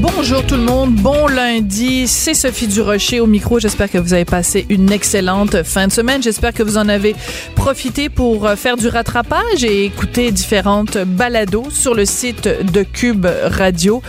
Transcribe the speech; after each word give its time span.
Bonjour 0.00 0.46
tout 0.46 0.54
le 0.54 0.62
monde, 0.62 0.94
bon 0.94 1.26
lundi, 1.26 2.06
c'est 2.06 2.34
Sophie 2.34 2.68
Durocher 2.68 3.18
au 3.18 3.26
micro. 3.26 3.58
J'espère 3.58 3.90
que 3.90 3.98
vous 3.98 4.14
avez 4.14 4.24
passé 4.24 4.64
une 4.68 4.92
excellente 4.92 5.64
fin 5.64 5.88
de 5.88 5.92
semaine. 5.92 6.22
J'espère 6.22 6.52
que 6.52 6.62
vous 6.62 6.78
en 6.78 6.88
avez 6.88 7.16
profité 7.56 8.08
pour 8.08 8.46
euh, 8.46 8.54
faire 8.54 8.76
du 8.76 8.86
rattrapage 8.86 9.64
et 9.64 9.86
écouter 9.86 10.30
différentes 10.30 10.98
balados 10.98 11.70
sur 11.70 11.94
le 11.94 12.04
site 12.04 12.48
de 12.72 12.84
Cube 12.84 13.26
Radio. 13.42 14.00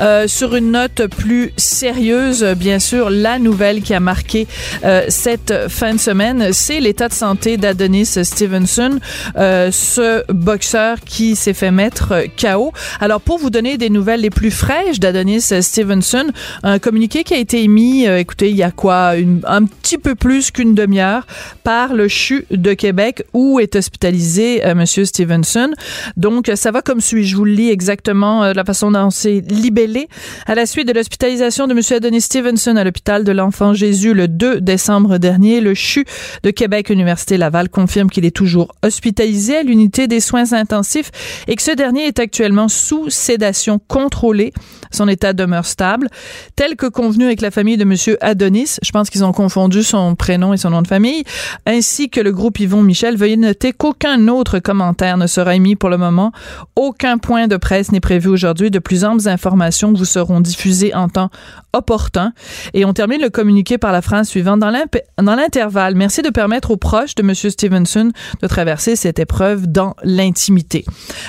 Euh, 0.00 0.28
sur 0.28 0.54
une 0.54 0.70
note 0.70 1.08
plus 1.08 1.52
sérieuse, 1.56 2.44
bien 2.56 2.78
sûr, 2.78 3.10
la 3.10 3.40
nouvelle 3.40 3.82
qui 3.82 3.94
a 3.94 4.00
marqué 4.00 4.46
euh, 4.84 5.06
cette 5.08 5.68
fin 5.68 5.94
de 5.94 6.00
semaine, 6.00 6.52
c'est 6.52 6.78
l'état 6.78 7.08
de 7.08 7.14
santé 7.14 7.56
d'Adonis 7.56 8.06
Stevenson, 8.22 9.00
ce 9.36 10.22
boxeur 10.32 10.98
qui 11.04 11.34
s'est 11.34 11.52
fait 11.52 11.72
mettre 11.72 12.26
KO. 12.40 12.72
Alors 13.00 13.20
pour 13.20 13.38
vous 13.38 13.50
donner 13.50 13.76
des 13.76 13.90
nouvelles 13.90 14.20
les 14.20 14.30
plus 14.30 14.52
fraîches 14.52 15.00
d'Adonis 15.00 15.31
Stevenson. 15.40 16.26
Un 16.62 16.78
communiqué 16.78 17.24
qui 17.24 17.34
a 17.34 17.38
été 17.38 17.62
émis, 17.62 18.06
euh, 18.06 18.18
écoutez, 18.18 18.50
il 18.50 18.56
y 18.56 18.62
a 18.62 18.70
quoi, 18.70 19.14
un 19.46 19.64
petit 19.64 19.98
peu 19.98 20.14
plus 20.14 20.50
qu'une 20.50 20.74
demi-heure 20.74 21.26
par 21.64 21.94
le 21.94 22.08
CHU 22.08 22.46
de 22.50 22.74
Québec 22.74 23.24
où 23.32 23.60
est 23.60 23.76
hospitalisé 23.76 24.64
euh, 24.64 24.74
Monsieur 24.74 25.04
Stevenson. 25.04 25.70
Donc, 26.16 26.50
ça 26.54 26.70
va 26.70 26.82
comme 26.82 27.00
suit. 27.00 27.24
Je 27.24 27.36
vous 27.36 27.44
le 27.44 27.52
lis 27.52 27.70
exactement 27.70 28.44
euh, 28.44 28.52
la 28.52 28.64
façon 28.64 28.90
dont 28.90 29.10
c'est 29.10 29.42
libellé. 29.48 30.08
À 30.46 30.54
la 30.54 30.66
suite 30.66 30.88
de 30.88 30.92
l'hospitalisation 30.92 31.66
de 31.66 31.74
Monsieur 31.74 31.96
Adonis 31.96 32.22
Stevenson 32.22 32.76
à 32.76 32.84
l'hôpital 32.84 33.24
de 33.24 33.32
l'Enfant 33.32 33.74
Jésus 33.74 34.14
le 34.14 34.28
2 34.28 34.60
décembre 34.60 35.18
dernier, 35.18 35.60
le 35.60 35.74
CHU 35.74 36.04
de 36.42 36.50
Québec 36.50 36.90
Université 36.90 37.36
Laval 37.36 37.68
confirme 37.68 38.10
qu'il 38.10 38.24
est 38.24 38.36
toujours 38.36 38.74
hospitalisé 38.82 39.58
à 39.58 39.62
l'unité 39.62 40.06
des 40.06 40.20
soins 40.20 40.52
intensifs 40.52 41.10
et 41.48 41.56
que 41.56 41.62
ce 41.62 41.70
dernier 41.70 42.06
est 42.06 42.18
actuellement 42.18 42.68
sous 42.68 43.10
sédation 43.10 43.78
contrôlée. 43.78 44.52
Son 44.90 45.08
état 45.08 45.21
demeure 45.32 45.66
stable, 45.66 46.08
tel 46.56 46.74
que 46.76 46.86
convenu 46.86 47.26
avec 47.26 47.40
la 47.40 47.50
famille 47.50 47.76
de 47.76 47.84
Monsieur 47.84 48.18
Adonis. 48.20 48.78
Je 48.82 48.90
pense 48.90 49.10
qu'ils 49.10 49.24
ont 49.24 49.32
confondu 49.32 49.82
son 49.82 50.16
prénom 50.16 50.52
et 50.52 50.56
son 50.56 50.70
nom 50.70 50.82
de 50.82 50.88
famille, 50.88 51.24
ainsi 51.66 52.10
que 52.10 52.20
le 52.20 52.32
groupe 52.32 52.58
Yvon 52.58 52.82
Michel. 52.82 53.16
Veuillez 53.16 53.36
noter 53.36 53.72
qu'aucun 53.72 54.28
autre 54.28 54.58
commentaire 54.58 55.16
ne 55.16 55.26
sera 55.26 55.54
émis 55.54 55.76
pour 55.76 55.90
le 55.90 55.98
moment. 55.98 56.32
Aucun 56.74 57.18
point 57.18 57.46
de 57.46 57.56
presse 57.56 57.92
n'est 57.92 58.00
prévu 58.00 58.28
aujourd'hui. 58.28 58.70
De 58.70 58.80
plus 58.80 59.04
amples 59.04 59.28
informations 59.28 59.92
vous 59.92 60.04
seront 60.04 60.40
diffusées 60.40 60.94
en 60.94 61.08
temps 61.08 61.30
opportun. 61.72 62.32
Et 62.74 62.84
on 62.84 62.92
termine 62.92 63.20
le 63.20 63.30
communiqué 63.30 63.78
par 63.78 63.92
la 63.92 64.02
phrase 64.02 64.28
suivante. 64.28 64.60
Dans 64.60 65.34
l'intervalle, 65.34 65.94
merci 65.94 66.22
de 66.22 66.30
permettre 66.30 66.70
aux 66.70 66.76
proches 66.76 67.14
de 67.14 67.22
Monsieur 67.22 67.50
Stevenson 67.50 68.10
de 68.40 68.46
traverser 68.46 68.96
cette 68.96 69.18
épreuve 69.18 69.66
dans 69.66 69.94
l'intimité. 70.02 70.84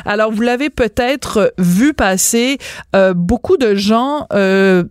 Alors, 0.05 0.31
vous 0.31 0.41
l'avez 0.41 0.69
peut-être 0.69 1.53
vu 1.57 1.93
passer, 1.93 2.57
euh, 2.95 3.13
beaucoup 3.13 3.57
de 3.57 3.75
gens 3.83 4.27
euh, 4.33 4.83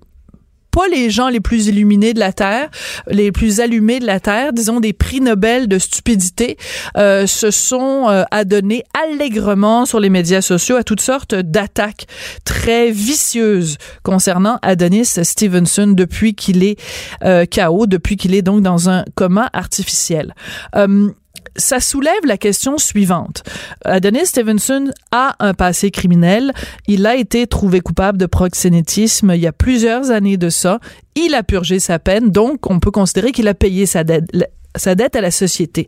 pas 0.73 0.89
les 0.89 1.11
gens 1.11 1.29
les 1.29 1.41
plus 1.41 1.69
illuminés 1.69 2.15
de 2.15 2.19
la 2.19 2.33
Terre, 2.33 2.71
les 3.07 3.31
plus 3.31 3.61
allumés 3.61 4.01
de 4.01 4.07
la 4.07 4.19
Terre, 4.19 4.53
disons 4.53 4.81
des 4.81 4.95
prix 4.95 5.21
Nobel 5.21 5.69
de 5.69 5.79
stupidité, 5.79 6.57
euh, 6.97 7.27
se 7.27 7.51
sont 7.51 8.09
euh, 8.09 8.25
adonnés 8.31 8.83
allègrement 9.05 9.85
sur 9.85 10.01
les 10.01 10.09
médias 10.09 10.41
sociaux 10.41 10.77
à 10.77 10.83
toutes 10.83 11.03
sortes 11.03 11.35
d'attaques 11.35 12.07
très 12.45 12.91
vicieuses 12.91 13.77
concernant 14.03 14.59
Adonis 14.63 15.19
Stevenson 15.23 15.89
depuis 15.89 16.35
qu'il 16.35 16.65
est 16.65 16.81
euh, 17.23 17.45
KO, 17.45 17.87
depuis 17.87 18.17
qu'il 18.17 18.35
est 18.35 18.43
donc 18.43 18.63
dans 18.63 18.89
un 18.89 19.05
coma 19.15 19.51
artificiel. 19.53 20.35
Euh, 20.75 21.11
ça 21.57 21.81
soulève 21.81 22.25
la 22.25 22.37
question 22.37 22.79
suivante. 22.79 23.43
Adonis 23.85 24.27
Stevenson 24.27 24.91
a 25.11 25.37
un 25.41 25.55
passé 25.55 25.91
criminel. 25.91 26.53
Il 26.87 27.07
a 27.07 27.17
été 27.17 27.47
trouvé 27.47 27.81
coupable 27.81 28.19
de 28.19 28.27
proxénétisme 28.27 29.33
il 29.35 29.41
y 29.41 29.47
a 29.47 29.53
plusieurs 29.53 30.11
années 30.11 30.37
de 30.37 30.49
ça. 30.49 30.81
Il 31.15 31.35
a 31.35 31.43
purgé 31.43 31.79
sa 31.79 31.99
peine, 31.99 32.31
donc 32.31 32.71
on 32.71 32.81
peut 32.81 32.91
considérer 32.91 33.33
qu'il 33.33 33.49
a 33.49 33.55
payé 33.55 33.87
sa 33.87 34.05
dette 34.05 34.31
sa 34.77 34.95
dette 34.95 35.17
à 35.17 35.21
la 35.21 35.31
société. 35.31 35.87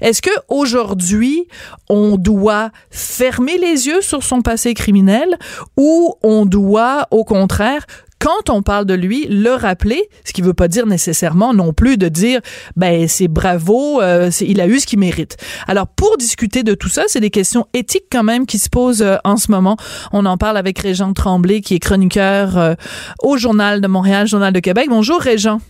Est-ce 0.00 0.20
que 0.20 0.30
aujourd'hui 0.48 1.46
on 1.88 2.16
doit 2.16 2.70
fermer 2.90 3.58
les 3.58 3.86
yeux 3.86 4.00
sur 4.00 4.24
son 4.24 4.42
passé 4.42 4.74
criminel 4.74 5.38
ou 5.76 6.14
on 6.22 6.44
doit 6.44 7.06
au 7.12 7.22
contraire 7.24 7.86
quand 8.24 8.48
on 8.48 8.62
parle 8.62 8.86
de 8.86 8.94
lui, 8.94 9.26
le 9.28 9.50
rappeler, 9.50 10.08
ce 10.24 10.32
qui 10.32 10.40
veut 10.40 10.54
pas 10.54 10.66
dire 10.66 10.86
nécessairement 10.86 11.52
non 11.52 11.74
plus 11.74 11.98
de 11.98 12.08
dire 12.08 12.40
ben 12.74 13.06
c'est 13.06 13.28
bravo, 13.28 14.00
euh, 14.00 14.30
il 14.40 14.62
a 14.62 14.66
eu 14.66 14.78
ce 14.78 14.86
qu'il 14.86 14.98
mérite. 14.98 15.36
Alors 15.68 15.86
pour 15.86 16.16
discuter 16.16 16.62
de 16.62 16.72
tout 16.72 16.88
ça, 16.88 17.02
c'est 17.06 17.20
des 17.20 17.28
questions 17.28 17.66
éthiques 17.74 18.06
quand 18.10 18.22
même 18.22 18.46
qui 18.46 18.56
se 18.56 18.70
posent 18.70 19.02
euh, 19.02 19.16
en 19.24 19.36
ce 19.36 19.50
moment. 19.50 19.76
On 20.10 20.24
en 20.24 20.38
parle 20.38 20.56
avec 20.56 20.78
Régent 20.78 21.12
Tremblay 21.12 21.60
qui 21.60 21.74
est 21.74 21.78
chroniqueur 21.78 22.56
euh, 22.56 22.72
au 23.22 23.36
Journal 23.36 23.82
de 23.82 23.88
Montréal, 23.88 24.26
Journal 24.26 24.54
de 24.54 24.60
Québec. 24.60 24.86
Bonjour 24.88 25.20
Régent. 25.20 25.60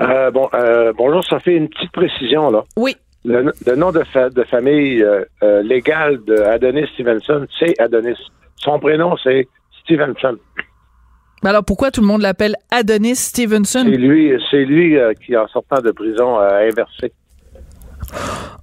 Bon, 0.00 0.48
bonjour, 0.96 1.24
ça 1.24 1.40
fait 1.40 1.56
une 1.56 1.68
petite 1.68 1.92
précision 1.92 2.50
là. 2.50 2.64
Oui. 2.78 2.96
Le, 3.26 3.52
le 3.66 3.76
nom 3.76 3.92
de, 3.92 4.02
fa- 4.12 4.30
de 4.30 4.44
famille 4.44 5.04
légal 5.62 6.20
de 6.26 6.36
Adonis 6.36 6.86
Stevenson, 6.94 7.46
c'est 7.58 7.78
Adonis. 7.78 8.16
Son 8.56 8.78
prénom, 8.78 9.14
c'est 9.22 9.46
Stevenson. 9.82 10.36
Alors 11.46 11.64
pourquoi 11.64 11.92
tout 11.92 12.00
le 12.00 12.08
monde 12.08 12.22
l'appelle 12.22 12.56
Adonis 12.72 13.16
Stevenson? 13.16 13.84
C'est 13.84 13.96
lui, 13.96 14.32
c'est 14.50 14.64
lui 14.64 14.98
euh, 14.98 15.12
qui, 15.14 15.36
en 15.36 15.46
sortant 15.46 15.80
de 15.80 15.92
prison, 15.92 16.36
a 16.36 16.62
inversé. 16.62 17.12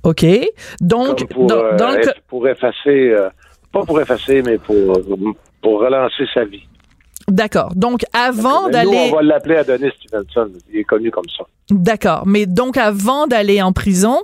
OK. 0.03 0.25
Donc, 0.81 1.19
Comme 1.19 1.27
pour, 1.29 1.47
dans, 1.47 1.63
euh, 1.63 1.75
dans 1.77 1.91
le 1.91 2.01
pour 2.27 2.45
effacer, 2.47 3.09
euh, 3.11 3.29
pas 3.71 3.83
pour 3.83 4.01
effacer, 4.01 4.41
mais 4.41 4.57
pour, 4.57 4.99
pour 5.61 5.79
relancer 5.79 6.25
sa 6.33 6.43
vie. 6.43 6.67
D'accord. 7.29 7.71
Donc, 7.73 8.01
avant 8.11 8.67
d'aller... 8.67 9.09
On 9.11 9.15
va 9.15 9.21
l'appeler 9.21 9.55
Adonis 9.55 9.91
Stevenson. 10.01 10.51
Il 10.69 10.79
est 10.79 10.83
connu 10.83 11.09
comme 11.09 11.29
ça. 11.37 11.45
D'accord. 11.71 12.23
Mais 12.25 12.45
donc, 12.45 12.75
avant 12.75 13.27
d'aller 13.27 13.61
en 13.61 13.71
prison, 13.71 14.23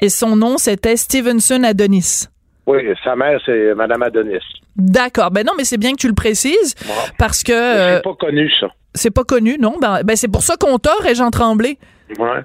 et 0.00 0.08
son 0.08 0.34
nom, 0.34 0.58
c'était 0.58 0.96
Stevenson 0.96 1.62
Adonis. 1.62 2.26
Oui, 2.70 2.82
sa 3.04 3.16
mère, 3.16 3.40
c'est 3.44 3.74
Madame 3.74 4.02
Adonis. 4.02 4.38
D'accord. 4.76 5.30
Ben 5.30 5.44
non, 5.44 5.52
mais 5.56 5.64
c'est 5.64 5.76
bien 5.78 5.92
que 5.92 5.96
tu 5.96 6.08
le 6.08 6.14
précises, 6.14 6.74
parce 7.18 7.42
que 7.42 7.52
Mais 7.52 7.56
euh, 7.80 7.96
C'est 7.96 8.02
pas 8.04 8.14
connu, 8.14 8.50
ça. 8.60 8.66
c'est 8.94 9.10
pas 9.10 9.24
connu, 9.24 9.56
non? 9.58 9.76
Ben, 9.80 10.02
ben 10.04 10.16
c'est 10.16 10.28
pour 10.28 10.42
ça 10.42 10.56
qu'on 10.56 10.78
t'a, 10.78 10.92
Régent 11.00 11.30
Tremblay. 11.30 11.78
Ouais. 12.18 12.40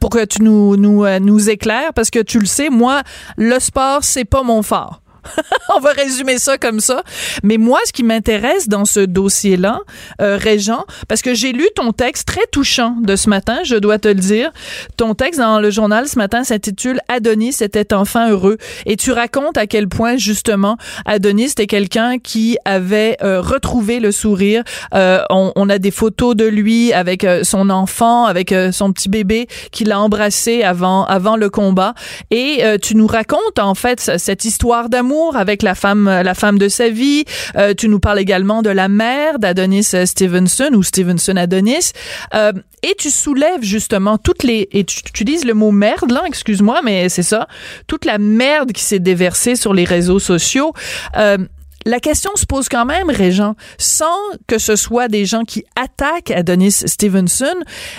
Pour 0.00 0.10
que 0.10 0.24
tu 0.24 0.42
nous, 0.42 0.76
nous, 0.76 1.04
euh, 1.04 1.18
nous 1.18 1.50
éclaires, 1.50 1.92
parce 1.94 2.10
que 2.10 2.20
tu 2.20 2.38
le 2.38 2.46
sais, 2.46 2.68
moi, 2.70 3.02
le 3.36 3.58
sport, 3.58 4.02
c'est 4.02 4.24
pas 4.24 4.42
mon 4.42 4.62
fort. 4.62 5.00
On 5.76 5.80
va 5.80 5.92
résumer 5.92 6.38
ça 6.38 6.58
comme 6.58 6.80
ça. 6.80 7.02
Mais 7.42 7.56
moi, 7.56 7.78
ce 7.84 7.92
qui 7.92 8.02
m'intéresse 8.02 8.68
dans 8.68 8.84
ce 8.84 9.00
dossier-là, 9.00 9.80
euh, 10.20 10.36
Régent, 10.36 10.84
parce 11.08 11.22
que 11.22 11.34
j'ai 11.34 11.52
lu 11.52 11.66
ton 11.74 11.92
texte 11.92 12.28
très 12.28 12.46
touchant 12.50 12.96
de 13.00 13.16
ce 13.16 13.28
matin, 13.28 13.58
je 13.64 13.76
dois 13.76 13.98
te 13.98 14.08
le 14.08 14.14
dire. 14.14 14.50
Ton 14.96 15.14
texte 15.14 15.40
dans 15.40 15.60
le 15.60 15.70
journal 15.70 16.08
ce 16.08 16.18
matin 16.18 16.44
s'intitule 16.44 17.00
Adonis 17.08 17.56
était 17.60 17.92
enfin 17.94 18.30
heureux. 18.30 18.58
Et 18.86 18.96
tu 18.96 19.12
racontes 19.12 19.56
à 19.56 19.66
quel 19.66 19.88
point, 19.88 20.16
justement, 20.16 20.76
Adonis 21.04 21.44
était 21.44 21.66
quelqu'un 21.66 22.18
qui 22.18 22.56
avait 22.64 23.16
euh, 23.22 23.40
retrouvé 23.40 24.00
le 24.00 24.12
sourire. 24.12 24.62
Euh, 24.94 25.22
on, 25.30 25.52
on 25.56 25.68
a 25.68 25.78
des 25.78 25.90
photos 25.90 26.36
de 26.36 26.44
lui 26.44 26.92
avec 26.92 27.26
son 27.42 27.70
enfant, 27.70 28.24
avec 28.24 28.54
son 28.72 28.92
petit 28.92 29.08
bébé 29.08 29.46
qu'il 29.72 29.92
a 29.92 30.00
embrassé 30.00 30.62
avant, 30.62 31.04
avant 31.04 31.36
le 31.36 31.50
combat. 31.50 31.94
Et 32.30 32.62
tu 32.82 32.96
nous 32.96 33.06
racontes, 33.06 33.58
en 33.58 33.74
fait, 33.74 34.12
cette 34.18 34.44
histoire 34.44 34.88
d'amour 34.88 35.07
avec 35.36 35.62
la 35.62 35.74
femme, 35.74 36.04
la 36.04 36.34
femme 36.34 36.58
de 36.58 36.68
sa 36.68 36.88
vie. 36.88 37.24
Euh, 37.56 37.74
tu 37.74 37.88
nous 37.88 38.00
parles 38.00 38.18
également 38.18 38.62
de 38.62 38.70
la 38.70 38.88
mère 38.88 39.38
d'Adonis 39.38 39.90
euh, 39.94 40.06
Stevenson 40.06 40.70
ou 40.74 40.82
Stevenson 40.82 41.36
Adonis. 41.36 41.92
Euh, 42.34 42.52
et 42.82 42.94
tu 42.98 43.10
soulèves 43.10 43.62
justement 43.62 44.18
toutes 44.18 44.42
les 44.42 44.68
et 44.72 44.84
tu, 44.84 45.02
tu 45.02 45.10
utilises 45.22 45.44
le 45.44 45.54
mot 45.54 45.72
merde 45.72 46.10
là, 46.10 46.22
excuse-moi, 46.26 46.80
mais 46.84 47.08
c'est 47.08 47.22
ça, 47.22 47.48
toute 47.86 48.04
la 48.04 48.18
merde 48.18 48.72
qui 48.72 48.82
s'est 48.82 48.98
déversée 48.98 49.56
sur 49.56 49.74
les 49.74 49.84
réseaux 49.84 50.18
sociaux. 50.18 50.72
Euh, 51.16 51.38
la 51.86 52.00
question 52.00 52.30
se 52.34 52.44
pose 52.44 52.68
quand 52.68 52.84
même, 52.84 53.08
Régent, 53.10 53.54
sans 53.78 54.16
que 54.46 54.58
ce 54.58 54.76
soit 54.76 55.08
des 55.08 55.24
gens 55.24 55.44
qui 55.44 55.64
attaquent 55.76 56.30
Adonis 56.30 56.72
Stevenson, 56.72 57.54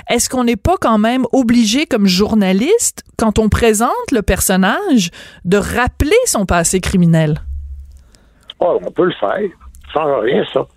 est-ce 0.09 0.29
qu'on 0.29 0.43
n'est 0.43 0.55
pas 0.57 0.75
quand 0.79 0.97
même 0.97 1.25
obligé 1.31 1.85
comme 1.85 2.05
journaliste, 2.05 3.03
quand 3.17 3.39
on 3.39 3.49
présente 3.49 3.89
le 4.11 4.21
personnage, 4.21 5.09
de 5.45 5.57
rappeler 5.57 6.17
son 6.25 6.45
passé 6.45 6.79
criminel? 6.81 7.41
Oh, 8.59 8.79
on 8.85 8.91
peut 8.91 9.05
le 9.05 9.13
faire. 9.13 9.49
Sans 9.93 10.19
rien, 10.19 10.43
ça. 10.53 10.67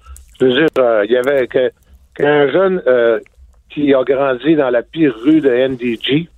Je 0.40 0.46
veux 0.46 0.52
dire, 0.54 0.68
euh, 0.78 1.04
il 1.04 1.12
y 1.12 1.16
avait 1.16 1.46
que- 1.48 1.70
qu'un 2.14 2.50
jeune 2.50 2.80
euh, 2.86 3.18
qui 3.70 3.92
a 3.94 4.02
grandi 4.04 4.54
dans 4.54 4.70
la 4.70 4.82
pire 4.82 5.14
rue 5.24 5.40
de 5.40 5.50
NDG, 5.50 6.28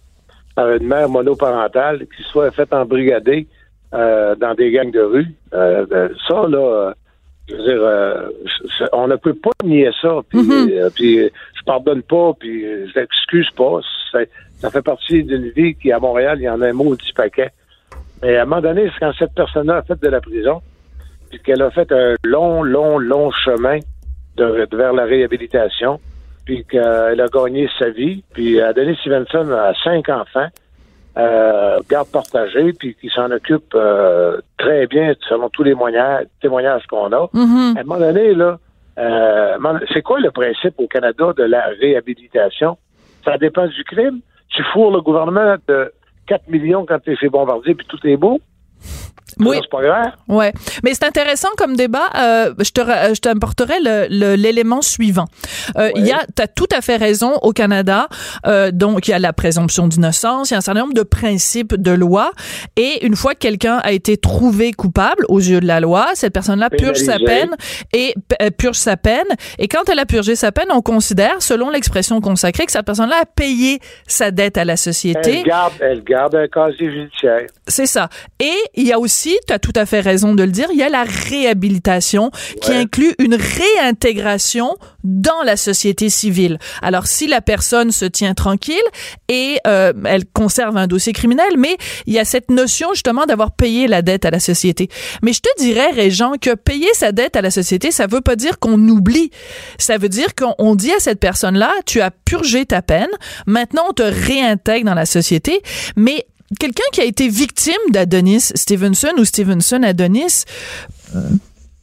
avec 0.56 0.80
une 0.80 0.88
mère 0.88 1.08
monoparentale, 1.08 2.06
qui 2.16 2.22
soit 2.30 2.50
fait 2.50 2.72
embrigader 2.72 3.46
euh, 3.94 4.34
dans 4.34 4.54
des 4.54 4.70
gangs 4.70 4.90
de 4.90 5.00
rue. 5.00 5.26
Euh, 5.52 5.86
euh, 5.92 6.08
ça, 6.28 6.46
là, 6.48 6.58
euh, 6.58 6.92
Je 7.48 7.54
veux 7.56 7.62
dire, 7.62 7.82
euh, 7.82 8.28
on 8.92 9.06
ne 9.06 9.16
peut 9.16 9.34
pas 9.34 9.50
nier 9.64 9.90
ça. 10.00 10.20
Puis, 10.28 10.40
puis, 10.94 11.20
euh, 11.20 11.28
je 11.58 11.62
pardonne 11.64 12.02
pas, 12.02 12.32
puis 12.38 12.62
je 12.62 12.98
l'excuse 12.98 13.50
pas. 13.50 13.80
Ça 14.60 14.70
fait 14.70 14.82
partie 14.82 15.22
d'une 15.24 15.50
vie 15.50 15.74
qui, 15.74 15.92
à 15.92 15.98
Montréal, 15.98 16.38
il 16.40 16.44
y 16.44 16.48
en 16.48 16.60
a 16.62 16.68
un 16.68 16.72
maudit 16.72 17.12
paquet. 17.12 17.50
Mais 18.22 18.36
à 18.36 18.42
un 18.42 18.44
moment 18.46 18.62
donné, 18.62 18.90
c'est 18.92 19.00
quand 19.00 19.12
cette 19.18 19.34
personne-là 19.34 19.76
a 19.78 19.82
fait 19.82 20.00
de 20.00 20.08
la 20.08 20.20
prison, 20.20 20.62
puis 21.30 21.38
qu'elle 21.40 21.60
a 21.62 21.70
fait 21.70 21.90
un 21.92 22.14
long, 22.24 22.62
long, 22.62 22.98
long 22.98 23.30
chemin 23.30 23.78
de, 24.36 24.66
de- 24.70 24.76
vers 24.76 24.92
la 24.94 25.04
réhabilitation, 25.04 26.00
puis 26.46 26.64
qu'elle 26.64 27.20
a 27.20 27.26
gagné 27.28 27.68
sa 27.78 27.90
vie, 27.90 28.22
puis 28.32 28.60
Adeline 28.60 28.96
Stevenson 28.96 29.50
a 29.52 29.74
cinq 29.82 30.08
enfants, 30.08 30.48
euh, 31.16 31.78
garde 31.88 32.08
partagée, 32.08 32.72
puis 32.72 32.96
qui 33.00 33.08
s'en 33.08 33.30
occupe 33.30 33.74
euh, 33.74 34.40
très 34.58 34.86
bien 34.86 35.14
selon 35.28 35.48
tous 35.48 35.62
les 35.62 35.72
témoignages, 35.72 36.26
témoignages 36.40 36.86
qu'on 36.86 37.12
a. 37.12 37.28
Mhm. 37.32 37.74
À 37.76 37.80
un 37.80 37.84
moment 37.84 38.00
donné, 38.00 38.34
là, 38.34 38.58
euh, 38.98 39.78
c'est 39.92 40.02
quoi 40.02 40.20
le 40.20 40.30
principe 40.30 40.74
au 40.78 40.86
Canada 40.86 41.32
de 41.36 41.44
la 41.44 41.66
réhabilitation? 41.80 42.78
Ça 43.24 43.38
dépend 43.38 43.66
du 43.66 43.84
crime. 43.84 44.20
Tu 44.48 44.62
fourres 44.72 44.92
le 44.92 45.00
gouvernement 45.00 45.56
de 45.68 45.92
4 46.26 46.48
millions 46.48 46.84
quand 46.86 46.98
tu 47.00 47.12
es 47.12 47.16
fait 47.16 47.28
bombardier 47.28 47.74
puis 47.74 47.86
tout 47.86 47.98
est 48.06 48.16
beau. 48.16 48.40
Oui. 49.40 49.56
Ça, 49.56 49.62
C'est 49.62 49.70
pas 49.70 49.82
grave. 49.82 50.12
Ouais, 50.28 50.52
mais 50.82 50.94
c'est 50.94 51.04
intéressant 51.04 51.48
comme 51.56 51.76
débat. 51.76 52.08
Euh, 52.16 52.54
je 52.58 52.70
te 52.70 52.80
je 52.80 53.20
t'apporterai 53.20 53.74
l'élément 54.10 54.82
suivant. 54.82 55.26
Euh, 55.76 55.90
Il 55.96 56.06
y 56.06 56.12
a, 56.12 56.20
t'as 56.34 56.46
tout 56.46 56.68
à 56.76 56.80
fait 56.80 56.96
raison 56.96 57.34
au 57.42 57.52
Canada. 57.52 58.08
Euh, 58.46 58.70
donc 58.70 59.08
il 59.08 59.12
y 59.12 59.14
a 59.14 59.18
la 59.18 59.32
présomption 59.32 59.88
d'innocence, 59.88 60.50
il 60.50 60.54
y 60.54 60.56
a 60.56 60.58
un 60.58 60.60
certain 60.60 60.80
nombre 60.80 60.94
de 60.94 61.02
principes 61.02 61.74
de 61.74 61.90
loi, 61.90 62.32
et 62.76 63.04
une 63.04 63.16
fois 63.16 63.34
que 63.34 63.38
quelqu'un 63.40 63.78
a 63.78 63.92
été 63.92 64.16
trouvé 64.16 64.72
coupable 64.72 65.24
aux 65.28 65.40
yeux 65.40 65.60
de 65.60 65.66
la 65.66 65.80
loi, 65.80 66.08
cette 66.14 66.32
personne-là 66.32 66.70
purge 66.70 66.98
sa 66.98 67.18
peine 67.18 67.50
et 67.92 68.14
euh, 68.42 68.50
purge 68.50 68.76
sa 68.76 68.96
peine. 68.96 69.26
Et 69.58 69.68
quand 69.68 69.88
elle 69.88 69.98
a 69.98 70.06
purgé 70.06 70.36
sa 70.36 70.52
peine, 70.52 70.68
on 70.70 70.82
considère, 70.82 71.40
selon 71.40 71.70
l'expression 71.70 72.20
consacrée, 72.20 72.66
que 72.66 72.72
cette 72.72 72.86
personne-là 72.86 73.20
a 73.22 73.26
payé 73.26 73.80
sa 74.06 74.30
dette 74.30 74.58
à 74.58 74.64
la 74.64 74.76
société. 74.76 75.38
Elle 75.38 75.44
garde, 75.44 75.72
elle 75.80 76.04
garde 76.04 76.34
un 76.34 76.46
casier 76.48 76.90
judiciaire. 76.90 77.46
C'est 77.66 77.86
ça. 77.86 78.08
Et 78.40 78.54
il 78.74 78.86
y 78.86 78.92
a 78.92 78.98
aussi, 79.04 79.36
tu 79.46 79.52
as 79.52 79.58
tout 79.58 79.72
à 79.76 79.84
fait 79.84 80.00
raison 80.00 80.34
de 80.34 80.42
le 80.42 80.50
dire, 80.50 80.68
il 80.72 80.78
y 80.78 80.82
a 80.82 80.88
la 80.88 81.04
réhabilitation 81.04 82.30
qui 82.62 82.72
inclut 82.72 83.14
une 83.18 83.36
réintégration 83.36 84.76
dans 85.04 85.42
la 85.44 85.56
société 85.56 86.08
civile. 86.08 86.58
Alors 86.80 87.06
si 87.06 87.26
la 87.26 87.42
personne 87.42 87.92
se 87.92 88.06
tient 88.06 88.32
tranquille 88.32 88.76
et 89.28 89.58
euh, 89.66 89.92
elle 90.06 90.24
conserve 90.24 90.78
un 90.78 90.86
dossier 90.86 91.12
criminel, 91.12 91.58
mais 91.58 91.76
il 92.06 92.14
y 92.14 92.18
a 92.18 92.24
cette 92.24 92.50
notion 92.50 92.88
justement 92.94 93.26
d'avoir 93.26 93.52
payé 93.52 93.86
la 93.86 94.00
dette 94.00 94.24
à 94.24 94.30
la 94.30 94.40
société. 94.40 94.88
Mais 95.22 95.34
je 95.34 95.40
te 95.40 95.62
dirais, 95.62 95.90
Régent, 95.90 96.32
que 96.40 96.54
payer 96.54 96.92
sa 96.94 97.12
dette 97.12 97.36
à 97.36 97.42
la 97.42 97.50
société, 97.50 97.90
ça 97.90 98.06
veut 98.06 98.22
pas 98.22 98.36
dire 98.36 98.58
qu'on 98.58 98.80
oublie. 98.88 99.30
Ça 99.78 99.98
veut 99.98 100.08
dire 100.08 100.34
qu'on 100.34 100.54
on 100.58 100.74
dit 100.74 100.92
à 100.92 101.00
cette 101.00 101.20
personne-là, 101.20 101.70
tu 101.84 102.00
as 102.00 102.10
purgé 102.10 102.64
ta 102.64 102.80
peine, 102.80 103.10
maintenant 103.46 103.82
on 103.90 103.92
te 103.92 104.02
réintègre 104.02 104.86
dans 104.86 104.94
la 104.94 105.06
société, 105.06 105.60
mais 105.96 106.26
quelqu'un 106.58 106.84
qui 106.92 107.00
a 107.00 107.04
été 107.04 107.28
victime 107.28 107.74
d'Adonis 107.90 108.52
Stevenson 108.54 109.12
ou 109.18 109.24
Stevenson 109.24 109.82
Adonis 109.82 110.44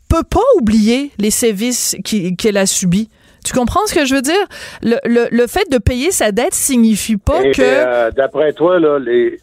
peut 0.10 0.24
pas 0.30 0.44
oublier 0.58 1.12
les 1.18 1.32
sévices 1.32 1.96
qu'elle 2.38 2.58
a 2.58 2.66
subis. 2.66 3.10
Tu 3.46 3.54
comprends 3.54 3.86
ce 3.88 3.96
que 3.96 4.06
je 4.06 4.14
veux 4.16 4.22
dire? 4.22 4.46
Le, 4.84 4.98
le, 5.06 5.28
le 5.32 5.48
fait 5.48 5.70
de 5.72 5.78
payer 5.78 6.12
sa 6.12 6.32
dette 6.32 6.54
signifie 6.54 7.18
pas 7.18 7.42
Et 7.44 7.52
que... 7.52 7.62
euh, 7.64 8.12
d'après 8.12 8.54
toi, 8.54 8.80
là, 8.80 9.00
les 9.00 9.40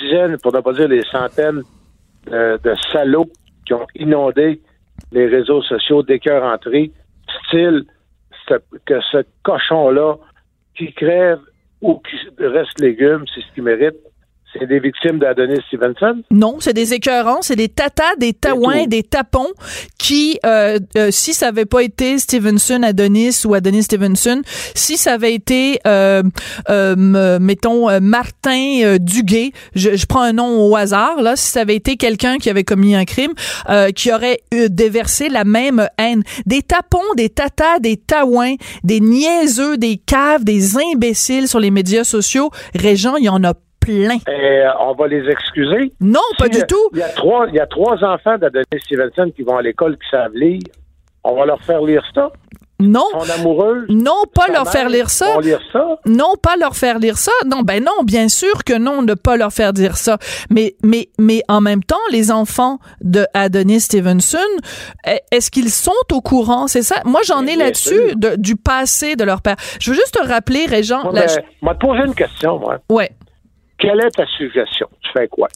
dizaines, 0.00 0.38
pour 0.38 0.52
ne 0.52 0.60
pas 0.60 0.72
dire 0.72 0.88
les 0.88 1.04
centaines 1.12 1.62
de, 2.26 2.58
de 2.62 2.74
salauds 2.92 3.30
qui 3.66 3.74
ont 3.74 3.86
inondé 3.94 4.60
les 5.12 5.26
réseaux 5.26 5.62
sociaux 5.62 6.02
dès 6.02 6.18
qu'ils 6.18 6.32
entrés, 6.32 6.90
style 7.46 7.84
ce- 8.48 8.54
que 8.86 9.00
ce 9.12 9.18
cochon-là 9.44 10.16
qui 10.76 10.92
crève 10.92 11.38
ou 11.80 12.00
qui 12.00 12.16
reste 12.44 12.80
légume, 12.80 13.24
c'est 13.32 13.40
ce 13.42 13.54
qu'il 13.54 13.62
mérite. 13.62 13.94
C'est 14.58 14.66
des 14.66 14.80
victimes 14.80 15.18
d'Adonis 15.18 15.60
Stevenson? 15.68 16.22
Non, 16.30 16.56
c'est 16.60 16.74
des 16.74 16.92
écœurants, 16.92 17.40
c'est 17.40 17.56
des 17.56 17.68
tatas, 17.68 18.16
des 18.18 18.34
taouins, 18.34 18.86
des 18.86 19.02
tapons 19.02 19.48
qui, 19.98 20.38
euh, 20.44 20.78
euh, 20.96 21.10
si 21.10 21.32
ça 21.32 21.48
avait 21.48 21.64
pas 21.64 21.82
été 21.82 22.18
Stevenson 22.18 22.82
Adonis 22.82 23.42
ou 23.46 23.54
Adonis 23.54 23.84
Stevenson, 23.84 24.42
si 24.74 24.96
ça 24.98 25.14
avait 25.14 25.32
été, 25.32 25.78
euh, 25.86 26.22
euh, 26.68 27.38
mettons, 27.40 27.88
euh, 27.88 28.00
Martin 28.00 28.80
euh, 28.82 28.98
Duguay, 28.98 29.52
je, 29.74 29.96
je 29.96 30.06
prends 30.06 30.22
un 30.22 30.34
nom 30.34 30.66
au 30.66 30.76
hasard, 30.76 31.22
là, 31.22 31.34
si 31.34 31.50
ça 31.50 31.60
avait 31.60 31.76
été 31.76 31.96
quelqu'un 31.96 32.36
qui 32.36 32.50
avait 32.50 32.64
commis 32.64 32.94
un 32.94 33.04
crime, 33.04 33.32
euh, 33.70 33.90
qui 33.90 34.12
aurait 34.12 34.40
déversé 34.52 35.28
la 35.28 35.44
même 35.44 35.88
haine. 35.98 36.22
Des 36.44 36.62
tapons, 36.62 36.98
des 37.16 37.30
tatas, 37.30 37.78
des 37.80 37.96
taouins, 37.96 38.54
des 38.84 39.00
niaiseux, 39.00 39.78
des 39.78 39.96
caves, 39.96 40.44
des 40.44 40.76
imbéciles 40.76 41.48
sur 41.48 41.58
les 41.58 41.70
médias 41.70 42.04
sociaux, 42.04 42.50
Régent, 42.74 43.16
il 43.16 43.24
y 43.24 43.28
en 43.28 43.42
a 43.44 43.54
plein. 43.84 44.16
Et 44.28 44.30
euh, 44.60 44.70
on 44.80 44.94
va 44.94 45.06
les 45.08 45.28
excuser. 45.28 45.92
Non, 46.00 46.20
pas 46.38 46.44
Si, 46.46 46.50
du 46.60 46.66
tout. 46.66 46.88
Il 46.92 46.98
y 46.98 47.02
a 47.02 47.08
trois, 47.10 47.46
il 47.48 47.54
y 47.54 47.60
a 47.60 47.66
trois 47.66 47.96
enfants 48.04 48.38
d'Adonis 48.38 48.64
Stevenson 48.84 49.30
qui 49.34 49.42
vont 49.42 49.56
à 49.56 49.62
l'école 49.62 49.94
qui 49.96 50.08
savent 50.10 50.34
lire. 50.34 50.60
On 51.24 51.34
va 51.36 51.44
leur 51.46 51.62
faire 51.62 51.82
lire 51.82 52.02
ça. 52.14 52.30
Non. 52.80 53.04
Amoureuse. 53.38 53.84
Non, 53.90 54.22
pas 54.34 54.48
leur 54.48 54.64
mère 54.64 54.72
faire 54.72 54.88
lire 54.88 55.08
ça. 55.08 55.38
lire 55.40 55.60
ça. 55.72 55.86
Non, 56.04 56.32
pas 56.42 56.56
leur 56.56 56.74
faire 56.74 56.98
lire 56.98 57.16
ça. 57.16 57.30
Non, 57.46 57.60
ben 57.60 57.80
non, 57.84 58.02
bien 58.02 58.28
sûr 58.28 58.64
que 58.66 58.76
non, 58.76 59.02
ne 59.02 59.14
pas 59.14 59.36
leur 59.36 59.52
faire 59.52 59.72
dire 59.72 59.96
ça. 59.96 60.18
Mais, 60.50 60.74
mais, 60.82 61.08
mais 61.16 61.42
en 61.46 61.60
même 61.60 61.84
temps, 61.84 62.00
les 62.10 62.32
enfants 62.32 62.78
de 63.00 63.24
Adonis 63.34 63.82
Stevenson, 63.82 64.38
e- 65.06 65.10
est-ce 65.30 65.52
qu'ils 65.52 65.70
sont 65.70 65.92
au 66.10 66.20
courant? 66.22 66.66
C'est 66.66 66.82
ça? 66.82 66.96
Moi, 67.04 67.20
j'en 67.24 67.46
ai 67.46 67.54
là-dessus 67.54 68.14
du 68.38 68.56
passé 68.56 69.14
de 69.14 69.22
leur 69.22 69.42
père. 69.42 69.54
Je 69.80 69.90
veux 69.90 69.96
juste 69.96 70.18
te 70.20 70.26
rappeler, 70.26 70.66
Régent. 70.66 71.04
Moi, 71.04 71.12
la- 71.12 71.26
ben, 71.26 71.42
m'a 71.62 71.74
te 71.76 71.86
poser 71.86 72.02
une 72.04 72.14
question, 72.16 72.58
moi. 72.58 72.78
ouais. 72.90 73.10
Quelle 73.82 74.00
est 74.00 74.10
ta 74.10 74.24
suggestion? 74.38 74.88
Tu 75.00 75.10
fais 75.12 75.26
quoi? 75.26 75.48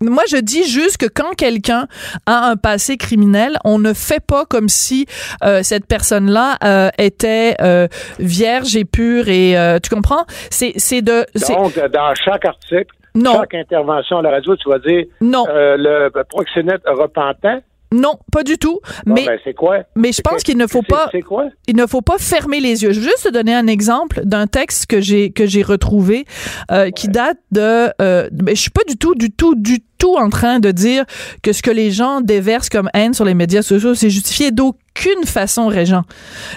Moi, 0.00 0.24
je 0.28 0.36
dis 0.36 0.68
juste 0.68 0.96
que 0.98 1.06
quand 1.06 1.34
quelqu'un 1.36 1.86
a 2.26 2.50
un 2.50 2.56
passé 2.56 2.96
criminel, 2.96 3.56
on 3.64 3.78
ne 3.78 3.92
fait 3.92 4.18
pas 4.18 4.44
comme 4.44 4.68
si 4.68 5.06
euh, 5.44 5.62
cette 5.62 5.86
personne-là 5.86 6.58
euh, 6.64 6.88
était 6.98 7.54
euh, 7.60 7.86
vierge 8.18 8.74
et 8.76 8.84
pure 8.84 9.28
et 9.28 9.56
euh, 9.56 9.78
tu 9.78 9.94
comprends? 9.94 10.24
C'est 10.50 10.72
c'est 10.78 11.00
de 11.00 11.24
Donc, 11.48 11.78
euh, 11.78 11.88
dans 11.88 12.12
chaque 12.16 12.44
article, 12.44 12.92
non 13.14 13.34
chaque 13.34 13.54
intervention 13.54 14.18
à 14.18 14.22
la 14.22 14.30
radio, 14.30 14.56
tu 14.56 14.68
vas 14.68 14.80
dire 14.80 15.04
non 15.20 15.46
euh, 15.48 15.76
le 15.78 16.24
proxénète 16.24 16.82
repentant. 16.86 17.60
Non 17.94 18.18
pas 18.32 18.42
du 18.42 18.58
tout. 18.58 18.80
Bon, 19.06 19.14
mais 19.14 19.26
ben, 19.26 19.38
c'est 19.44 19.54
quoi? 19.54 19.78
mais 19.94 20.12
je 20.12 20.20
pense 20.20 20.42
qu'il 20.42 20.58
ne 20.58 20.66
faut 20.66 20.82
pas 20.82 21.08
C'est 21.12 21.22
quoi? 21.22 21.46
il 21.66 21.76
ne 21.76 21.86
faut 21.86 22.02
pas 22.02 22.18
fermer 22.18 22.60
les 22.60 22.82
yeux. 22.82 22.92
Je 22.92 23.00
veux 23.00 23.06
juste 23.06 23.24
te 23.24 23.28
donner 23.32 23.54
un 23.54 23.66
exemple 23.66 24.20
d'un 24.24 24.46
texte 24.46 24.86
que 24.86 25.00
j'ai 25.00 25.30
que 25.30 25.46
j'ai 25.46 25.62
retrouvé 25.62 26.24
euh, 26.70 26.90
qui 26.90 27.08
date 27.08 27.38
de. 27.52 27.90
Euh, 28.00 28.28
mais 28.42 28.54
je 28.54 28.60
suis 28.60 28.70
pas 28.70 28.84
du 28.88 28.96
tout, 28.96 29.14
du 29.14 29.30
tout, 29.30 29.54
du 29.54 29.78
tout 29.98 30.16
en 30.16 30.28
train 30.28 30.58
de 30.58 30.70
dire 30.70 31.04
que 31.42 31.52
ce 31.52 31.62
que 31.62 31.70
les 31.70 31.90
gens 31.90 32.20
déversent 32.20 32.68
comme 32.68 32.90
haine 32.94 33.14
sur 33.14 33.24
les 33.24 33.34
médias 33.34 33.62
sociaux 33.62 33.94
c'est 33.94 34.10
justifié 34.10 34.50
d'aucune 34.50 35.24
façon, 35.24 35.68
Régent. 35.68 36.02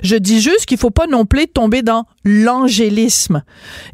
Je 0.04 0.16
dis 0.16 0.42
juste 0.42 0.66
qu'il 0.66 0.78
faut 0.78 0.90
pas 0.90 1.08
non 1.08 1.26
plus 1.26 1.48
tomber 1.48 1.82
dans 1.82 2.06
l'angélisme. 2.26 3.44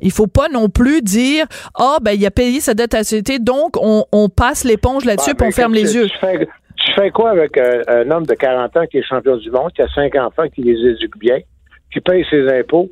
Il 0.01 0.12
faut 0.12 0.27
pas 0.27 0.48
non 0.50 0.70
plus 0.70 1.01
dire 1.01 1.46
ah 1.75 1.98
ben 2.01 2.13
il 2.13 2.25
a 2.25 2.32
payé 2.32 2.62
sa 2.62 2.74
dette 2.74 2.94
à 2.94 3.00
la 3.00 3.03
société 3.03 3.39
donc 3.39 3.77
on, 3.79 4.06
on 4.12 4.29
passe 4.29 4.63
l'éponge 4.63 5.06
là-dessus 5.06 5.32
Ah, 5.32 5.36
puis 5.36 5.46
on 5.46 5.50
ben, 5.50 5.56
ferme 5.56 5.74
les 5.74 5.94
yeux. 5.96 6.08
Fais, 6.20 6.48
tu 6.86 6.94
fais 6.94 7.12
quoi 7.12 7.32
avec 7.32 7.58
un 7.58 8.10
homme 8.12 8.25
de 8.25 8.34
40 8.34 8.78
ans 8.78 8.86
qui 8.86 8.98
est 8.98 9.04
champion 9.04 9.38
du 9.38 9.50
monde, 9.52 9.72
qui 9.74 9.82
a 9.82 9.88
cinq 9.88 10.16
enfants, 10.16 10.48
qui 10.54 10.63
les 10.63 10.92
éduque 10.92 11.18
bien, 11.18 11.40
qui 11.92 12.02
paye 12.02 12.25
ses 12.30 12.48
impôts, 12.50 12.90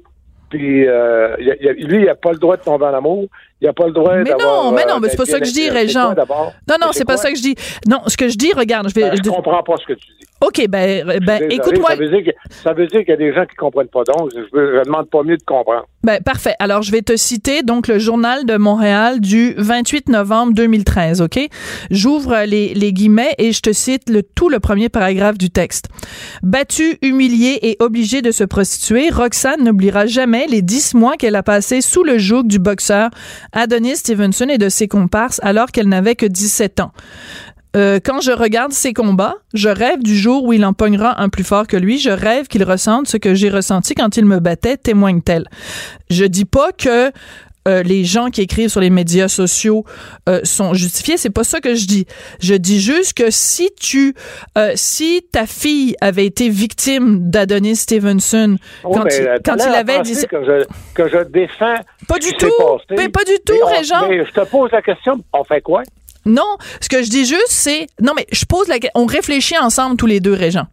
puis 0.49 0.87
euh, 0.87 1.35
lui, 1.37 1.99
il 1.99 2.05
n'a 2.05 2.15
pas 2.15 2.31
le 2.31 2.37
droit 2.37 2.57
de 2.57 2.61
tomber 2.61 2.85
en 2.85 2.93
amour, 2.93 3.27
il 3.61 3.67
n'a 3.67 3.73
pas 3.73 3.85
le 3.85 3.93
droit 3.93 4.15
Mais 4.15 4.31
non, 4.31 4.71
mais 4.71 4.85
non, 4.85 4.95
euh, 4.95 4.99
mais 5.01 5.09
c'est 5.09 5.17
pas 5.17 5.25
ça 5.25 5.39
que 5.39 5.45
je 5.45 5.53
dis, 5.53 5.69
d'abord? 5.69 6.53
Non 6.67 6.75
non, 6.81 6.87
c'est 6.91 7.05
pas 7.05 7.17
ça 7.17 7.29
que 7.29 7.37
je 7.37 7.41
dis. 7.41 7.55
Non, 7.87 7.99
ce 8.07 8.17
que 8.17 8.27
je 8.27 8.35
dis, 8.35 8.51
regarde, 8.53 8.89
je 8.89 8.95
vais 8.95 9.09
Ben, 9.09 9.17
je 9.23 9.29
comprends 9.29 9.61
pas 9.63 9.75
ce 9.77 9.85
que 9.85 9.93
tu 9.93 10.07
dis. 10.19 10.25
OK, 10.41 10.67
ben, 10.67 11.19
ben 11.21 11.51
écoute-moi. 11.51 11.91
Ça 12.49 12.73
veut 12.73 12.87
dire 12.87 13.01
qu'il 13.01 13.09
y 13.09 13.13
a 13.13 13.17
des 13.17 13.31
gens 13.33 13.45
qui 13.45 13.55
comprennent 13.55 13.87
pas. 13.87 14.03
Donc, 14.03 14.31
je, 14.33 14.39
je 14.51 14.83
demande 14.83 15.07
pas 15.09 15.21
mieux 15.21 15.37
de 15.37 15.43
comprendre. 15.43 15.85
Ben, 16.03 16.19
parfait. 16.23 16.55
Alors, 16.57 16.81
je 16.81 16.91
vais 16.91 17.03
te 17.03 17.15
citer 17.15 17.61
donc 17.61 17.87
le 17.87 17.99
journal 17.99 18.45
de 18.45 18.57
Montréal 18.57 19.19
du 19.19 19.53
28 19.57 20.09
novembre 20.09 20.53
2013, 20.53 21.21
OK? 21.21 21.39
J'ouvre 21.91 22.43
les, 22.47 22.73
les 22.73 22.91
guillemets 22.91 23.35
et 23.37 23.51
je 23.51 23.61
te 23.61 23.71
cite 23.71 24.09
le, 24.09 24.23
tout 24.23 24.49
le 24.49 24.59
premier 24.59 24.89
paragraphe 24.89 25.37
du 25.37 25.51
texte. 25.51 25.89
Battue, 26.41 26.97
humiliée 27.03 27.59
et 27.61 27.77
obligée 27.79 28.23
de 28.23 28.31
se 28.31 28.43
prostituer, 28.43 29.11
Roxane 29.11 29.63
n'oubliera 29.63 30.07
jamais 30.07 30.47
les 30.47 30.63
dix 30.63 30.95
mois 30.95 31.17
qu'elle 31.17 31.35
a 31.35 31.43
passés 31.43 31.81
sous 31.81 32.03
le 32.03 32.17
joug 32.17 32.43
du 32.43 32.57
boxeur 32.57 33.11
Adonis 33.53 33.97
Stevenson 33.97 34.47
et 34.49 34.57
de 34.57 34.69
ses 34.69 34.87
comparses 34.87 35.39
alors 35.43 35.71
qu'elle 35.71 35.89
n'avait 35.89 36.15
que 36.15 36.25
17 36.25 36.79
ans. 36.79 36.91
Euh, 37.75 37.99
quand 38.03 38.19
je 38.19 38.31
regarde 38.31 38.73
ses 38.73 38.91
combats, 38.91 39.35
je 39.53 39.69
rêve 39.69 40.03
du 40.03 40.17
jour 40.17 40.43
où 40.43 40.51
il 40.51 40.65
empoignera 40.65 41.21
un 41.21 41.29
plus 41.29 41.45
fort 41.45 41.67
que 41.67 41.77
lui. 41.77 41.99
Je 41.99 42.09
rêve 42.09 42.47
qu'il 42.47 42.63
ressente 42.63 43.07
ce 43.07 43.15
que 43.15 43.33
j'ai 43.33 43.49
ressenti 43.49 43.95
quand 43.95 44.17
il 44.17 44.25
me 44.25 44.39
battait, 44.39 44.75
témoigne-t-elle. 44.75 45.47
Je 46.09 46.25
dis 46.25 46.45
pas 46.45 46.71
que 46.73 47.11
euh, 47.67 47.83
les 47.83 48.03
gens 48.03 48.29
qui 48.29 48.41
écrivent 48.41 48.69
sur 48.69 48.81
les 48.81 48.89
médias 48.89 49.27
sociaux 49.27 49.85
euh, 50.27 50.41
sont 50.43 50.73
justifiés. 50.73 51.17
C'est 51.17 51.29
pas 51.29 51.43
ça 51.43 51.59
que 51.59 51.75
je 51.75 51.85
dis. 51.85 52.05
Je 52.39 52.55
dis 52.55 52.81
juste 52.81 53.13
que 53.13 53.29
si 53.29 53.69
tu, 53.79 54.15
euh, 54.57 54.71
si 54.75 55.25
ta 55.31 55.45
fille 55.45 55.95
avait 56.01 56.25
été 56.25 56.49
victime 56.49 57.29
d'Adonis 57.29 57.75
Stevenson 57.75 58.57
quand, 58.83 59.05
il, 59.11 59.39
quand 59.45 59.55
il 59.57 59.73
avait 59.73 60.01
dit 60.01 60.25
que 60.27 60.43
je, 60.43 60.65
que 60.93 61.09
je 61.09 61.23
défends 61.23 61.75
pas 62.07 62.19
du 62.19 62.31
tout, 62.33 62.51
mais 62.91 63.09
pas 63.09 63.23
du 63.23 63.37
tout, 63.45 63.53
Régent. 63.65 64.07
Mais 64.09 64.25
je 64.25 64.31
te 64.31 64.45
pose 64.45 64.71
la 64.71 64.81
question, 64.81 65.23
on 65.33 65.43
fait 65.43 65.61
quoi? 65.61 65.83
Non, 66.25 66.57
ce 66.79 66.89
que 66.89 67.01
je 67.03 67.09
dis 67.09 67.25
juste, 67.25 67.47
c'est 67.49 67.87
non, 68.01 68.13
mais 68.15 68.27
je 68.31 68.45
pose 68.45 68.67
la, 68.67 68.75
on 68.95 69.05
réfléchit 69.05 69.57
ensemble 69.57 69.97
tous 69.97 70.05
les 70.07 70.19
deux, 70.19 70.33
Régent. 70.33 70.67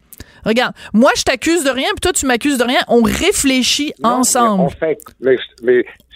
Regarde, 0.45 0.75
moi, 0.93 1.11
je 1.17 1.23
t'accuse 1.23 1.65
de 1.65 1.71
rien, 1.71 1.89
puis 1.91 2.01
toi, 2.01 2.13
tu 2.13 2.27
m'accuses 2.27 2.59
de 2.59 2.65
rien. 2.65 2.81
On 2.89 3.03
réfléchit 3.03 3.93
ensemble. 4.03 4.63
on 4.63 4.69
fait, 4.71 4.99
mais, 5.21 5.37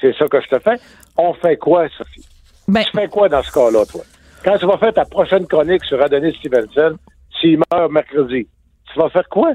c'est 0.01 0.15
ça 0.17 0.27
que 0.27 0.41
je 0.41 0.49
te 0.49 0.59
fais. 0.59 0.81
On 1.17 1.35
fait 1.35 1.57
quoi, 1.57 1.89
Sophie? 1.97 2.27
Ben, 2.69 2.85
tu 2.85 2.91
fais 2.97 3.09
quoi 3.09 3.29
dans 3.29 3.43
ce 3.43 3.53
cas-là, 3.53 3.85
toi? 3.87 4.03
Quand 4.45 4.59
tu 4.59 4.67
vas 4.67 4.79
faire 4.79 4.93
ta 4.93 5.05
prochaine 5.05 5.47
chronique 5.47 5.85
sur 5.85 6.03
Adonis 6.03 6.35
Stevenson, 6.35 6.97
s'il 7.41 7.59
meurt 7.73 7.93
mercredi, 7.93 8.47
tu 8.93 8.99
vas 8.99 9.09
faire 9.11 9.29
quoi? 9.29 9.53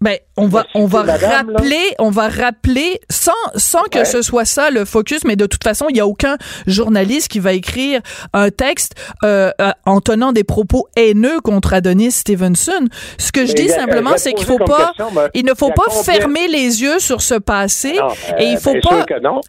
Ben, 0.00 0.16
on 0.36 0.46
va, 0.46 0.64
on 0.74 0.86
va 0.86 1.02
rappeler, 1.02 1.94
on 1.98 2.10
va 2.10 2.28
rappeler 2.28 3.00
sans, 3.10 3.32
sans 3.56 3.82
que 3.84 4.04
ce 4.04 4.22
soit 4.22 4.44
ça 4.44 4.70
le 4.70 4.84
focus, 4.84 5.24
mais 5.24 5.34
de 5.34 5.46
toute 5.46 5.64
façon, 5.64 5.86
il 5.88 5.94
n'y 5.94 6.00
a 6.00 6.06
aucun 6.06 6.36
journaliste 6.66 7.28
qui 7.28 7.40
va 7.40 7.52
écrire 7.52 8.00
un 8.32 8.50
texte 8.50 8.94
euh, 9.24 9.50
euh, 9.60 9.70
en 9.86 10.00
tenant 10.00 10.30
des 10.32 10.44
propos 10.44 10.86
haineux 10.96 11.40
contre 11.40 11.72
Adonis 11.72 12.12
Stevenson. 12.12 12.86
Ce 13.18 13.32
que 13.32 13.44
je 13.44 13.54
dis 13.54 13.68
simplement, 13.68 14.12
c'est 14.16 14.34
qu'il 14.34 14.46
faut 14.46 14.58
pas, 14.58 14.92
il 15.34 15.44
ne 15.44 15.54
faut 15.54 15.72
pas 15.72 15.90
fermer 15.90 16.46
les 16.46 16.80
yeux 16.80 17.00
sur 17.00 17.20
ce 17.20 17.34
passé 17.34 17.98
et 18.38 18.44
il 18.44 18.58
faut 18.58 18.76
pas, 18.80 19.04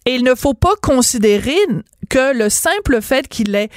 et 0.08 0.16
il 0.16 0.24
ne 0.24 0.34
faut 0.34 0.56
pas 0.56 0.74
considérer 0.82 1.58
que 2.10 2.34
le 2.36 2.50
simple 2.50 3.02
fait 3.02 3.28
qu'il 3.28 3.54
ait 3.54 3.70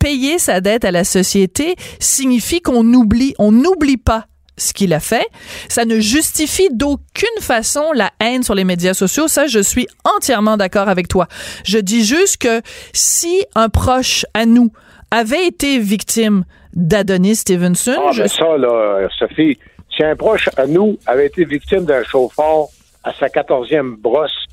payé 0.00 0.38
sa 0.38 0.60
dette 0.60 0.84
à 0.84 0.90
la 0.90 1.04
société 1.04 1.76
signifie 2.00 2.60
qu'on 2.60 2.84
oublie, 2.92 3.34
on 3.38 3.52
n'oublie 3.52 3.96
pas 3.96 4.26
ce 4.56 4.72
qu'il 4.72 4.92
a 4.92 5.00
fait. 5.00 5.26
Ça 5.68 5.84
ne 5.84 6.00
justifie 6.00 6.68
d'aucune 6.70 7.40
façon 7.40 7.92
la 7.94 8.10
haine 8.20 8.42
sur 8.42 8.54
les 8.54 8.64
médias 8.64 8.94
sociaux. 8.94 9.28
Ça, 9.28 9.46
je 9.46 9.60
suis 9.60 9.86
entièrement 10.04 10.56
d'accord 10.56 10.88
avec 10.88 11.08
toi. 11.08 11.26
Je 11.64 11.78
dis 11.78 12.04
juste 12.04 12.38
que 12.38 12.62
si 12.92 13.44
un 13.54 13.68
proche 13.68 14.24
à 14.34 14.46
nous 14.46 14.72
avait 15.10 15.46
été 15.46 15.78
victime 15.78 16.44
d'Adonis 16.74 17.36
Stevenson... 17.36 17.94
Ah, 17.98 18.12
je... 18.12 18.26
ça, 18.26 18.56
là, 18.56 19.08
Sophie, 19.18 19.58
si 19.94 20.02
un 20.02 20.16
proche 20.16 20.48
à 20.56 20.66
nous 20.66 20.98
avait 21.06 21.26
été 21.26 21.44
victime 21.44 21.84
d'un 21.84 22.04
chauffeur 22.04 22.66
à 23.04 23.12
sa 23.14 23.28
quatorzième 23.28 23.96
brosse, 23.96 24.46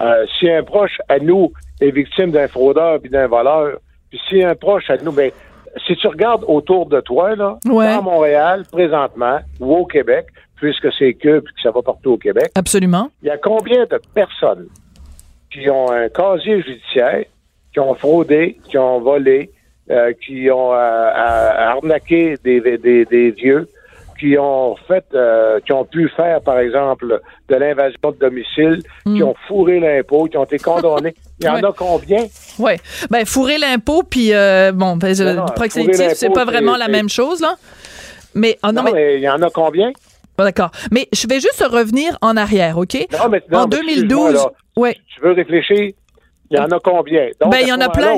euh, 0.00 0.26
si 0.38 0.50
un 0.50 0.62
proche 0.62 0.98
à 1.08 1.18
nous 1.18 1.52
est 1.80 1.90
victime 1.90 2.30
d'un 2.30 2.48
fraudeur 2.48 3.00
puis 3.00 3.10
d'un 3.10 3.26
voleur, 3.26 3.78
puis 4.10 4.20
si 4.28 4.42
un 4.42 4.54
proche 4.54 4.88
à 4.90 4.96
nous... 4.98 5.12
Ben, 5.12 5.30
si 5.86 5.96
tu 5.96 6.06
regardes 6.06 6.44
autour 6.46 6.86
de 6.86 7.00
toi, 7.00 7.34
là, 7.36 7.58
à 7.64 8.00
Montréal, 8.00 8.64
présentement, 8.70 9.38
ou 9.60 9.74
au 9.74 9.86
Québec, 9.86 10.26
puisque 10.56 10.92
c'est 10.98 11.14
que, 11.14 11.40
puis 11.40 11.54
que 11.54 11.60
ça 11.62 11.70
va 11.70 11.82
partout 11.82 12.12
au 12.12 12.18
Québec. 12.18 12.50
Absolument. 12.54 13.08
Il 13.22 13.28
y 13.28 13.30
a 13.30 13.38
combien 13.38 13.84
de 13.84 14.00
personnes 14.14 14.66
qui 15.50 15.68
ont 15.70 15.90
un 15.90 16.08
casier 16.08 16.62
judiciaire, 16.62 17.24
qui 17.72 17.80
ont 17.80 17.94
fraudé, 17.94 18.58
qui 18.68 18.78
ont 18.78 19.00
volé, 19.00 19.50
euh, 19.90 20.12
qui 20.24 20.50
ont 20.50 20.72
euh, 20.72 20.76
arnaqué 20.76 22.36
des, 22.44 22.60
des, 22.60 23.04
des 23.04 23.30
vieux, 23.30 23.68
qui 24.20 24.36
ont 24.38 24.76
fait, 24.86 25.04
euh, 25.14 25.60
qui 25.64 25.72
ont 25.72 25.86
pu 25.86 26.10
faire, 26.14 26.42
par 26.42 26.58
exemple, 26.58 27.20
de 27.48 27.54
l'invasion 27.54 28.10
de 28.10 28.18
domicile, 28.18 28.82
qui 29.04 29.22
hmm. 29.22 29.22
ont 29.22 29.34
fourré 29.48 29.80
l'impôt, 29.80 30.26
qui 30.26 30.36
ont 30.36 30.44
été 30.44 30.58
condamnés. 30.58 31.14
Il 31.40 31.46
y 31.46 31.48
en 31.48 31.56
a 31.56 31.72
combien? 31.72 32.26
Oui. 32.58 32.72
Ben, 33.10 33.24
fourrer 33.24 33.56
l'impôt, 33.56 34.02
puis, 34.02 34.34
euh, 34.34 34.72
bon, 34.72 34.96
ben, 34.96 35.14
proxénétisme, 35.56 36.10
c'est 36.14 36.30
pas 36.30 36.44
vraiment 36.44 36.76
la 36.76 36.88
même 36.88 37.08
chose, 37.08 37.40
là. 37.40 37.54
Mais, 38.34 38.58
oh, 38.62 38.70
non, 38.72 38.82
mais, 38.82 39.16
il 39.16 39.22
y 39.22 39.28
en 39.28 39.40
a 39.40 39.48
combien? 39.48 39.90
D'accord. 40.38 40.70
Mais 40.90 41.08
je 41.12 41.26
vais 41.26 41.40
juste 41.40 41.64
revenir 41.66 42.16
en 42.20 42.36
arrière, 42.36 42.76
OK? 42.78 42.94
Non, 43.12 43.28
mais, 43.30 43.42
en 43.52 43.66
2012, 43.66 44.46
ouais. 44.76 44.96
Tu 45.14 45.20
veux 45.22 45.32
réfléchir? 45.32 45.92
Il 46.50 46.58
y 46.58 46.60
en 46.60 46.66
a 46.66 46.78
combien? 46.78 47.28
ben, 47.40 47.58
il 47.62 47.68
y 47.68 47.72
en 47.72 47.80
a 47.80 47.88
plein. 47.88 48.14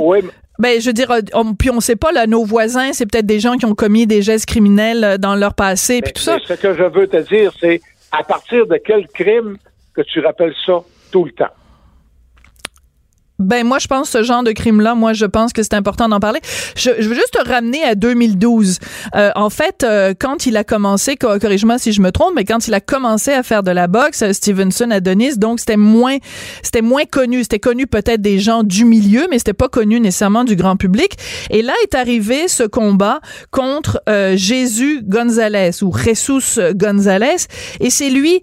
Ben, 0.62 0.80
je 0.80 0.86
veux 0.86 0.92
dire, 0.92 1.12
on, 1.34 1.54
puis 1.54 1.70
on 1.70 1.80
sait 1.80 1.96
pas, 1.96 2.12
là, 2.12 2.28
nos 2.28 2.44
voisins, 2.44 2.92
c'est 2.92 3.04
peut-être 3.04 3.26
des 3.26 3.40
gens 3.40 3.56
qui 3.56 3.66
ont 3.66 3.74
commis 3.74 4.06
des 4.06 4.22
gestes 4.22 4.46
criminels 4.46 5.02
euh, 5.02 5.18
dans 5.18 5.34
leur 5.34 5.54
passé, 5.54 6.00
puis 6.00 6.12
tout 6.12 6.22
ça. 6.22 6.38
Ce 6.46 6.52
que 6.52 6.72
je 6.72 6.84
veux 6.84 7.08
te 7.08 7.16
dire, 7.16 7.52
c'est 7.60 7.80
à 8.12 8.22
partir 8.22 8.68
de 8.68 8.76
quel 8.76 9.08
crime 9.08 9.56
que 9.92 10.02
tu 10.02 10.20
rappelles 10.20 10.54
ça 10.64 10.84
tout 11.10 11.24
le 11.24 11.32
temps? 11.32 11.50
Ben 13.38 13.66
moi 13.66 13.78
je 13.78 13.86
pense 13.86 14.10
ce 14.10 14.22
genre 14.22 14.42
de 14.42 14.52
crime 14.52 14.80
là, 14.80 14.94
moi 14.94 15.12
je 15.14 15.26
pense 15.26 15.52
que 15.52 15.62
c'est 15.62 15.74
important 15.74 16.08
d'en 16.08 16.20
parler. 16.20 16.40
Je, 16.76 16.90
je, 16.98 17.08
veux 17.08 17.14
juste 17.14 17.32
te 17.32 17.48
ramener 17.48 17.82
à 17.82 17.94
2012. 17.94 18.78
Euh, 19.14 19.30
en 19.34 19.50
fait, 19.50 19.82
euh, 19.82 20.14
quand 20.18 20.46
il 20.46 20.56
a 20.56 20.64
commencé, 20.64 21.16
corrige-moi 21.16 21.78
si 21.78 21.92
je 21.92 22.00
me 22.00 22.12
trompe, 22.12 22.32
mais 22.36 22.44
quand 22.44 22.68
il 22.68 22.74
a 22.74 22.80
commencé 22.80 23.32
à 23.32 23.42
faire 23.42 23.62
de 23.62 23.70
la 23.70 23.88
boxe, 23.88 24.22
euh, 24.22 24.32
Stevenson 24.32 24.90
Adonis, 24.90 25.38
donc 25.38 25.60
c'était 25.60 25.76
moins, 25.76 26.18
c'était 26.62 26.82
moins 26.82 27.04
connu. 27.04 27.42
C'était 27.42 27.58
connu 27.58 27.86
peut-être 27.86 28.20
des 28.20 28.38
gens 28.38 28.62
du 28.62 28.84
milieu, 28.84 29.26
mais 29.30 29.38
c'était 29.38 29.52
pas 29.54 29.68
connu 29.68 29.98
nécessairement 29.98 30.44
du 30.44 30.54
grand 30.54 30.76
public. 30.76 31.16
Et 31.50 31.62
là 31.62 31.72
est 31.82 31.94
arrivé 31.94 32.48
ce 32.48 32.62
combat 32.62 33.20
contre 33.50 34.00
euh, 34.08 34.36
Jésus 34.36 35.02
Gonzalez 35.04 35.82
ou 35.82 35.92
Jesus 35.96 36.60
Gonzalez, 36.74 37.46
et 37.80 37.90
c'est 37.90 38.10
lui 38.10 38.40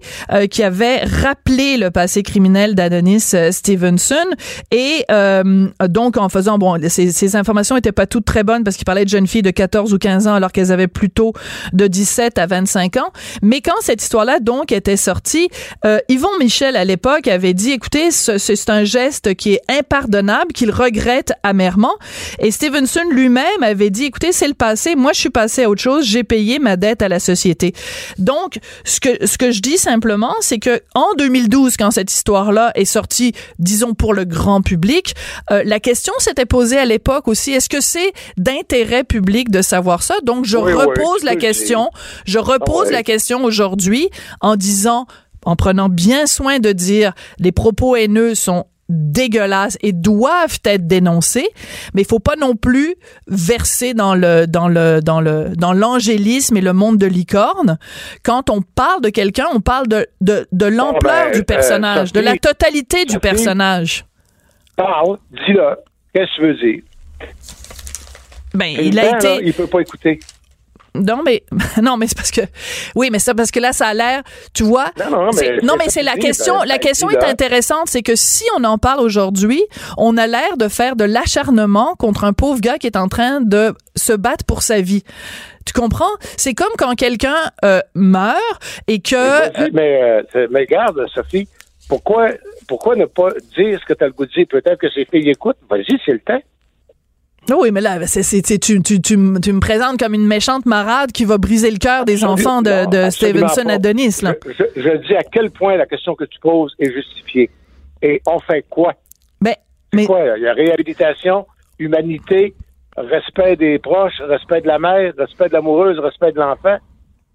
qui 0.50 0.62
avait 0.62 1.04
rappelé 1.04 1.76
le 1.76 1.90
passé 1.90 2.22
criminel 2.22 2.74
d'Adonis 2.74 3.34
Stevenson 3.50 4.14
et 4.70 4.89
et 4.90 5.04
euh, 5.12 5.68
donc, 5.88 6.16
en 6.16 6.28
faisant, 6.28 6.58
bon, 6.58 6.76
ces, 6.88 7.36
informations 7.36 7.76
étaient 7.76 7.92
pas 7.92 8.06
toutes 8.06 8.24
très 8.24 8.42
bonnes 8.42 8.64
parce 8.64 8.76
qu'il 8.76 8.84
parlait 8.84 9.04
de 9.04 9.08
jeunes 9.08 9.26
filles 9.26 9.42
de 9.42 9.50
14 9.50 9.94
ou 9.94 9.98
15 9.98 10.26
ans 10.26 10.34
alors 10.34 10.50
qu'elles 10.50 10.72
avaient 10.72 10.88
plutôt 10.88 11.32
de 11.72 11.86
17 11.86 12.38
à 12.38 12.46
25 12.46 12.96
ans. 12.96 13.12
Mais 13.40 13.60
quand 13.60 13.80
cette 13.80 14.02
histoire-là, 14.02 14.40
donc, 14.40 14.72
était 14.72 14.96
sortie, 14.96 15.48
euh, 15.84 15.98
Yvon 16.08 16.36
Michel, 16.40 16.76
à 16.76 16.84
l'époque, 16.84 17.28
avait 17.28 17.54
dit, 17.54 17.70
écoutez, 17.70 18.10
c'est 18.10 18.70
un 18.70 18.84
geste 18.84 19.34
qui 19.34 19.52
est 19.52 19.60
impardonnable, 19.68 20.52
qu'il 20.52 20.72
regrette 20.72 21.32
amèrement. 21.44 21.94
Et 22.40 22.50
Stevenson 22.50 23.04
lui-même 23.10 23.62
avait 23.62 23.90
dit, 23.90 24.04
écoutez, 24.04 24.32
c'est 24.32 24.48
le 24.48 24.54
passé. 24.54 24.96
Moi, 24.96 25.12
je 25.12 25.20
suis 25.20 25.30
passé 25.30 25.64
à 25.64 25.70
autre 25.70 25.82
chose. 25.82 26.04
J'ai 26.04 26.24
payé 26.24 26.58
ma 26.58 26.76
dette 26.76 27.02
à 27.02 27.08
la 27.08 27.20
société. 27.20 27.74
Donc, 28.18 28.58
ce 28.84 28.98
que, 28.98 29.24
ce 29.26 29.38
que 29.38 29.52
je 29.52 29.60
dis 29.60 29.78
simplement, 29.78 30.34
c'est 30.40 30.58
que 30.58 30.80
en 30.94 31.14
2012, 31.16 31.76
quand 31.76 31.92
cette 31.92 32.12
histoire-là 32.12 32.72
est 32.74 32.84
sortie, 32.84 33.32
disons 33.60 33.94
pour 33.94 34.14
le 34.14 34.24
grand 34.24 34.62
public, 34.62 34.69
euh, 35.50 35.62
la 35.64 35.80
question 35.80 36.12
s'était 36.18 36.46
posée 36.46 36.78
à 36.78 36.84
l'époque 36.84 37.28
aussi, 37.28 37.52
est-ce 37.52 37.68
que 37.68 37.80
c'est 37.80 38.12
d'intérêt 38.36 39.04
public 39.04 39.50
de 39.50 39.62
savoir 39.62 40.02
ça? 40.02 40.14
Donc, 40.22 40.44
je 40.44 40.56
repose 40.56 41.22
la 41.22 41.36
question, 41.36 41.90
je 42.26 42.38
repose 42.38 42.88
ah 42.88 42.92
la 42.92 43.02
question 43.02 43.44
aujourd'hui 43.44 44.10
en 44.40 44.56
disant, 44.56 45.06
en 45.44 45.56
prenant 45.56 45.88
bien 45.88 46.26
soin 46.26 46.58
de 46.58 46.72
dire, 46.72 47.12
les 47.38 47.52
propos 47.52 47.96
haineux 47.96 48.34
sont 48.34 48.64
dégueulasses 48.90 49.78
et 49.82 49.92
doivent 49.92 50.58
être 50.64 50.86
dénoncés, 50.86 51.48
mais 51.94 52.02
il 52.02 52.06
faut 52.06 52.18
pas 52.18 52.36
non 52.36 52.56
plus 52.56 52.96
verser 53.28 53.94
dans 53.94 54.14
le 54.14 54.46
dans 54.46 54.68
le 54.68 55.00
dans 55.00 55.20
le 55.20 55.50
dans 55.56 55.72
l'angélisme 55.72 56.56
et 56.56 56.60
le 56.60 56.72
monde 56.72 56.98
de 56.98 57.06
licorne. 57.06 57.78
Quand 58.22 58.50
on 58.50 58.62
parle 58.62 59.00
de 59.00 59.08
quelqu'un, 59.08 59.46
on 59.54 59.60
parle 59.60 59.86
de 59.86 60.06
de, 60.20 60.46
de 60.52 60.66
l'ampleur 60.66 61.30
ben, 61.30 61.32
du 61.32 61.44
personnage, 61.44 62.08
euh, 62.08 62.20
de 62.20 62.20
la 62.20 62.36
totalité 62.36 63.04
du 63.04 63.18
personnage. 63.18 64.04
Parle, 64.80 65.18
dis-le. 65.30 65.76
Qu'est-ce 66.14 66.36
que 66.36 66.40
tu 66.40 66.46
veux 66.46 66.54
dire? 66.54 66.82
Ben, 68.54 68.66
il 68.66 68.98
a 68.98 69.16
été. 69.16 69.40
il 69.44 69.52
peut 69.52 69.66
pas 69.66 69.80
écouter. 69.80 70.18
Non, 70.94 71.22
mais 71.24 71.44
non, 71.82 71.96
mais 71.96 72.06
c'est 72.06 72.16
parce 72.16 72.30
que 72.30 72.40
oui, 72.96 73.10
mais 73.12 73.18
c'est 73.18 73.34
parce 73.34 73.50
que 73.50 73.60
là, 73.60 73.72
ça 73.72 73.88
a 73.88 73.94
l'air, 73.94 74.22
tu 74.54 74.64
vois. 74.64 74.86
Non, 75.10 75.30
mais, 75.36 75.58
non, 75.62 75.74
mais 75.78 75.88
c'est 75.88 76.02
la 76.02 76.16
question. 76.16 76.62
La 76.64 76.78
question 76.78 77.10
est 77.10 77.22
intéressante, 77.22 77.88
c'est 77.88 78.02
que 78.02 78.16
si 78.16 78.44
on 78.58 78.64
en 78.64 78.78
parle 78.78 79.00
aujourd'hui, 79.00 79.62
on 79.98 80.16
a 80.16 80.26
l'air 80.26 80.56
de 80.56 80.68
faire 80.68 80.96
de 80.96 81.04
l'acharnement 81.04 81.94
contre 81.96 82.24
un 82.24 82.32
pauvre 82.32 82.60
gars 82.60 82.78
qui 82.78 82.86
est 82.86 82.96
en 82.96 83.08
train 83.08 83.40
de 83.40 83.74
se 83.96 84.12
battre 84.12 84.44
pour 84.44 84.62
sa 84.62 84.80
vie. 84.80 85.04
Tu 85.66 85.72
comprends? 85.72 86.10
C'est 86.36 86.54
comme 86.54 86.72
quand 86.78 86.94
quelqu'un 86.94 87.36
euh, 87.64 87.80
meurt 87.94 88.82
et 88.88 89.00
que. 89.00 89.70
Mais, 89.72 90.22
euh, 90.34 90.48
mais, 90.50 90.66
garde, 90.66 91.06
Sophie, 91.14 91.46
pourquoi 91.90 92.28
pourquoi 92.68 92.94
ne 92.94 93.04
pas 93.04 93.30
dire 93.58 93.80
ce 93.80 93.84
que 93.84 93.94
tu 93.94 94.04
as 94.04 94.06
le 94.06 94.12
goût 94.12 94.24
de 94.24 94.30
dire? 94.30 94.46
Peut-être 94.48 94.78
que 94.78 94.88
ces 94.90 95.04
filles 95.04 95.28
écoutent? 95.28 95.58
Vas-y, 95.68 95.98
c'est 96.06 96.12
le 96.12 96.20
temps. 96.20 96.40
Oui, 97.50 97.72
mais 97.72 97.80
là, 97.80 98.06
c'est, 98.06 98.60
tu, 98.60 98.80
tu, 98.80 99.00
tu, 99.00 99.16
me 99.16 99.60
présentes 99.60 99.98
comme 99.98 100.14
une 100.14 100.26
méchante 100.26 100.66
marade 100.66 101.10
qui 101.10 101.24
va 101.24 101.36
briser 101.36 101.70
le 101.70 101.78
cœur 101.78 102.04
des 102.04 102.22
enfants 102.22 102.62
de, 102.62 102.88
de 102.88 103.10
Stevenson 103.10 103.68
Adonis. 103.68 104.20
Là. 104.22 104.34
Je, 104.46 104.64
je, 104.76 104.96
dis 104.98 105.16
à 105.16 105.24
quel 105.24 105.50
point 105.50 105.76
la 105.76 105.86
question 105.86 106.14
que 106.14 106.24
tu 106.24 106.38
poses 106.38 106.72
est 106.78 106.92
justifiée. 106.92 107.50
Et 108.02 108.22
on 108.26 108.38
fait 108.38 108.64
quoi? 108.70 108.94
Ben, 109.40 109.54
mais... 109.92 110.06
Quoi? 110.06 110.36
Il 110.36 110.44
y 110.44 110.46
a 110.46 110.52
réhabilitation, 110.52 111.46
humanité, 111.80 112.54
respect 112.96 113.56
des 113.56 113.80
proches, 113.80 114.20
respect 114.20 114.60
de 114.60 114.68
la 114.68 114.78
mère, 114.78 115.12
respect 115.18 115.48
de 115.48 115.54
l'amoureuse, 115.54 115.98
respect 115.98 116.30
de 116.32 116.38
l'enfant. 116.38 116.76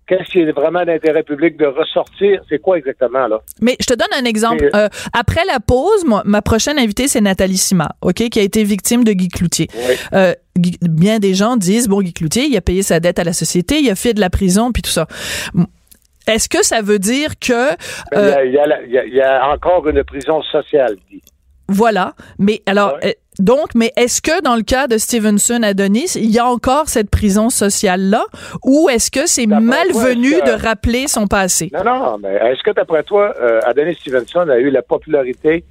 Qu'est-ce 0.08 0.30
qui 0.30 0.40
est 0.40 0.52
vraiment 0.52 0.86
d'intérêt 0.86 1.24
public 1.24 1.58
de 1.58 1.66
ressortir? 1.66 2.40
C'est 2.48 2.60
quoi 2.60 2.78
exactement, 2.78 3.28
là? 3.28 3.42
Mais 3.60 3.76
je 3.80 3.88
te 3.88 3.94
donne 3.96 4.08
un 4.16 4.26
exemple. 4.26 4.70
Euh, 4.76 4.88
après 5.14 5.44
la 5.46 5.60
pause, 5.60 6.06
moi, 6.06 6.22
ma 6.26 6.44
prochaine 6.44 6.78
invitée, 6.78 7.08
c'est 7.08 7.22
Nathalie 7.22 7.58
Sima, 7.58 7.90
OK, 8.02 8.30
qui 8.30 8.40
a 8.40 8.44
été 8.44 8.64
victime 8.64 9.04
de 9.04 9.14
Guy 9.14 9.30
Cloutier. 9.30 9.68
Euh, 10.14 10.34
bien 10.56 11.18
des 11.18 11.34
gens 11.34 11.58
disent, 11.58 11.88
bon, 11.88 12.02
Guy 12.02 12.14
Cloutier, 12.14 12.46
il 12.46 12.56
a 12.56 12.62
payé 12.62 12.84
sa 12.84 13.00
dette 13.00 13.18
à 13.18 13.24
la 13.24 13.34
société, 13.34 13.80
il 13.80 13.90
a 13.90 13.96
fait 13.96 14.14
de 14.14 14.20
la 14.20 14.30
prison, 14.30 14.72
puis 14.72 14.84
tout 14.84 14.92
ça. 14.92 15.08
Est-ce 16.28 16.50
que 16.50 16.64
ça 16.64 16.82
veut 16.82 17.00
dire 17.00 17.40
que... 17.40 17.72
Euh, 18.16 18.46
il, 18.46 18.54
y 19.14 19.22
a, 19.22 19.50
encore 19.50 19.88
une 19.88 20.04
prison 20.04 20.42
sociale, 20.44 20.98
Guy. 21.10 21.22
Voilà. 21.67 22.13
Mais 22.38 22.62
alors, 22.65 22.98
donc, 23.39 23.75
mais 23.75 23.91
est-ce 23.98 24.22
que 24.22 24.41
dans 24.43 24.55
le 24.55 24.62
cas 24.62 24.88
de 24.88 24.98
Stevenson 24.98 25.62
Adonis, 25.63 26.15
il 26.15 26.31
y 26.31 26.39
a 26.39 26.45
encore 26.45 26.88
cette 26.88 27.10
prison 27.10 27.50
sociale-là? 27.50 28.24
Ou 28.63 28.89
est-ce 28.89 29.12
que 29.12 29.25
c'est 29.25 29.48
malvenu 29.48 30.29
de 30.45 30.63
rappeler 30.63 31.07
son 31.07 31.27
passé? 31.27 31.69
Non, 31.74 31.84
non, 31.84 32.17
mais 32.22 32.36
est-ce 32.36 32.63
que 32.63 32.72
d'après 32.72 33.03
toi, 33.03 33.34
euh, 33.41 33.60
Adonis 33.65 33.95
Stevenson 33.95 34.48
a 34.50 34.57
eu 34.57 34.69
la 34.69 34.81
popularité 34.81 35.65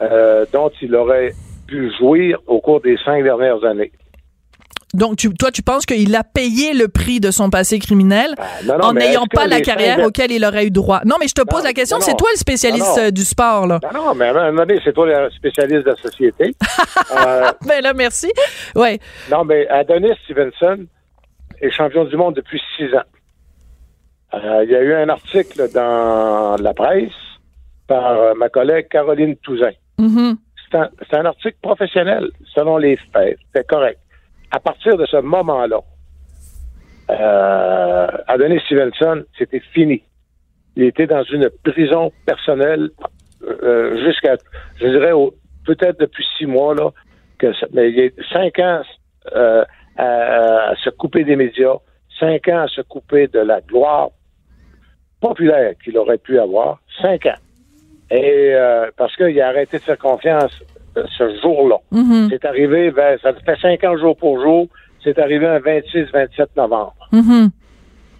euh, 0.00 0.44
dont 0.52 0.70
il 0.80 0.94
aurait 0.94 1.32
pu 1.66 1.90
jouir 1.98 2.38
au 2.46 2.60
cours 2.60 2.80
des 2.80 2.96
cinq 3.04 3.24
dernières 3.24 3.64
années? 3.64 3.92
Donc, 4.92 5.18
toi, 5.38 5.50
tu 5.52 5.62
penses 5.62 5.86
qu'il 5.86 6.14
a 6.16 6.24
payé 6.24 6.74
le 6.74 6.88
prix 6.88 7.20
de 7.20 7.30
son 7.30 7.48
passé 7.48 7.78
criminel 7.78 8.34
ben, 8.64 8.80
en 8.82 8.92
n'ayant 8.92 9.26
pas 9.26 9.46
la 9.46 9.60
carrière 9.60 10.00
auquel 10.00 10.32
il 10.32 10.44
aurait 10.44 10.66
eu 10.66 10.70
droit? 10.70 11.00
Non, 11.04 11.16
mais 11.20 11.28
je 11.28 11.34
te 11.34 11.42
pose 11.42 11.62
la 11.62 11.72
question, 11.72 12.00
c'est 12.00 12.16
toi 12.16 12.28
le 12.32 12.38
spécialiste 12.38 12.98
euh, 12.98 13.10
du 13.10 13.22
sport, 13.22 13.66
là. 13.66 13.78
Ben 13.80 13.90
non, 13.94 14.14
mais 14.14 14.26
à 14.26 14.30
un 14.30 14.50
moment 14.50 14.66
donné, 14.66 14.80
c'est 14.82 14.92
toi 14.92 15.06
le 15.06 15.30
spécialiste 15.30 15.84
de 15.84 15.90
la 15.90 15.96
société. 15.96 16.56
euh, 17.16 17.52
ben 17.66 17.82
là, 17.82 17.92
merci. 17.94 18.32
Ouais. 18.74 18.98
Non, 19.30 19.44
mais 19.44 19.68
Adonis 19.68 20.16
Stevenson 20.24 20.86
est 21.60 21.70
champion 21.70 22.04
du 22.04 22.16
monde 22.16 22.34
depuis 22.34 22.60
six 22.76 22.92
ans. 22.94 23.02
Euh, 24.34 24.64
il 24.64 24.70
y 24.70 24.74
a 24.74 24.80
eu 24.80 24.94
un 24.94 25.08
article 25.08 25.70
dans 25.72 26.56
la 26.60 26.74
presse 26.74 27.12
par 27.86 28.12
euh, 28.12 28.34
ma 28.34 28.48
collègue 28.48 28.88
Caroline 28.88 29.36
Touzin. 29.36 29.72
Mm-hmm. 29.98 30.36
C'est 30.70 30.78
un, 30.78 31.20
un 31.20 31.24
article 31.26 31.56
professionnel, 31.62 32.30
selon 32.54 32.76
les 32.76 32.96
faits. 33.12 33.38
C'est 33.54 33.66
correct 33.66 33.98
à 34.50 34.60
partir 34.60 34.96
de 34.96 35.06
ce 35.06 35.18
moment-là, 35.18 35.80
euh, 37.10 38.06
Adonis 38.28 38.60
Stevenson, 38.60 39.24
c'était 39.38 39.60
fini. 39.72 40.02
Il 40.76 40.84
était 40.84 41.06
dans 41.06 41.24
une 41.24 41.50
prison 41.64 42.12
personnelle 42.26 42.90
euh, 43.42 43.96
jusqu'à, 44.04 44.36
je 44.80 44.86
dirais, 44.86 45.12
peut-être 45.66 45.98
depuis 45.98 46.26
six 46.38 46.46
mois, 46.46 46.74
là, 46.74 46.90
que 47.38 47.48
mais 47.72 47.90
il 47.90 47.98
y 47.98 48.06
a 48.06 48.10
cinq 48.32 48.58
ans 48.58 48.82
euh, 49.34 49.64
à, 49.96 50.74
se 50.82 50.90
couper 50.90 51.24
des 51.24 51.36
médias, 51.36 51.76
cinq 52.18 52.48
ans 52.48 52.62
à 52.62 52.68
se 52.68 52.82
couper 52.82 53.28
de 53.28 53.40
la 53.40 53.60
gloire 53.60 54.10
populaire 55.20 55.74
qu'il 55.82 55.98
aurait 55.98 56.18
pu 56.18 56.38
avoir, 56.38 56.80
cinq 57.00 57.26
ans. 57.26 57.38
Et 58.10 58.54
euh, 58.54 58.90
parce 58.96 59.14
qu'il 59.16 59.40
a 59.40 59.48
arrêté 59.48 59.78
de 59.78 59.82
faire 59.82 59.98
confiance 59.98 60.52
ce 60.94 61.40
jour-là. 61.40 61.76
Mm-hmm. 61.92 62.28
C'est 62.30 62.44
arrivé, 62.44 62.90
ben, 62.90 63.18
ça 63.22 63.32
fait 63.32 63.58
cinq 63.60 63.84
ans 63.84 63.96
jour 63.96 64.16
pour 64.16 64.40
jour, 64.40 64.68
c'est 65.02 65.18
arrivé 65.18 65.46
un 65.46 65.58
26-27 65.58 66.46
novembre. 66.56 66.94
Mm-hmm. 67.12 67.50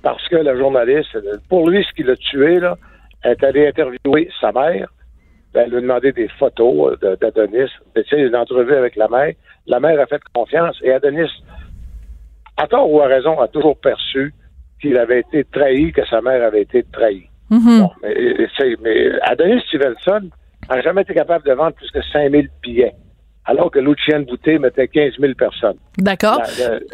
Parce 0.03 0.27
que 0.29 0.37
la 0.37 0.57
journaliste, 0.57 1.17
pour 1.49 1.69
lui, 1.69 1.85
ce 1.85 1.93
qui 1.95 2.03
l'a 2.03 2.17
tué, 2.17 2.61
là, 2.61 2.77
est 3.25 3.43
allé 3.45 3.69
interviewer 3.69 4.31
sa 4.41 4.53
mère. 4.53 4.89
Ben, 5.53 5.63
elle 5.65 5.71
lui 5.71 5.79
a 5.79 5.81
demandé 5.81 6.13
des 6.13 6.29
photos 6.39 6.97
euh, 7.03 7.17
d'Adonis. 7.17 7.71
Ben, 7.95 8.05
tu 8.05 8.17
sais, 8.17 8.23
une 8.23 8.37
entrevue 8.37 8.75
avec 8.75 8.97
la 8.97 9.09
mère. 9.09 9.35
La 9.67 9.81
mère 9.81 10.01
a 10.01 10.07
fait 10.07 10.23
confiance 10.33 10.77
et 10.83 10.93
Adonis, 10.93 11.31
à 12.57 12.67
tort 12.67 12.91
ou 12.91 13.01
à 13.01 13.07
raison, 13.07 13.39
a 13.41 13.49
toujours 13.49 13.77
perçu 13.79 14.33
qu'il 14.81 14.97
avait 14.97 15.21
été 15.21 15.45
trahi, 15.45 15.93
que 15.93 16.07
sa 16.07 16.21
mère 16.21 16.43
avait 16.43 16.63
été 16.63 16.85
trahie. 16.85 17.27
Mm-hmm. 17.51 17.89
mais, 18.03 18.77
mais 18.81 19.21
Adonis 19.23 19.61
Stevenson, 19.67 20.31
n'a 20.77 20.83
jamais 20.83 21.03
été 21.03 21.15
capable 21.15 21.45
de 21.47 21.53
vendre 21.53 21.73
plus 21.73 21.91
que 21.91 22.01
5000 22.13 22.49
billets. 22.63 22.95
Alors 23.45 23.71
que 23.71 23.79
Lucien 23.79 24.21
Boutet 24.21 24.59
mettait 24.59 24.87
15 24.87 25.15
000 25.19 25.35
personnes. 25.35 25.79
D'accord. 25.99 26.43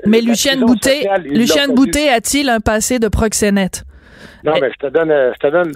Mais 0.06 0.21
Lucien 0.21 0.56
Boutet, 0.59 1.06
Lucien 1.25 1.68
Boutet 1.68 2.09
a-t-il 2.09 2.49
un 2.49 2.61
passé 2.61 2.99
de 2.99 3.09
proxénète? 3.09 3.85
Non, 4.45 4.54
mais 4.61 4.71
je 4.71 4.87
te 4.87 4.92
donne, 4.92 5.09
je 5.11 5.38
te 5.38 5.50
donne 5.50 5.73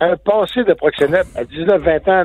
un 0.00 0.16
passé 0.18 0.62
de 0.64 0.74
proxénète 0.74 1.26
à 1.34 1.44
19-20 1.44 2.10
ans, 2.10 2.24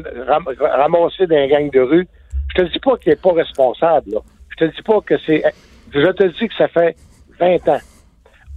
ramassé 0.60 1.24
une 1.24 1.48
gang 1.48 1.72
de 1.72 1.80
rue. 1.80 2.08
Je 2.50 2.62
te 2.62 2.68
dis 2.70 2.80
pas 2.80 2.98
qu'il 2.98 3.12
n'est 3.12 3.16
pas 3.16 3.34
responsable. 3.34 4.12
Là. 4.12 4.20
Je 4.50 4.66
te 4.66 4.76
dis 4.76 4.82
pas 4.84 5.00
que 5.02 5.16
c'est. 5.26 5.42
Je 5.94 6.12
te 6.12 6.24
dis 6.24 6.48
que 6.48 6.56
ça 6.56 6.68
fait 6.68 6.96
20 7.40 7.68
ans. 7.70 7.80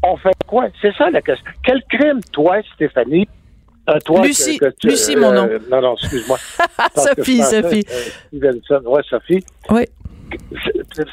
On 0.03 0.16
fait 0.16 0.35
quoi? 0.46 0.66
C'est 0.83 0.94
ça 0.96 1.09
la 1.09 1.22
question. 1.22 1.50
Quel 1.62 1.83
crime, 1.88 2.20
toi, 2.33 2.59
Stéphanie, 2.74 3.29
euh, 3.88 4.23
Lucie, 4.23 4.59
Lucie, 4.83 5.16
mon 5.16 5.33
nom. 5.33 5.47
Euh, 5.47 5.59
non, 5.70 5.81
non, 5.81 5.94
excuse-moi. 5.94 6.38
Sophie, 6.97 7.42
Sophie. 7.42 7.85
Euh, 8.35 8.81
ouais, 8.87 9.03
Sophie. 9.09 9.44
Oui. 9.70 9.85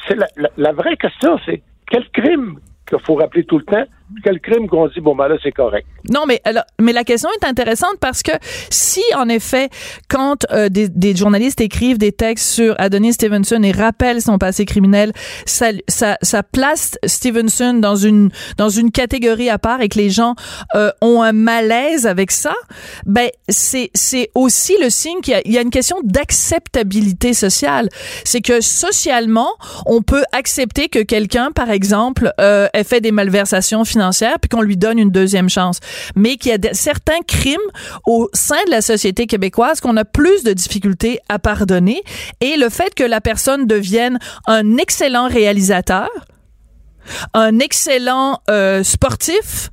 C'est 0.08 0.16
la, 0.16 0.26
la, 0.56 0.72
vraie 0.72 0.96
question, 0.96 1.38
c'est 1.44 1.62
quel 1.90 2.08
crime 2.10 2.58
qu'il 2.88 2.98
faut 3.00 3.14
rappeler 3.14 3.44
tout 3.44 3.58
le 3.58 3.64
temps, 3.64 3.84
quel 4.22 4.40
crime 4.40 4.68
qu'on 4.68 4.88
dit, 4.88 5.00
bon, 5.00 5.14
ben 5.14 5.28
là, 5.28 5.36
c'est 5.42 5.52
correct. 5.52 5.86
Non, 6.10 6.24
mais, 6.26 6.40
alors, 6.44 6.64
mais 6.80 6.92
la 6.92 7.04
question 7.04 7.28
est 7.40 7.46
intéressante 7.46 7.96
parce 8.00 8.22
que 8.22 8.32
si, 8.70 9.02
en 9.16 9.28
effet, 9.28 9.68
quand 10.08 10.44
euh, 10.50 10.68
des, 10.68 10.88
des, 10.88 11.14
journalistes 11.14 11.60
écrivent 11.60 11.98
des 11.98 12.12
textes 12.12 12.46
sur 12.46 12.74
Adonis 12.78 13.14
Stevenson 13.14 13.62
et 13.62 13.72
rappellent 13.72 14.20
son 14.20 14.38
passé 14.38 14.64
criminel, 14.64 15.12
ça, 15.46 15.70
ça, 15.88 16.18
ça 16.22 16.42
place 16.42 16.98
Stevenson 17.04 17.74
dans 17.74 17.96
une, 17.96 18.30
dans 18.56 18.68
une 18.68 18.90
catégorie 18.90 19.48
à 19.48 19.58
part 19.58 19.80
et 19.80 19.88
que 19.88 19.98
les 19.98 20.10
gens 20.10 20.34
euh, 20.74 20.90
ont 21.00 21.22
un 21.22 21.32
malaise 21.32 22.06
avec 22.06 22.30
ça, 22.30 22.54
ben, 23.06 23.28
c'est, 23.48 23.90
c'est 23.94 24.30
aussi 24.34 24.74
le 24.82 24.90
signe 24.90 25.20
qu'il 25.20 25.40
y 25.44 25.52
y 25.52 25.58
a 25.58 25.62
une 25.62 25.70
question 25.70 25.98
d'acceptabilité 26.02 27.34
sociale. 27.34 27.88
C'est 28.24 28.40
que 28.40 28.60
socialement, 28.60 29.50
on 29.86 30.02
peut 30.02 30.24
accepter 30.32 30.88
que 30.88 31.00
quelqu'un, 31.00 31.52
par 31.52 31.70
exemple, 31.70 32.32
euh, 32.40 32.68
ait 32.74 32.84
fait 32.84 33.00
des 33.00 33.12
malversations 33.12 33.84
financières 33.84 34.01
puis 34.40 34.48
qu'on 34.48 34.62
lui 34.62 34.76
donne 34.76 34.98
une 34.98 35.10
deuxième 35.10 35.48
chance. 35.48 35.78
Mais 36.16 36.36
qu'il 36.36 36.52
y 36.52 36.54
a 36.54 36.74
certains 36.74 37.20
crimes 37.26 37.58
au 38.06 38.28
sein 38.32 38.62
de 38.66 38.70
la 38.70 38.82
société 38.82 39.26
québécoise 39.26 39.80
qu'on 39.80 39.96
a 39.96 40.04
plus 40.04 40.44
de 40.44 40.52
difficultés 40.52 41.18
à 41.28 41.38
pardonner. 41.38 42.02
Et 42.40 42.56
le 42.56 42.68
fait 42.68 42.94
que 42.94 43.04
la 43.04 43.20
personne 43.20 43.66
devienne 43.66 44.18
un 44.46 44.78
excellent 44.78 45.28
réalisateur, 45.28 46.08
un 47.34 47.58
excellent 47.58 48.40
euh, 48.50 48.82
sportif, 48.82 49.70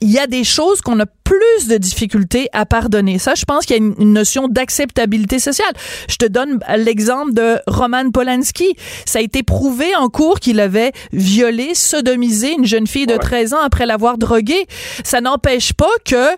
il 0.00 0.10
y 0.10 0.18
a 0.18 0.26
des 0.26 0.44
choses 0.44 0.80
qu'on 0.80 0.98
a 1.00 1.06
plus 1.06 1.68
de 1.68 1.76
difficultés 1.76 2.48
à 2.52 2.66
pardonner. 2.66 3.18
Ça, 3.18 3.34
je 3.36 3.44
pense 3.44 3.64
qu'il 3.64 3.76
y 3.76 3.80
a 3.80 3.82
une, 3.82 4.12
notion 4.12 4.48
d'acceptabilité 4.48 5.38
sociale. 5.38 5.72
Je 6.08 6.16
te 6.16 6.26
donne 6.26 6.58
l'exemple 6.76 7.32
de 7.32 7.58
Roman 7.68 8.10
Polanski. 8.10 8.74
Ça 9.04 9.20
a 9.20 9.22
été 9.22 9.44
prouvé 9.44 9.94
en 9.94 10.08
cours 10.08 10.40
qu'il 10.40 10.58
avait 10.58 10.92
violé, 11.12 11.74
sodomisé 11.74 12.52
une 12.54 12.64
jeune 12.64 12.88
fille 12.88 13.06
de 13.06 13.16
13 13.16 13.54
ans 13.54 13.60
après 13.64 13.86
l'avoir 13.86 14.18
droguée. 14.18 14.66
Ça 15.04 15.20
n'empêche 15.20 15.72
pas 15.72 15.90
que 16.04 16.30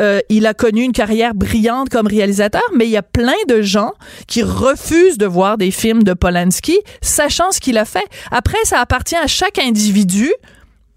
euh, 0.00 0.20
il 0.30 0.46
a 0.46 0.54
connu 0.54 0.82
une 0.82 0.92
carrière 0.92 1.34
brillante 1.34 1.90
comme 1.90 2.06
réalisateur, 2.06 2.62
mais 2.74 2.86
il 2.86 2.90
y 2.90 2.96
a 2.96 3.02
plein 3.02 3.34
de 3.48 3.60
gens 3.60 3.92
qui 4.26 4.42
refusent 4.42 5.18
de 5.18 5.26
voir 5.26 5.58
des 5.58 5.70
films 5.70 6.04
de 6.04 6.14
Polanski, 6.14 6.78
sachant 7.02 7.50
ce 7.50 7.60
qu'il 7.60 7.76
a 7.76 7.84
fait. 7.84 8.06
Après, 8.30 8.58
ça 8.64 8.80
appartient 8.80 9.16
à 9.16 9.26
chaque 9.26 9.58
individu 9.58 10.32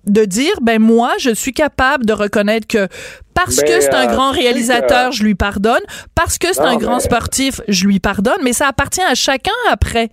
de 0.05 0.25
dire 0.25 0.53
ben 0.61 0.81
moi 0.81 1.11
je 1.19 1.29
suis 1.31 1.53
capable 1.53 2.05
de 2.05 2.13
reconnaître 2.13 2.67
que 2.67 2.87
parce 3.33 3.61
que 3.61 3.79
c'est 3.79 3.93
un 3.93 4.09
euh, 4.09 4.13
grand 4.13 4.31
réalisateur, 4.31 5.11
je 5.11 5.23
lui 5.23 5.35
pardonne, 5.35 5.81
parce 6.15 6.37
que 6.37 6.53
c'est 6.53 6.61
un 6.61 6.75
grand 6.75 6.99
sportif, 6.99 7.61
je 7.67 7.85
lui 7.87 7.99
pardonne, 7.99 8.39
mais 8.43 8.53
ça 8.53 8.67
appartient 8.67 9.01
à 9.01 9.15
chacun 9.15 9.51
après 9.71 10.09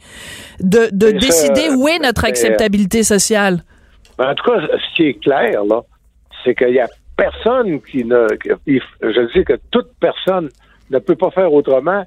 de, 0.61 0.89
de 0.93 1.11
décider 1.11 1.69
où 1.71 1.89
est 1.89 1.99
notre 1.99 2.25
acceptabilité 2.25 3.03
sociale. 3.03 3.65
Ben, 4.17 4.31
en 4.31 4.35
tout 4.35 4.45
cas, 4.45 4.61
ce 4.61 4.97
qui 4.97 5.03
est 5.09 5.21
clair 5.23 5.65
là, 5.65 5.83
c'est 6.45 6.55
qu'il 6.55 6.75
y 6.75 6.81
a 6.81 6.89
personne 7.17 7.81
qui 7.83 8.05
ne 8.05 8.27
je 8.67 9.39
dis 9.39 9.45
que 9.45 9.59
toute 9.71 9.91
personne 10.01 10.49
ne 10.91 10.99
peut 10.99 11.17
pas 11.17 11.31
faire 11.31 11.53
autrement 11.53 12.05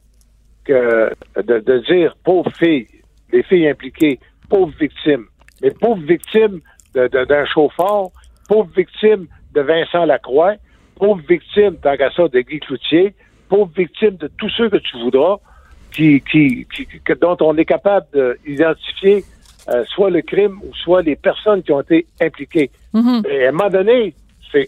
que 0.64 1.12
de, 1.36 1.60
de 1.60 1.80
dire 1.92 2.16
pauvre 2.24 2.52
fille, 2.58 2.88
les 3.32 3.44
filles 3.44 3.68
impliquées, 3.68 4.20
pauvre 4.50 4.74
victime. 4.80 5.26
Mais 5.62 5.72
pauvre 5.72 6.02
victime, 6.02 6.62
d'un 6.94 7.46
chauffeur, 7.46 8.10
pauvre 8.48 8.70
victime 8.76 9.28
de 9.54 9.62
Vincent 9.62 10.06
Lacroix, 10.06 10.56
pauvre 10.96 11.22
victime, 11.28 11.76
tant 11.82 11.96
qu'à 11.98 12.12
ça, 12.12 12.28
de 12.28 12.40
Guy 12.42 12.60
Cloutier, 12.60 13.14
pauvre 13.50 13.72
victime 13.76 14.16
de 14.18 14.30
tous 14.38 14.50
ceux 14.50 14.70
que 14.70 14.78
tu 14.78 14.98
voudras, 14.98 15.38
qui, 15.92 16.22
qui, 16.32 16.66
dont 17.20 17.38
on 17.42 17.58
est 17.58 17.66
capable 17.66 18.08
d'identifier 18.46 19.24
euh, 19.70 19.84
soit 19.86 20.10
le 20.10 20.22
crime 20.22 20.60
ou 20.64 20.74
soit 20.74 21.02
les 21.02 21.16
personnes 21.16 21.62
qui 21.64 21.72
ont 21.72 21.82
été 21.82 22.08
impliquées. 22.20 22.72
Mm-hmm. 22.94 23.28
Et 23.30 23.46
à 23.46 23.50
un 23.50 23.52
moment 23.52 23.70
donné, 23.70 24.14
c'est, 24.52 24.68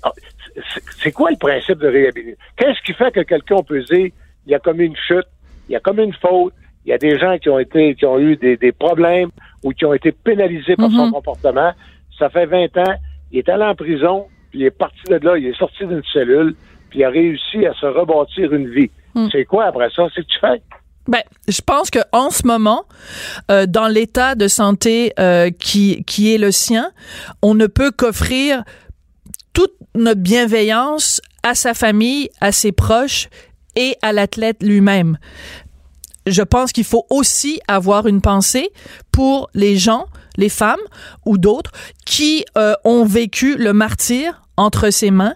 c'est 1.02 1.12
quoi 1.12 1.32
le 1.32 1.38
principe 1.38 1.80
de 1.80 1.88
réhabilitation? 1.88 2.46
Qu'est-ce 2.58 2.82
qui 2.86 2.94
fait 2.94 3.12
que 3.12 3.22
quelqu'un 3.22 3.64
peut 3.64 3.82
dire 3.84 4.10
il 4.46 4.52
y 4.52 4.56
a 4.56 4.60
comme 4.60 4.82
une 4.82 4.96
chute, 4.96 5.28
il 5.70 5.74
y 5.74 5.76
a 5.76 5.80
comme 5.80 6.00
une 6.00 6.14
faute, 6.14 6.54
il 6.86 6.90
y 6.90 6.94
a 6.94 6.98
des 6.98 7.18
gens 7.18 7.38
qui 7.38 7.50
ont 7.50 7.60
été 7.60 7.96
qui 7.96 8.06
ont 8.06 8.20
eu 8.20 8.36
des, 8.36 8.58
des 8.58 8.72
problèmes 8.72 9.30
ou 9.64 9.72
qui 9.72 9.86
ont 9.86 9.94
été 9.94 10.12
pénalisés 10.12 10.76
par 10.76 10.92
son 10.92 11.08
mm-hmm. 11.08 11.12
comportement? 11.12 11.72
Ça 12.18 12.30
fait 12.30 12.46
20 12.46 12.78
ans. 12.78 12.96
Il 13.32 13.40
est 13.40 13.50
allé 13.50 13.64
en 13.64 13.76
prison. 13.76 14.28
puis 14.52 14.60
il 14.60 14.66
est 14.66 14.72
parti 14.72 15.02
de 15.10 15.16
là, 15.16 15.38
il 15.38 15.48
est 15.48 15.58
sorti 15.58 15.86
d'une 15.86 16.04
cellule, 16.12 16.56
puis 16.90 17.00
il 17.00 17.04
a 17.04 17.10
réussi 17.10 17.66
à 17.66 17.74
se 17.74 17.86
rebâtir 17.86 18.54
une 18.54 18.70
vie. 18.70 18.92
Hmm. 19.16 19.28
C'est 19.32 19.46
quoi 19.46 19.66
après 19.66 19.90
ça? 19.96 20.08
C'est 20.14 20.22
que 20.22 20.28
tu 20.28 20.40
fais? 20.40 20.62
Ben, 21.08 21.22
je 21.48 21.62
pense 21.62 21.90
que 21.90 22.00
en 22.14 22.30
ce 22.30 22.48
moment, 22.48 22.86
euh, 23.52 23.66
dans 23.66 23.88
l'état 23.88 24.36
de 24.36 24.48
santé 24.48 25.12
euh, 25.20 25.50
qui 25.50 26.04
qui 26.06 26.34
est 26.34 26.38
le 26.38 26.52
sien, 26.52 26.92
on 27.42 27.56
ne 27.56 27.68
peut 27.68 27.92
qu'offrir 27.92 28.64
toute 29.54 29.74
notre 29.96 30.22
bienveillance 30.22 31.22
à 31.44 31.56
sa 31.56 31.74
famille, 31.74 32.30
à 32.40 32.52
ses 32.52 32.72
proches 32.72 33.28
et 33.76 33.98
à 34.02 34.14
l'athlète 34.14 34.64
lui-même. 34.64 35.18
Je 36.26 36.42
pense 36.42 36.72
qu'il 36.72 36.86
faut 36.86 37.06
aussi 37.10 37.60
avoir 37.68 38.08
une 38.08 38.22
pensée 38.22 38.72
pour 39.12 39.50
les 39.54 39.76
gens, 39.76 40.06
les 40.38 40.50
femmes 40.50 40.80
ou 41.26 41.38
d'autres 41.38 41.72
qui 42.06 42.46
euh, 42.58 42.74
ont 42.84 43.06
vécu 43.06 43.56
le 43.58 43.74
martyr 43.74 44.42
entre 44.58 44.90
ses 44.90 45.12
mains 45.12 45.36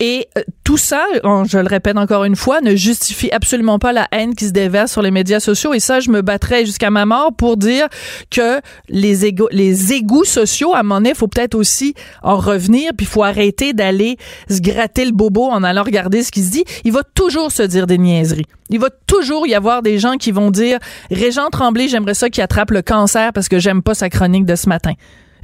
et 0.00 0.28
euh, 0.36 0.42
tout 0.64 0.76
ça, 0.76 1.04
je 1.22 1.58
le 1.58 1.68
répète 1.68 1.96
encore 1.96 2.24
une 2.24 2.36
fois, 2.36 2.60
ne 2.60 2.74
justifie 2.74 3.30
absolument 3.30 3.78
pas 3.78 3.92
la 3.92 4.08
haine 4.12 4.34
qui 4.34 4.46
se 4.46 4.52
déverse 4.52 4.90
sur 4.90 5.02
les 5.02 5.10
médias 5.10 5.40
sociaux. 5.40 5.72
Et 5.72 5.80
ça, 5.80 6.00
je 6.00 6.10
me 6.10 6.22
battrai 6.22 6.66
jusqu'à 6.66 6.90
ma 6.90 7.06
mort 7.06 7.32
pour 7.36 7.56
dire 7.56 7.86
que 8.30 8.60
les 8.88 9.24
égos, 9.24 9.48
les 9.52 9.92
égouts 9.92 10.24
sociaux, 10.24 10.74
à 10.74 10.82
donné, 10.82 11.10
il 11.10 11.14
faut 11.14 11.28
peut-être 11.28 11.54
aussi 11.54 11.94
en 12.22 12.36
revenir, 12.36 12.92
puis 12.96 13.06
il 13.06 13.08
faut 13.08 13.22
arrêter 13.22 13.72
d'aller 13.72 14.16
se 14.50 14.60
gratter 14.60 15.04
le 15.04 15.12
bobo 15.12 15.44
en 15.44 15.62
allant 15.62 15.82
regarder 15.84 16.22
ce 16.22 16.32
qui 16.32 16.42
se 16.42 16.50
dit. 16.50 16.64
Il 16.84 16.92
va 16.92 17.02
toujours 17.02 17.52
se 17.52 17.62
dire 17.62 17.86
des 17.86 17.98
niaiseries. 17.98 18.46
Il 18.70 18.80
va 18.80 18.88
toujours 19.06 19.46
y 19.46 19.54
avoir 19.54 19.82
des 19.82 19.98
gens 19.98 20.16
qui 20.16 20.32
vont 20.32 20.50
dire 20.50 20.78
Régent 21.10 21.50
Tremblay, 21.50 21.88
j'aimerais 21.88 22.14
ça 22.14 22.30
qu'il 22.30 22.42
attrape 22.42 22.70
le 22.70 22.82
cancer 22.82 23.32
parce 23.32 23.48
que 23.48 23.58
j'aime 23.58 23.82
pas 23.82 23.94
sa 23.94 24.08
chronique 24.08 24.46
de 24.46 24.56
ce 24.56 24.68
matin. 24.68 24.94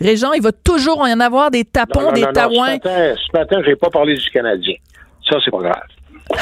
Régent, 0.01 0.33
il 0.33 0.43
va 0.43 0.53
toujours 0.53 1.07
y 1.07 1.13
en 1.13 1.21
avoir 1.21 1.51
des 1.51 1.65
tapons, 1.65 2.01
Non, 2.01 2.07
non, 2.07 2.13
des 2.13 2.23
non, 2.23 2.33
taouins. 2.33 2.67
Ce 2.83 2.89
matin, 2.89 3.15
ce 3.17 3.39
matin 3.39 3.63
j'ai 3.65 3.77
pas 3.77 3.91
parlé 3.91 4.15
du 4.15 4.31
Canadien. 4.31 4.75
Ça, 5.29 5.37
c'est 5.45 5.51
pas 5.51 5.59
grave. 5.59 5.83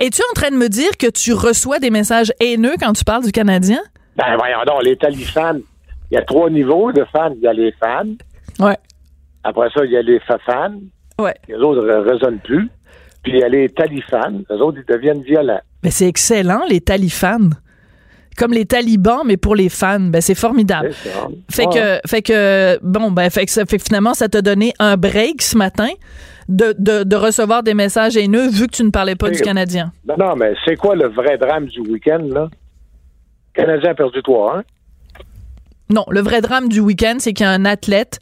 Es-tu 0.00 0.22
en 0.30 0.34
train 0.34 0.50
de 0.50 0.56
me 0.56 0.68
dire 0.68 0.96
que 0.98 1.08
tu 1.08 1.32
reçois 1.32 1.78
des 1.78 1.90
messages 1.90 2.32
haineux 2.40 2.74
quand 2.78 2.92
tu 2.92 3.04
parles 3.04 3.24
du 3.24 3.32
Canadien? 3.32 3.80
Ben, 4.16 4.36
voyons 4.36 4.58
donc, 4.66 4.82
les 4.82 4.96
talifans, 4.96 5.58
il 6.10 6.14
y 6.14 6.18
a 6.18 6.22
trois 6.22 6.50
niveaux 6.50 6.92
de 6.92 7.04
fans. 7.12 7.32
Il 7.36 7.42
y 7.42 7.46
a 7.46 7.52
les 7.52 7.72
fans. 7.72 8.14
Ouais. 8.58 8.76
Après 9.44 9.68
ça, 9.74 9.84
il 9.84 9.92
y 9.92 9.96
a 9.96 10.02
les 10.02 10.20
fans. 10.20 10.74
Ouais. 11.18 11.34
Les 11.48 11.54
autres 11.56 11.82
ne 11.82 12.10
résonnent 12.10 12.40
plus. 12.40 12.68
Puis 13.22 13.32
il 13.32 13.38
y 13.38 13.42
a 13.42 13.48
les 13.48 13.68
talifans. 13.68 14.40
Les 14.48 14.56
autres, 14.56 14.78
ils 14.86 14.92
deviennent 14.92 15.22
violents. 15.22 15.60
Mais 15.82 15.90
c'est 15.90 16.06
excellent, 16.06 16.62
les 16.68 16.80
talifans. 16.80 17.50
Comme 18.36 18.52
les 18.52 18.64
talibans, 18.64 19.20
mais 19.26 19.36
pour 19.36 19.54
les 19.54 19.68
fans. 19.68 20.00
Ben, 20.00 20.20
c'est 20.20 20.34
formidable. 20.34 20.92
Fait 21.50 21.66
que, 21.66 22.00
fait 22.06 22.22
que, 22.22 22.78
bon, 22.82 23.10
ben, 23.10 23.28
fait 23.28 23.44
que 23.46 23.52
ça 23.52 23.66
fait 23.66 23.76
que 23.78 23.84
finalement, 23.84 24.14
ça 24.14 24.28
t'a 24.28 24.40
donné 24.40 24.72
un 24.78 24.96
break 24.96 25.42
ce 25.42 25.56
matin 25.58 25.88
de, 26.48 26.74
de, 26.78 27.02
de 27.04 27.16
recevoir 27.16 27.62
des 27.62 27.74
messages 27.74 28.16
haineux 28.16 28.48
vu 28.48 28.66
que 28.66 28.72
tu 28.76 28.82
ne 28.84 28.90
parlais 28.90 29.14
pas 29.16 29.26
Oui. 29.28 29.36
du 29.36 29.42
Canadien. 29.42 29.92
Non, 30.08 30.14
non, 30.18 30.36
mais 30.36 30.54
c'est 30.64 30.76
quoi 30.76 30.94
le 30.94 31.08
vrai 31.08 31.36
drame 31.38 31.66
du 31.66 31.80
week-end, 31.80 32.22
là? 32.32 32.48
Le 33.56 33.62
Canadien 33.64 33.90
a 33.90 33.94
perdu 33.94 34.20
3-1. 34.20 34.62
Non, 35.92 36.04
le 36.08 36.20
vrai 36.20 36.40
drame 36.40 36.68
du 36.68 36.78
week-end, 36.80 37.16
c'est 37.18 37.32
qu'il 37.32 37.44
y 37.44 37.48
a 37.48 37.52
un 37.52 37.64
athlète 37.64 38.20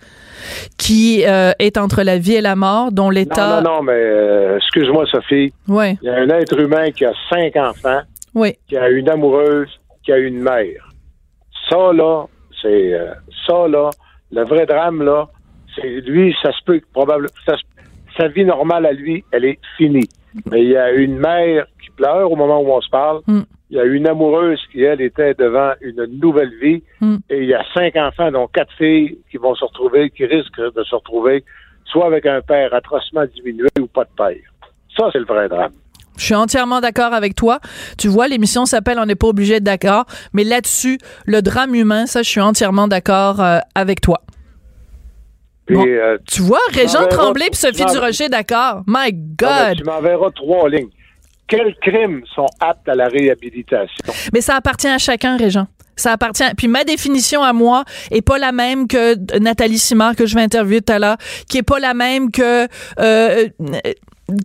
qui 0.78 1.22
euh, 1.26 1.52
est 1.58 1.76
entre 1.76 2.02
la 2.02 2.16
vie 2.16 2.34
et 2.34 2.40
la 2.40 2.56
mort, 2.56 2.92
dont 2.92 3.04
Non, 3.04 3.10
l'état. 3.10 3.60
non, 3.60 3.70
non, 3.76 3.82
mais 3.82 3.92
euh, 3.92 4.56
excuse-moi, 4.56 5.04
Sophie. 5.10 5.52
Ouais, 5.68 5.98
Il 6.02 6.06
y 6.06 6.08
a 6.08 6.14
un 6.14 6.28
être 6.30 6.58
humain 6.58 6.90
qui 6.92 7.04
a 7.04 7.12
cinq 7.28 7.56
enfants, 7.56 8.00
oui. 8.34 8.54
qui 8.68 8.76
a 8.78 8.88
une 8.88 9.08
amoureuse, 9.10 9.68
qui 10.08 10.12
a 10.12 10.16
une 10.16 10.40
mère. 10.40 10.88
Ça, 11.68 11.92
là, 11.92 12.24
c'est. 12.62 12.94
euh, 12.94 13.12
ça, 13.46 13.68
là, 13.68 13.90
le 14.32 14.42
vrai 14.44 14.64
drame, 14.64 15.02
là, 15.02 15.28
c'est 15.74 16.00
lui, 16.00 16.34
ça 16.42 16.50
se 16.50 16.64
peut 16.64 16.80
probablement. 16.94 17.28
ça 17.44 17.56
sa 18.16 18.28
vie 18.28 18.46
normale 18.46 18.86
à 18.86 18.92
lui, 18.92 19.22
elle 19.32 19.44
est 19.44 19.58
finie. 19.76 20.08
Mais 20.50 20.62
il 20.62 20.70
y 20.70 20.76
a 20.76 20.90
une 20.92 21.18
mère 21.18 21.66
qui 21.80 21.90
pleure 21.90 22.32
au 22.32 22.36
moment 22.36 22.60
où 22.60 22.70
on 22.72 22.80
se 22.80 22.88
parle. 22.88 23.20
Mm. 23.26 23.40
Il 23.70 23.76
y 23.76 23.80
a 23.80 23.84
une 23.84 24.08
amoureuse 24.08 24.60
qui, 24.72 24.82
elle, 24.82 25.02
était 25.02 25.34
devant 25.34 25.72
une 25.82 26.06
nouvelle 26.18 26.52
vie. 26.60 26.82
Mm. 27.02 27.16
Et 27.28 27.42
il 27.42 27.48
y 27.48 27.54
a 27.54 27.62
cinq 27.74 27.94
enfants, 27.96 28.32
dont 28.32 28.48
quatre 28.48 28.72
filles, 28.78 29.18
qui 29.30 29.36
vont 29.36 29.54
se 29.54 29.64
retrouver, 29.64 30.10
qui 30.10 30.24
risquent 30.24 30.74
de 30.74 30.84
se 30.84 30.94
retrouver, 30.94 31.44
soit 31.84 32.06
avec 32.06 32.24
un 32.24 32.40
père 32.40 32.72
atrocement 32.72 33.26
diminué 33.36 33.68
ou 33.78 33.86
pas 33.86 34.04
de 34.04 34.10
père. 34.16 34.50
Ça, 34.96 35.10
c'est 35.12 35.20
le 35.20 35.26
vrai 35.26 35.48
drame. 35.48 35.74
Je 36.18 36.24
suis 36.24 36.34
entièrement 36.34 36.80
d'accord 36.80 37.14
avec 37.14 37.34
toi. 37.34 37.60
Tu 37.96 38.08
vois, 38.08 38.28
l'émission 38.28 38.66
s'appelle 38.66 38.98
On 38.98 39.06
n'est 39.06 39.14
pas 39.14 39.28
obligé 39.28 39.54
d'être 39.54 39.64
d'accord, 39.64 40.04
mais 40.32 40.44
là-dessus, 40.44 40.98
le 41.24 41.40
drame 41.40 41.74
humain, 41.74 42.06
ça, 42.06 42.22
je 42.22 42.28
suis 42.28 42.40
entièrement 42.40 42.88
d'accord 42.88 43.40
euh, 43.40 43.60
avec 43.74 44.00
toi. 44.00 44.20
Euh, 45.70 46.16
Tu 46.26 46.42
vois, 46.42 46.60
Régent 46.72 47.06
Tremblay 47.08 47.46
puis 47.50 47.56
Sophie 47.56 47.84
Durocher, 47.84 48.28
d'accord. 48.28 48.82
My 48.86 49.12
God! 49.12 49.76
tu 49.76 49.84
m'enverras 49.84 50.30
trois 50.30 50.68
lignes. 50.68 50.88
Quels 51.46 51.74
crimes 51.80 52.22
sont 52.34 52.46
aptes 52.60 52.88
à 52.88 52.94
la 52.94 53.08
réhabilitation? 53.08 54.12
Mais 54.32 54.40
ça 54.40 54.56
appartient 54.56 54.88
à 54.88 54.98
chacun, 54.98 55.36
Régent. 55.36 55.66
Ça 55.96 56.12
appartient. 56.12 56.44
Puis 56.56 56.68
ma 56.68 56.84
définition 56.84 57.42
à 57.42 57.52
moi 57.52 57.84
est 58.10 58.22
pas 58.22 58.38
la 58.38 58.52
même 58.52 58.86
que 58.86 59.16
Nathalie 59.38 59.78
Simard 59.78 60.14
que 60.14 60.26
je 60.26 60.34
vais 60.34 60.42
interviewer 60.42 60.80
tout 60.80 60.92
à 60.92 60.98
l'heure, 60.98 61.16
qui 61.48 61.58
est 61.58 61.62
pas 61.62 61.80
la 61.80 61.92
même 61.92 62.30
que 62.30 62.68
euh, 63.00 63.48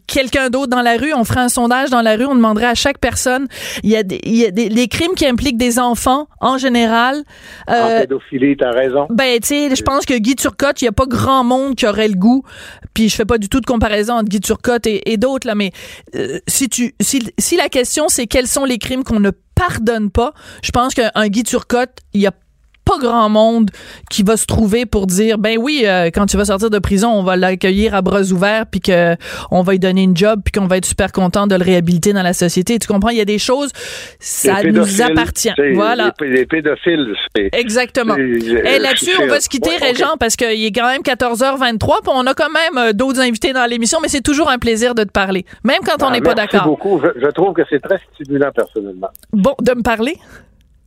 quelqu'un 0.08 0.50
d'autre 0.50 0.67
dans 0.67 0.82
la 0.82 0.98
rue. 0.98 1.13
On 1.13 1.24
ferait 1.24 1.41
un 1.41 1.50
sondage 1.50 1.89
dans 1.89 2.02
la 2.02 2.15
rue, 2.15 2.26
on 2.26 2.36
demanderait 2.36 2.67
à 2.67 2.76
chaque 2.76 3.00
personne. 3.00 3.48
Il 3.84 3.89
y 3.89 3.96
a 3.98 4.04
des, 4.04 4.19
il 4.24 4.36
y 4.36 4.46
a 4.46 4.52
des 4.52 4.69
les 4.69 4.88
crimes 4.88 5.13
qui 5.15 5.26
impliquent 5.26 5.58
des 5.58 5.80
enfants 5.80 6.28
en 6.39 6.58
général. 6.58 7.24
En 7.67 7.74
Euh, 7.74 8.00
pédophilie, 8.02 8.56
t'as 8.58 8.72
raison. 8.72 9.08
ben, 9.10 9.39
tu 9.39 9.48
sais, 9.48 9.76
je 9.76 9.82
pense 9.84 10.06
que 10.06 10.13
Guy 10.17 10.36
Turcotte, 10.36 10.82
il 10.82 10.86
y 10.86 10.88
a 10.88 10.91
pas 10.93 11.06
grand 11.06 11.43
monde 11.43 11.76
qui 11.76 11.86
aurait 11.86 12.08
le 12.08 12.15
goût. 12.15 12.43
Puis 12.93 13.10
je 13.10 13.15
fais 13.15 13.26
pas 13.26 13.38
du 13.38 13.50
tout 13.50 13.60
de 13.60 13.65
comparaison 13.65 14.13
entre 14.13 14.30
Guy 14.30 14.39
Turcotte 14.39 14.86
et, 14.88 15.12
et 15.12 15.17
d'autres 15.17 15.48
là, 15.48 15.56
mais 15.56 15.72
euh, 16.15 16.39
si 16.48 16.69
tu, 16.69 16.93
si, 17.02 17.32
si 17.38 17.58
la 17.58 17.69
question 17.69 18.06
c'est 18.08 18.28
quels 18.28 18.48
sont 18.48 18.65
les 18.65 18.78
crimes 18.78 19.04
qu'on 19.04 19.19
ne 19.19 19.32
pardonne 19.56 20.10
pas, 20.10 20.34
je 20.63 20.72
pense 20.72 20.93
qu'un 20.93 21.28
Guy 21.28 21.43
Turcotte, 21.43 21.98
il 22.13 22.22
y 22.22 22.28
a 22.28 22.32
pas 22.99 23.08
grand 23.08 23.29
monde 23.29 23.69
qui 24.10 24.23
va 24.23 24.38
se 24.38 24.45
trouver 24.45 24.86
pour 24.86 25.08
dire 25.08 25.38
ben 25.38 25.58
oui 25.60 25.84
euh, 25.86 26.10
quand 26.13 26.25
tu 26.25 26.38
vas 26.38 26.45
sortir 26.45 26.69
de 26.69 26.79
prison 26.79 27.10
on 27.10 27.23
va 27.23 27.36
l'accueillir 27.36 27.95
à 27.95 28.01
bras 28.01 28.23
ouverts 28.32 28.65
puis 28.69 28.82
que 28.82 29.15
on 29.51 29.62
va 29.63 29.73
lui 29.73 29.79
donner 29.79 30.03
une 30.03 30.15
job 30.17 30.41
puis 30.43 30.51
qu'on 30.51 30.67
va 30.67 30.77
être 30.77 30.86
super 30.86 31.12
content 31.12 31.47
de 31.47 31.56
le 31.56 31.63
réhabiliter 31.63 32.13
dans 32.13 32.23
la 32.23 32.34
société 32.34 32.77
tu 32.79 32.88
comprends? 32.88 33.10
Il 33.10 33.17
y 33.17 33.21
a 33.21 33.25
des 33.25 33.39
choses 33.39 33.71
ça 34.19 34.63
nous 34.63 35.01
appartient 35.01 35.51
voilà 35.73 36.13
Les, 36.21 36.29
les 36.29 36.45
pédophiles. 36.45 37.13
Exactement. 37.51 38.15
Et 38.17 38.79
là-dessus, 38.79 39.12
c'est- 39.17 39.23
on 39.23 39.27
va 39.27 39.39
se 39.39 39.49
quitter, 39.49 39.69
Ouais. 39.71 39.88
Régent, 39.89 40.15
parce 40.19 40.36
qu'il 40.36 40.63
est 40.63 40.71
quand 40.71 40.88
même 40.88 41.01
14h23, 41.01 42.01
puis 42.03 42.12
on 42.13 42.25
a 42.27 42.34
quand 42.34 42.49
même 42.51 42.77
euh, 42.77 42.93
d'autres 42.93 43.19
invités 43.21 43.53
dans 43.53 43.65
l'émission, 43.69 43.99
mais 44.01 44.08
c'est 44.08 44.21
toujours 44.21 44.49
un 44.49 44.58
plaisir 44.60 44.93
de 44.95 45.03
te 45.03 45.12
parler, 45.12 45.45
même 45.63 45.79
quand 45.86 46.03
on 46.03 46.08
Ah, 46.08 46.12
n'est 46.12 46.21
pas 46.21 46.34
merci 46.36 46.51
d'accord. 46.56 46.67
beaucoup. 46.67 47.01
Je, 47.03 47.19
je 47.21 47.27
trouve 47.32 47.53
que 47.53 47.62
c'est 47.69 47.79
très 47.82 47.99
stimulant, 48.13 48.51
personnellement. 48.56 49.10
Bon, 49.32 49.56
de 49.62 49.73
me 49.73 49.82
parler? 49.82 50.15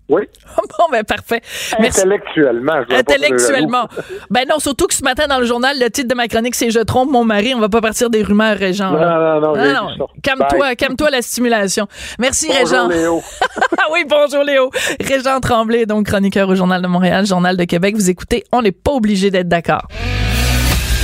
Oui. 0.08 0.22
bon, 0.56 0.84
ben 0.92 1.02
parfait. 1.04 1.40
Merci. 1.80 2.00
Intellectuellement. 2.00 2.82
je 2.88 2.94
Intellectuellement. 2.94 3.88
Ben 4.30 4.44
non, 4.48 4.58
surtout 4.58 4.86
que 4.86 4.94
ce 4.94 5.02
matin 5.02 5.26
dans 5.28 5.38
le 5.38 5.46
journal, 5.46 5.76
le 5.78 5.90
titre 5.90 6.08
de 6.08 6.14
ma 6.14 6.28
chronique, 6.28 6.54
c'est 6.54 6.70
Je 6.70 6.80
trompe 6.80 7.10
mon 7.10 7.24
mari. 7.24 7.54
On 7.54 7.60
va 7.60 7.68
pas 7.68 7.80
partir 7.80 8.10
des 8.10 8.22
rumeurs, 8.22 8.56
Régent. 8.56 8.90
Non, 8.90 8.98
non, 8.98 9.56
non, 9.56 9.96
non. 9.98 10.06
Calme-toi, 10.22 10.74
calme-toi 10.74 11.10
la 11.10 11.22
stimulation. 11.22 11.86
Merci, 12.18 12.48
Bonjour, 12.48 12.62
Régent. 12.68 12.88
Léo. 12.88 13.22
Ah 13.78 13.88
oui, 13.92 14.04
bonjour 14.08 14.42
Léo. 14.42 14.70
Régent 15.00 15.38
Tremblay, 15.40 15.86
donc 15.86 16.06
chroniqueur 16.06 16.48
au 16.48 16.54
Journal 16.54 16.82
de 16.82 16.86
Montréal, 16.88 17.26
Journal 17.26 17.56
de 17.56 17.64
Québec. 17.64 17.94
Vous 17.94 18.10
écoutez, 18.10 18.42
on 18.52 18.62
n'est 18.62 18.72
pas 18.72 18.92
obligé 18.92 19.30
d'être 19.30 19.48
d'accord. 19.48 19.86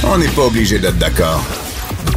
On 0.05 0.19
n'est 0.19 0.29
pas 0.29 0.43
obligé 0.47 0.79
d'être 0.79 0.99
d'accord. 0.99 1.43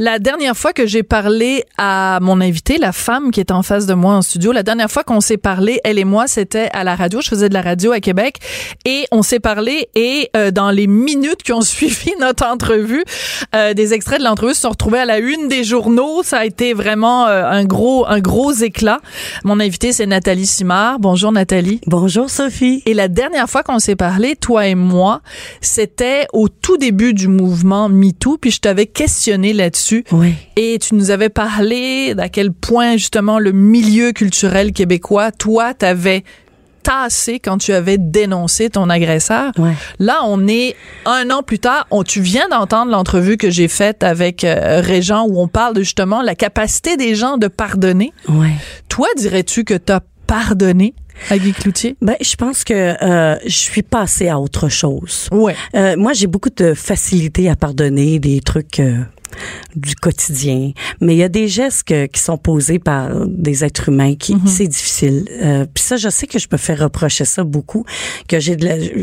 La 0.00 0.20
dernière 0.20 0.56
fois 0.56 0.72
que 0.72 0.86
j'ai 0.86 1.02
parlé 1.02 1.64
à 1.76 2.20
mon 2.22 2.40
invité, 2.40 2.78
la 2.78 2.92
femme 2.92 3.32
qui 3.32 3.40
est 3.40 3.50
en 3.50 3.64
face 3.64 3.84
de 3.84 3.94
moi 3.94 4.14
en 4.14 4.22
studio, 4.22 4.52
la 4.52 4.62
dernière 4.62 4.88
fois 4.88 5.02
qu'on 5.02 5.20
s'est 5.20 5.38
parlé, 5.38 5.80
elle 5.82 5.98
et 5.98 6.04
moi, 6.04 6.28
c'était 6.28 6.68
à 6.72 6.84
la 6.84 6.94
radio. 6.94 7.20
Je 7.20 7.28
faisais 7.28 7.48
de 7.48 7.54
la 7.54 7.62
radio 7.62 7.90
à 7.90 7.98
Québec 7.98 8.36
et 8.84 9.06
on 9.10 9.22
s'est 9.22 9.40
parlé 9.40 9.88
et 9.96 10.30
euh, 10.36 10.52
dans 10.52 10.70
les 10.70 10.86
minutes 10.86 11.42
qui 11.42 11.52
ont 11.52 11.60
suivi 11.62 12.12
notre 12.20 12.46
entrevue, 12.46 13.02
euh, 13.56 13.74
des 13.74 13.92
extraits 13.92 14.20
de 14.20 14.24
l'entrevue 14.24 14.54
se 14.54 14.60
sont 14.60 14.68
retrouvés 14.68 15.00
à 15.00 15.04
la 15.04 15.18
une 15.18 15.48
des 15.48 15.64
journaux. 15.64 16.22
Ça 16.22 16.38
a 16.38 16.44
été 16.44 16.74
vraiment 16.74 17.26
euh, 17.26 17.44
un 17.44 17.64
gros, 17.64 18.06
un 18.06 18.20
gros 18.20 18.52
éclat. 18.52 19.00
Mon 19.42 19.58
invité, 19.58 19.92
c'est 19.92 20.06
Nathalie 20.06 20.46
Simard. 20.46 21.00
Bonjour 21.00 21.32
Nathalie. 21.32 21.80
Bonjour 21.88 22.30
Sophie. 22.30 22.84
Et 22.86 22.94
la 22.94 23.08
dernière 23.08 23.50
fois 23.50 23.64
qu'on 23.64 23.80
s'est 23.80 23.96
parlé, 23.96 24.36
toi 24.36 24.68
et 24.68 24.76
moi, 24.76 25.22
c'était 25.60 26.28
au 26.32 26.48
tout 26.48 26.76
début 26.76 27.14
du 27.14 27.26
mouvement 27.26 27.88
MeToo, 27.88 28.38
puis 28.38 28.52
je 28.52 28.60
t'avais 28.60 28.86
questionné 28.86 29.52
là-dessus. 29.88 30.04
Oui. 30.12 30.34
Et 30.56 30.78
tu 30.78 30.94
nous 30.94 31.10
avais 31.10 31.28
parlé 31.28 32.14
d'à 32.14 32.28
quel 32.28 32.52
point, 32.52 32.96
justement, 32.96 33.38
le 33.38 33.52
milieu 33.52 34.12
culturel 34.12 34.72
québécois, 34.72 35.32
toi, 35.32 35.74
t'avais 35.74 36.24
tassé 36.82 37.38
quand 37.38 37.58
tu 37.58 37.72
avais 37.72 37.98
dénoncé 37.98 38.70
ton 38.70 38.88
agresseur. 38.88 39.52
Ouais. 39.58 39.74
Là, 39.98 40.20
on 40.24 40.46
est 40.48 40.74
un 41.04 41.28
an 41.30 41.42
plus 41.42 41.58
tard. 41.58 41.86
On, 41.90 42.02
tu 42.02 42.20
viens 42.20 42.48
d'entendre 42.48 42.90
l'entrevue 42.90 43.36
que 43.36 43.50
j'ai 43.50 43.68
faite 43.68 44.02
avec 44.02 44.44
euh, 44.44 44.80
Régent 44.80 45.26
où 45.28 45.40
on 45.40 45.48
parle 45.48 45.74
de 45.74 45.82
justement 45.82 46.22
la 46.22 46.34
capacité 46.34 46.96
des 46.96 47.14
gens 47.14 47.36
de 47.36 47.48
pardonner. 47.48 48.12
Ouais. 48.28 48.52
Toi, 48.88 49.08
dirais-tu 49.16 49.64
que 49.64 49.74
tu 49.74 49.92
as 49.92 50.00
pardonné 50.26 50.94
à 51.30 51.36
Guy 51.36 51.52
Cloutier? 51.52 51.96
Ben, 52.00 52.16
je 52.20 52.36
pense 52.36 52.64
que 52.64 52.72
euh, 52.72 53.36
je 53.44 53.56
suis 53.56 53.82
passée 53.82 54.28
à 54.28 54.38
autre 54.38 54.68
chose. 54.68 55.28
Ouais. 55.32 55.56
Euh, 55.74 55.96
moi, 55.96 56.12
j'ai 56.14 56.26
beaucoup 56.26 56.50
de 56.54 56.74
facilité 56.74 57.50
à 57.50 57.56
pardonner 57.56 58.18
des 58.18 58.40
trucs 58.40 58.80
euh, 58.80 59.02
du 59.76 59.94
quotidien, 59.94 60.72
mais 61.00 61.14
il 61.14 61.18
y 61.18 61.22
a 61.22 61.28
des 61.28 61.48
gestes 61.48 61.84
que- 61.84 62.06
qui 62.06 62.20
sont 62.20 62.38
posés 62.38 62.78
par 62.78 63.26
des 63.26 63.64
êtres 63.64 63.88
humains 63.90 64.14
qui 64.14 64.34
c'est 64.46 64.66
difficile. 64.66 65.24
Euh, 65.42 65.66
Puis 65.72 65.84
ça, 65.84 65.96
je 65.96 66.08
sais 66.08 66.26
que 66.26 66.38
je 66.38 66.46
me 66.50 66.56
fais 66.58 66.74
reprocher 66.74 67.24
ça 67.24 67.44
beaucoup, 67.44 67.84
que 68.28 68.40
j'ai 68.40 68.56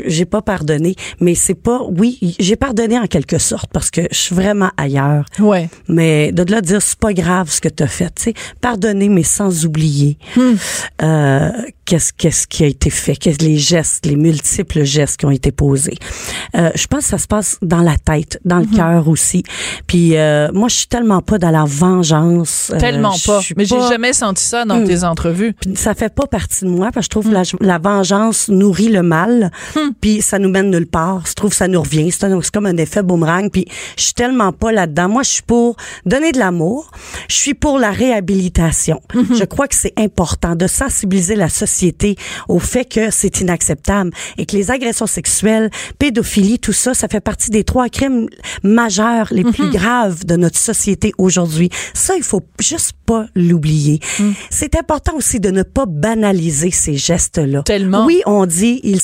j'ai 0.07 0.25
pas 0.25 0.41
pardonné, 0.41 0.95
mais 1.19 1.35
c'est 1.35 1.53
pas, 1.55 1.81
oui, 1.97 2.35
j'ai 2.39 2.55
pardonné 2.55 2.99
en 2.99 3.07
quelque 3.07 3.37
sorte 3.37 3.69
parce 3.71 3.89
que 3.91 4.01
je 4.11 4.17
suis 4.17 4.35
vraiment 4.35 4.71
ailleurs. 4.77 5.25
Ouais. 5.39 5.69
Mais 5.87 6.31
de 6.31 6.43
là 6.51 6.61
dire 6.61 6.81
c'est 6.81 6.99
pas 6.99 7.13
grave 7.13 7.49
ce 7.51 7.61
que 7.61 7.69
tu 7.69 7.83
as 7.83 7.87
fait, 7.87 8.13
tu 8.15 8.23
sais, 8.23 8.33
pardonner 8.61 9.09
mais 9.09 9.23
sans 9.23 9.65
oublier 9.65 10.17
euh, 11.01 11.51
qu'est-ce 11.85 12.11
qu'est-ce 12.13 12.47
qui 12.47 12.63
a 12.63 12.67
été 12.67 12.89
fait, 12.89 13.15
qu'est-ce 13.15 13.39
les 13.39 13.57
gestes, 13.57 14.05
les 14.05 14.15
multiples 14.15 14.83
gestes 14.83 15.17
qui 15.17 15.25
ont 15.25 15.31
été 15.31 15.51
posés. 15.51 15.97
Euh, 16.55 16.71
je 16.75 16.87
pense 16.87 17.03
que 17.03 17.09
ça 17.11 17.17
se 17.17 17.27
passe 17.27 17.57
dans 17.61 17.81
la 17.81 17.97
tête, 17.97 18.39
dans 18.45 18.59
le 18.59 18.65
cœur 18.65 19.07
aussi. 19.07 19.43
Puis 19.87 20.17
euh, 20.17 20.49
moi 20.53 20.67
je 20.69 20.75
suis 20.75 20.87
tellement 20.87 21.21
pas 21.21 21.37
dans 21.37 21.51
la 21.51 21.63
vengeance. 21.65 22.71
euh, 22.73 22.79
Tellement 22.79 23.15
pas. 23.25 23.41
Mais 23.55 23.65
j'ai 23.65 23.79
jamais 23.81 24.13
senti 24.13 24.43
ça 24.43 24.65
dans 24.65 24.79
Hmm. 24.79 24.85
tes 24.87 25.03
entrevues. 25.03 25.53
puis 25.53 25.75
ça 25.75 25.93
fait 25.93 26.13
pas 26.13 26.25
partie 26.27 26.65
de 26.65 26.69
moi 26.69 26.89
parce 26.93 27.07
que 27.07 27.13
je 27.15 27.19
trouve 27.21 27.31
la, 27.31 27.43
la 27.61 27.77
vengeance 27.77 28.49
nourrit 28.49 28.89
le 28.89 29.03
mal 29.03 29.51
puis 30.01 30.21
ça 30.21 30.39
nous 30.39 30.49
mène 30.49 30.69
nulle 30.71 30.87
part 30.87 31.23
je 31.27 31.33
trouve 31.33 31.51
que 31.51 31.55
ça 31.55 31.67
nous 31.67 31.81
revient 31.81 32.11
c'est 32.11 32.51
comme 32.51 32.65
un 32.65 32.77
effet 32.77 33.03
boomerang 33.03 33.49
puis 33.51 33.65
je 33.97 34.03
suis 34.03 34.13
tellement 34.13 34.51
pas 34.51 34.71
là-dedans 34.71 35.07
moi 35.09 35.23
je 35.23 35.29
suis 35.29 35.41
pour 35.43 35.75
donner 36.05 36.31
de 36.31 36.39
l'amour 36.39 36.89
je 37.29 37.35
suis 37.35 37.53
pour 37.53 37.77
la 37.79 37.91
réhabilitation 37.91 39.01
je 39.13 39.43
crois 39.43 39.67
que 39.67 39.75
c'est 39.75 39.93
important 39.97 40.55
de 40.55 40.67
sensibiliser 40.67 41.35
la 41.35 41.47
société 41.49 41.74
au 42.47 42.59
fait 42.59 42.85
que 42.85 43.11
c'est 43.11 43.41
inacceptable 43.41 44.11
et 44.37 44.45
que 44.45 44.55
les 44.55 44.71
agressions 44.71 45.07
sexuelles 45.07 45.69
pédophilie 45.99 46.59
tout 46.59 46.73
ça 46.73 46.93
ça 46.93 47.07
fait 47.07 47.21
partie 47.21 47.49
des 47.49 47.63
trois 47.63 47.89
crimes 47.89 48.27
majeurs 48.63 49.27
les 49.31 49.43
plus 49.43 49.69
graves 49.69 50.25
de 50.25 50.35
notre 50.35 50.57
société 50.57 51.11
aujourd'hui 51.17 51.69
ça 51.93 52.15
il 52.15 52.23
faut 52.23 52.43
juste 52.59 52.93
pas 53.05 53.25
l'oublier 53.35 53.99
c'est 54.49 54.75
important 54.75 55.15
aussi 55.15 55.39
de 55.39 55.49
ne 55.49 55.63
pas 55.63 55.85
banaliser 55.85 56.71
ces 56.71 56.95
gestes-là. 56.95 57.63
Tellement. 57.63 58.05
Oui, 58.05 58.21
on 58.25 58.45
dit 58.45 58.79
ils 58.83 59.01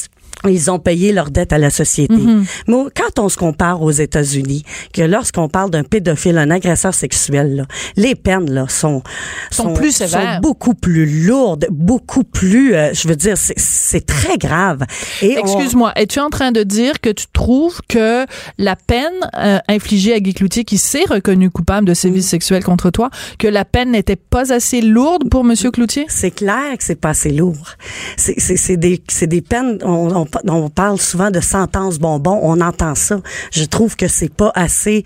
ils 0.49 0.71
ont 0.71 0.80
payé 0.80 1.12
leur 1.12 1.30
dette 1.32 1.54
à 1.54 1.58
la 1.58 1.69
société. 1.69 2.13
Mm-hmm. 2.15 2.45
Mais 2.67 2.75
quand 2.95 3.19
on 3.23 3.30
se 3.30 3.38
compare 3.38 3.82
aux 3.82 3.91
États-Unis, 3.91 4.63
que 4.93 5.01
lorsqu'on 5.01 5.49
parle 5.49 5.69
d'un 5.71 5.84
pédophile, 5.84 6.38
un 6.38 6.49
agresseur 6.51 6.93
sexuel, 6.93 7.56
là, 7.56 7.63
les 7.95 8.15
peines 8.15 8.49
là 8.51 8.65
sont 8.69 9.04
Sont 9.51 9.73
plus 9.73 9.91
sévères. 9.95 10.36
sont 10.36 10.39
beaucoup 10.41 10.73
plus 10.73 11.25
lourdes, 11.25 11.67
beaucoup 11.71 12.23
plus. 12.23 12.73
euh, 12.75 12.93
je 12.93 13.08
veux 13.08 13.15
dire, 13.15 13.38
c'est- 13.38 13.58
c'est 13.58 14.06
très 14.06 14.38
grave. 14.38 14.84
Et 15.21 15.38
on- 15.38 15.41
Excuse-moi, 15.41 15.91
es-tu 15.95 16.19
en 16.19 16.30
train 16.30 16.51
de 16.51 16.63
dire 16.63 16.99
que 17.01 17.10
tu 17.10 17.25
trouves 17.34 17.80
que 17.88 18.25
la 18.58 18.75
peine 18.75 19.12
euh, 19.38 19.60
infligée 19.67 20.13
à 20.13 20.19
Guy 20.19 20.34
Cloutier, 20.34 20.63
qui 20.63 20.77
s'est 20.77 21.06
reconnu 21.10 21.49
coupable 21.49 21.86
de 21.88 21.91
Mm. 21.91 21.95
sévices 21.95 22.27
sexuels 22.27 22.63
contre 22.63 22.89
toi, 22.89 23.10
que 23.39 23.47
la 23.47 23.65
peine 23.65 23.91
n'était 23.91 24.15
pas 24.15 24.54
assez 24.54 24.82
lourde 24.82 25.30
pour 25.30 25.43
Monsieur 25.43 25.71
Cloutier? 25.71 26.06
C'est 26.10 26.32
clair 26.32 26.77
que 26.77 26.84
c'est 26.84 26.95
pas 26.99 27.10
assez 27.10 27.32
lourd. 27.32 27.75
C'est 28.17 28.39
c'est- 28.39 28.58
c'est 28.58 28.77
des 28.77 29.01
c'est 29.10 29.27
des 29.27 29.41
peines. 29.41 29.77
On, 29.84 30.10
on, 30.15 30.25
on 30.48 30.70
parle 30.70 31.00
souvent 31.00 31.32
de 31.32 31.39
sentence 31.39 32.00
bonbon. 32.00 32.39
On 32.41 32.62
entend 32.62 32.96
ça. 32.96 33.20
Je 33.52 33.63
trouve 33.65 33.96
que 33.96 34.08
c'est 34.08 34.34
pas 34.34 34.52
assez 34.56 35.04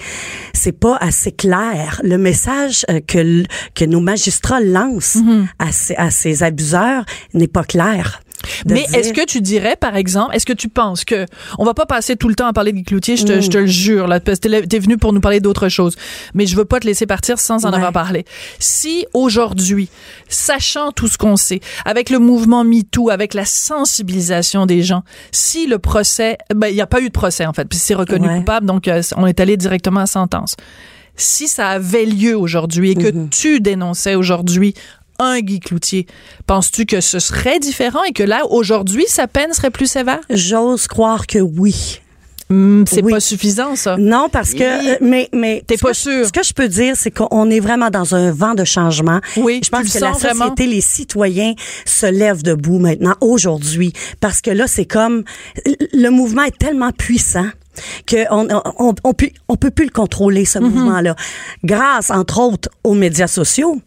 c'est 0.53 0.71
pas 0.71 0.97
assez 0.97 1.31
clair. 1.31 2.01
Le 2.03 2.17
message 2.17 2.85
euh, 2.89 2.99
que 3.05 3.43
que 3.73 3.85
nos 3.85 3.99
magistrats 3.99 4.59
lancent 4.61 5.15
Mm-hmm. 5.15 5.45
à, 5.59 5.71
ces, 5.71 5.95
à 5.95 6.11
ces 6.11 6.43
abuseurs 6.43 7.05
n'est 7.33 7.47
pas 7.47 7.63
clair. 7.63 8.21
Mais 8.67 8.83
dire- 8.85 8.95
est-ce 8.95 9.13
que 9.13 9.25
tu 9.25 9.41
dirais, 9.41 9.75
par 9.75 9.95
exemple, 9.95 10.35
est-ce 10.35 10.45
que 10.45 10.53
tu 10.53 10.69
penses 10.69 11.03
que 11.05 11.25
on 11.57 11.65
va 11.65 11.73
pas 11.73 11.85
passer 11.85 12.15
tout 12.15 12.27
le 12.29 12.35
temps 12.35 12.47
à 12.47 12.53
parler 12.53 12.71
de 12.73 12.81
Cloutier, 12.83 13.15
je 13.17 13.25
te, 13.25 13.41
je 13.41 13.49
te 13.49 13.57
le 13.57 13.65
jure, 13.67 14.07
là, 14.07 14.19
parce 14.19 14.39
que 14.39 14.61
t'es 14.65 14.79
venu 14.79 14.97
pour 14.97 15.13
nous 15.13 15.21
parler 15.21 15.39
d'autre 15.39 15.69
chose. 15.69 15.95
Mais 16.33 16.45
je 16.45 16.55
veux 16.55 16.65
pas 16.65 16.79
te 16.79 16.85
laisser 16.87 17.05
partir 17.05 17.39
sans 17.39 17.65
en 17.65 17.69
Ouais. 17.69 17.75
avoir 17.75 17.91
parlé. 17.91 18.25
Si 18.59 19.05
aujourd'hui, 19.13 19.89
sachant 20.29 20.91
tout 20.91 21.07
ce 21.07 21.17
qu'on 21.17 21.35
sait, 21.37 21.59
avec 21.85 22.09
le 22.09 22.19
mouvement 22.19 22.63
MeToo, 22.63 23.09
avec 23.09 23.33
la 23.33 23.45
sensibilisation 23.45 24.65
des 24.65 24.81
gens, 24.83 25.03
si 25.31 25.67
le 25.67 25.79
procès, 25.79 26.37
ben 26.53 26.67
il 26.67 26.75
y 26.75 26.81
a 26.81 26.87
pas 26.87 27.01
eu 27.01 27.07
de 27.07 27.11
procès 27.13 27.45
en 27.45 27.53
fait, 27.53 27.65
puis 27.65 27.79
c'est 27.79 27.95
reconnu 27.95 28.27
Ouais. 28.27 28.37
coupable, 28.39 28.65
donc 28.65 28.87
euh, 28.87 29.01
on 29.17 29.25
est 29.27 29.39
allé 29.39 29.57
directement 29.57 30.01
à 30.01 30.05
sentence. 30.05 30.55
Si 31.17 31.47
ça 31.47 31.69
avait 31.69 32.05
lieu 32.05 32.37
aujourd'hui 32.37 32.91
et 32.91 32.95
que 32.95 33.07
Mm-hmm. 33.07 33.29
tu 33.29 33.59
dénonçais 33.61 34.15
aujourd'hui 34.15 34.73
un 35.19 35.39
Guy 35.39 35.59
Cloutier, 35.59 36.07
penses-tu 36.47 36.85
que 36.85 37.01
ce 37.01 37.19
serait 37.19 37.59
différent 37.59 38.03
et 38.03 38.13
que 38.13 38.23
là, 38.23 38.41
aujourd'hui, 38.49 39.05
sa 39.07 39.27
peine 39.27 39.53
serait 39.53 39.71
plus 39.71 39.87
sévère? 39.87 40.19
J'ose 40.29 40.87
croire 40.87 41.27
que 41.27 41.39
oui. 41.39 42.01
Hmm, 42.47 42.83
c'est 42.87 43.01
Oui. 43.03 43.11
pas 43.11 43.19
suffisant, 43.19 43.75
ça. 43.75 43.97
Non, 43.97 44.29
parce 44.31 44.53
que 44.53 44.93
euh, 44.93 44.97
mais 45.01 45.29
mais 45.33 45.63
T'es 45.65 45.77
pas 45.77 45.95
sûr. 45.95 46.27
Ce 46.27 46.31
que 46.31 46.43
je 46.43 46.53
peux 46.53 46.67
dire, 46.67 46.95
c'est 46.95 47.09
qu'on 47.09 47.49
est 47.49 47.59
vraiment 47.59 47.89
dans 47.89 48.13
un 48.13 48.31
vent 48.31 48.53
de 48.53 48.63
changement. 48.63 49.19
Oui, 49.37 49.61
je 49.65 49.69
pense 49.71 49.91
que 49.91 49.97
la 49.99 50.13
société, 50.13 50.35
vraiment? 50.35 50.53
les 50.59 50.81
citoyens 50.81 51.53
se 51.85 52.05
lèvent 52.05 52.43
debout 52.43 52.77
maintenant 52.77 53.15
aujourd'hui 53.19 53.93
parce 54.19 54.41
que 54.41 54.51
là, 54.51 54.67
c'est 54.67 54.85
comme 54.85 55.23
le 55.65 56.09
mouvement 56.09 56.43
est 56.43 56.55
tellement 56.55 56.91
puissant 56.91 57.47
que 58.05 58.31
on 58.31 58.47
on, 58.77 58.93
on, 59.03 59.13
peut 59.13 59.31
on 59.47 59.55
peut 59.57 59.71
plus 59.71 59.85
le 59.85 59.91
contrôler 59.91 60.45
ce 60.45 60.59
mouvement-là 60.59 61.15
grâce 61.63 62.11
entre 62.11 62.39
autres 62.39 62.69
aux 62.83 62.93
médias 62.93 63.27
sociaux 63.27 63.81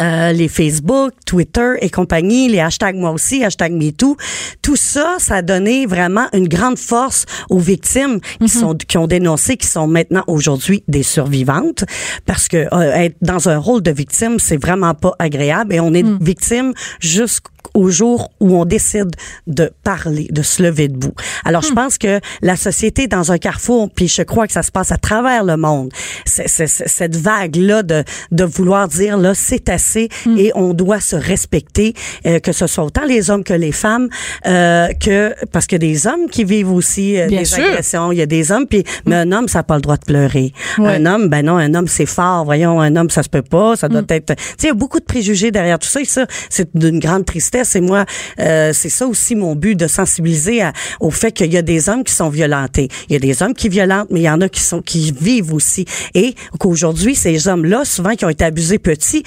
euh, 0.00 0.32
les 0.32 0.48
Facebook, 0.48 1.12
Twitter 1.26 1.72
et 1.80 1.90
compagnie, 1.90 2.48
les 2.48 2.60
hashtags 2.60 2.96
moi 2.96 3.10
aussi, 3.10 3.42
hashtag 3.44 3.72
MeToo, 3.72 4.16
tout 4.62 4.76
ça, 4.76 5.16
ça 5.18 5.36
a 5.36 5.42
donné 5.42 5.86
vraiment 5.86 6.26
une 6.32 6.46
grande 6.48 6.78
force 6.78 7.24
aux 7.50 7.58
victimes 7.58 8.20
qui 8.40 8.48
sont 8.48 8.74
qui 8.76 8.96
ont 8.98 9.06
dénoncé, 9.08 9.56
qui 9.56 9.66
sont 9.66 9.86
maintenant 9.88 10.22
aujourd'hui 10.28 10.84
des 10.88 11.02
survivantes, 11.02 11.84
parce 12.26 12.46
que 12.48 12.56
euh, 12.72 12.92
être 12.94 13.16
dans 13.22 13.48
un 13.48 13.58
rôle 13.58 13.82
de 13.82 13.90
victime, 13.90 14.38
c'est 14.38 14.56
vraiment 14.62 14.94
pas 14.94 15.14
agréable 15.18 15.74
et 15.74 15.80
on 15.80 15.92
est 15.94 16.04
victime 16.22 16.72
jusqu'au 17.00 17.90
jour 17.90 18.30
où 18.40 18.56
on 18.56 18.64
décide 18.64 19.10
de 19.46 19.72
parler, 19.82 20.28
de 20.30 20.42
se 20.42 20.62
lever 20.62 20.88
debout. 20.88 21.14
Alors 21.44 21.62
je 21.62 21.72
pense 21.72 21.98
que 21.98 22.20
la 22.42 22.56
société 22.56 23.04
est 23.04 23.08
dans 23.08 23.32
un 23.32 23.38
carrefour, 23.38 23.88
puis 23.94 24.06
je 24.08 24.22
crois 24.22 24.46
que 24.46 24.52
ça 24.52 24.62
se 24.62 24.70
passe 24.70 24.92
à 24.92 24.96
travers 24.96 25.42
le 25.44 25.56
monde. 25.56 25.90
C'est- 26.24 26.48
cette 26.68 27.16
vague 27.16 27.56
là 27.56 27.82
de 27.82 28.04
de 28.30 28.44
vouloir 28.44 28.86
dire 28.88 29.16
là 29.18 29.34
c'est 29.34 29.68
assez 29.68 29.87
et 30.36 30.52
on 30.54 30.74
doit 30.74 31.00
se 31.00 31.16
respecter, 31.16 31.94
euh, 32.26 32.38
que 32.40 32.52
ce 32.52 32.66
soit 32.66 32.84
autant 32.84 33.04
les 33.06 33.30
hommes 33.30 33.44
que 33.44 33.54
les 33.54 33.72
femmes, 33.72 34.08
euh, 34.46 34.88
que 35.00 35.34
parce 35.52 35.66
a 35.72 35.78
des 35.78 36.06
hommes 36.06 36.28
qui 36.30 36.44
vivent 36.44 36.72
aussi 36.72 37.18
euh, 37.18 37.28
des 37.28 37.44
sûr. 37.44 37.64
agressions. 37.64 38.12
Il 38.12 38.18
y 38.18 38.22
a 38.22 38.26
des 38.26 38.50
hommes, 38.52 38.66
puis 38.66 38.84
mais 39.06 39.16
un 39.16 39.32
homme 39.32 39.48
ça 39.48 39.60
n'a 39.60 39.62
pas 39.62 39.76
le 39.76 39.80
droit 39.82 39.96
de 39.96 40.04
pleurer. 40.04 40.52
Ouais. 40.78 40.96
Un 40.96 41.06
homme, 41.06 41.28
ben 41.28 41.44
non, 41.44 41.56
un 41.56 41.74
homme 41.74 41.88
c'est 41.88 42.06
fort. 42.06 42.44
Voyons, 42.44 42.80
un 42.80 42.94
homme 42.96 43.10
ça 43.10 43.22
se 43.22 43.28
peut 43.28 43.42
pas, 43.42 43.76
ça 43.76 43.88
doit 43.88 44.02
être. 44.08 44.34
Tu 44.34 44.42
sais, 44.42 44.54
il 44.64 44.66
y 44.66 44.70
a 44.70 44.74
beaucoup 44.74 44.98
de 45.00 45.04
préjugés 45.04 45.50
derrière 45.50 45.78
tout 45.78 45.88
ça 45.88 46.00
et 46.00 46.04
ça 46.04 46.26
c'est 46.50 46.68
d'une 46.76 46.98
grande 46.98 47.24
tristesse. 47.24 47.76
Et 47.76 47.80
moi, 47.80 48.04
euh, 48.40 48.72
c'est 48.74 48.88
ça 48.88 49.06
aussi 49.06 49.34
mon 49.36 49.54
but 49.54 49.74
de 49.76 49.86
sensibiliser 49.86 50.62
à- 50.62 50.72
au 51.00 51.10
fait 51.10 51.32
qu'il 51.32 51.52
y 51.52 51.56
a 51.56 51.62
des 51.62 51.88
hommes 51.88 52.04
qui 52.04 52.14
sont 52.14 52.28
violentés. 52.28 52.88
Il 53.08 53.12
y 53.12 53.16
a 53.16 53.20
des 53.20 53.42
hommes 53.42 53.54
qui 53.54 53.68
violentent, 53.68 54.08
mais 54.10 54.20
il 54.20 54.24
y 54.24 54.30
en 54.30 54.40
a 54.40 54.48
qui 54.48 54.60
sont 54.60 54.82
qui 54.82 55.12
vivent 55.20 55.52
aussi. 55.54 55.84
Et 56.14 56.34
qu'aujourd'hui, 56.58 57.14
ces 57.14 57.48
hommes-là, 57.48 57.84
souvent 57.84 58.14
qui 58.14 58.24
ont 58.24 58.28
été 58.30 58.44
abusés 58.44 58.78
petits, 58.78 59.22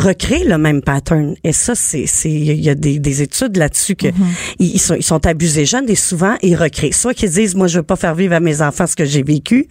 recréent 0.00 0.44
le 0.48 0.58
même 0.58 0.82
pattern. 0.82 1.34
Et 1.44 1.52
ça, 1.52 1.74
c'est, 1.74 2.06
c'est, 2.06 2.30
il 2.30 2.60
y 2.60 2.68
a 2.70 2.74
des, 2.74 2.98
des 2.98 3.22
études 3.22 3.56
là-dessus 3.56 3.94
que 3.96 4.08
ils, 4.58 4.74
ils 4.74 4.78
sont, 4.80 4.94
ils 4.94 5.02
sont 5.02 5.24
abusés 5.26 5.64
jeunes 5.66 5.88
et 5.88 5.94
souvent 5.94 6.34
ils 6.42 6.56
recréent. 6.56 6.92
Soit 6.92 7.14
qu'ils 7.14 7.30
disent, 7.30 7.54
moi, 7.54 7.66
je 7.66 7.78
veux 7.78 7.82
pas 7.84 7.96
faire 7.96 8.14
vivre 8.14 8.34
à 8.34 8.40
mes 8.40 8.62
enfants 8.62 8.86
ce 8.86 8.96
que 8.96 9.04
j'ai 9.04 9.22
vécu, 9.22 9.66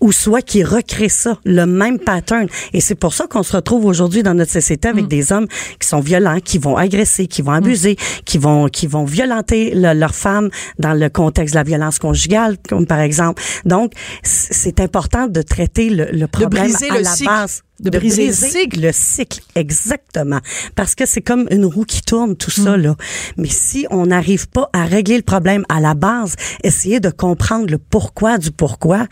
ou 0.00 0.12
soit 0.12 0.42
qu'ils 0.42 0.64
recréent 0.66 1.08
ça, 1.08 1.38
le 1.44 1.64
même 1.66 1.98
pattern. 1.98 2.46
Et 2.72 2.80
c'est 2.80 2.94
pour 2.94 3.14
ça 3.14 3.26
qu'on 3.26 3.42
se 3.42 3.56
retrouve 3.56 3.84
aujourd'hui 3.86 4.22
dans 4.22 4.34
notre 4.34 4.52
société 4.52 4.88
avec 4.88 5.08
des 5.08 5.32
hommes 5.32 5.46
qui 5.78 5.88
sont 5.88 6.00
violents, 6.00 6.40
qui 6.40 6.58
vont 6.58 6.76
agresser, 6.76 7.26
qui 7.26 7.42
vont 7.42 7.52
abuser, 7.52 7.96
qui 8.24 8.38
vont, 8.38 8.68
qui 8.68 8.86
vont 8.86 9.04
violenter 9.04 9.72
le- 9.74 9.94
leur 9.98 10.14
femme 10.14 10.50
dans 10.78 10.94
le 10.94 11.08
contexte 11.08 11.54
de 11.54 11.58
la 11.58 11.64
violence 11.64 11.98
conjugale, 11.98 12.56
comme 12.68 12.86
par 12.86 13.00
exemple. 13.00 13.42
Donc, 13.64 13.92
c'est 14.22 14.80
important 14.80 15.26
de 15.26 15.42
traiter 15.42 15.90
le, 15.90 16.06
le 16.12 16.26
problème 16.26 16.68
briser 16.70 16.90
à 16.90 16.96
le 16.98 17.02
la 17.04 17.10
cycle. 17.10 17.30
base. 17.30 17.62
De 17.80 17.90
briser 17.90 18.26
le 18.26 18.32
cycle. 18.32 18.80
Le 18.80 18.92
cycle, 18.92 19.40
exactement. 19.54 20.40
Parce 20.74 20.94
que 20.94 21.06
c'est 21.06 21.20
comme 21.22 21.46
une 21.50 21.64
roue 21.64 21.84
qui 21.84 22.02
tourne, 22.02 22.36
tout 22.36 22.50
ça, 22.50 22.76
Mm. 22.76 22.82
là. 22.82 22.94
Mais 23.36 23.48
si 23.48 23.86
on 23.90 24.06
n'arrive 24.06 24.48
pas 24.48 24.68
à 24.72 24.84
régler 24.84 25.16
le 25.16 25.22
problème 25.22 25.64
à 25.68 25.80
la 25.80 25.94
base, 25.94 26.34
essayer 26.62 27.00
de 27.00 27.10
comprendre 27.10 27.66
le 27.70 27.78
pourquoi 27.78 28.38
du 28.38 28.50
pourquoi, 28.50 29.06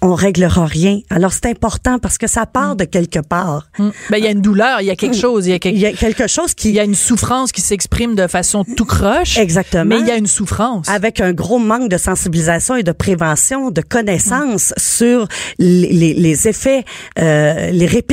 on 0.00 0.14
réglera 0.14 0.64
rien. 0.66 1.00
Alors, 1.10 1.32
c'est 1.32 1.46
important 1.46 1.98
parce 1.98 2.16
que 2.18 2.26
ça 2.26 2.46
part 2.46 2.76
de 2.76 2.84
quelque 2.84 3.18
part. 3.18 3.68
Ben, 3.78 3.92
il 4.18 4.24
y 4.24 4.26
a 4.26 4.30
une 4.30 4.40
douleur, 4.40 4.80
il 4.80 4.86
y 4.86 4.90
a 4.90 4.96
quelque 4.96 5.16
chose, 5.16 5.46
il 5.46 5.50
y 5.50 5.52
a, 5.52 5.56
Il 5.56 5.60
quelque- 5.60 5.78
y 5.78 5.86
a 5.86 5.92
quelque 5.92 6.26
chose 6.26 6.54
qui... 6.54 6.68
il 6.70 6.74
y 6.74 6.80
a 6.80 6.84
une 6.84 6.94
souffrance 6.94 7.52
qui 7.52 7.60
s'exprime 7.60 8.14
de 8.14 8.26
façon 8.26 8.64
tout 8.76 8.84
croche. 8.86 9.38
Exactement. 9.38 9.84
Mais 9.84 10.00
il 10.00 10.06
y 10.06 10.10
a 10.10 10.16
une 10.16 10.26
souffrance. 10.26 10.88
avec 10.88 11.20
un 11.20 11.32
gros 11.32 11.58
manque 11.58 11.88
de 11.90 11.98
sensibilisation 11.98 12.76
et 12.76 12.82
de 12.82 12.92
prévention, 12.92 13.70
de 13.70 13.80
connaissance 13.82 14.72
sur 14.76 15.26
les, 15.58 15.92
les- 15.92 16.14
les 16.14 16.48
effets, 16.48 16.84
euh, 17.18 17.70
les 17.70 17.86
répercussions 17.86 18.05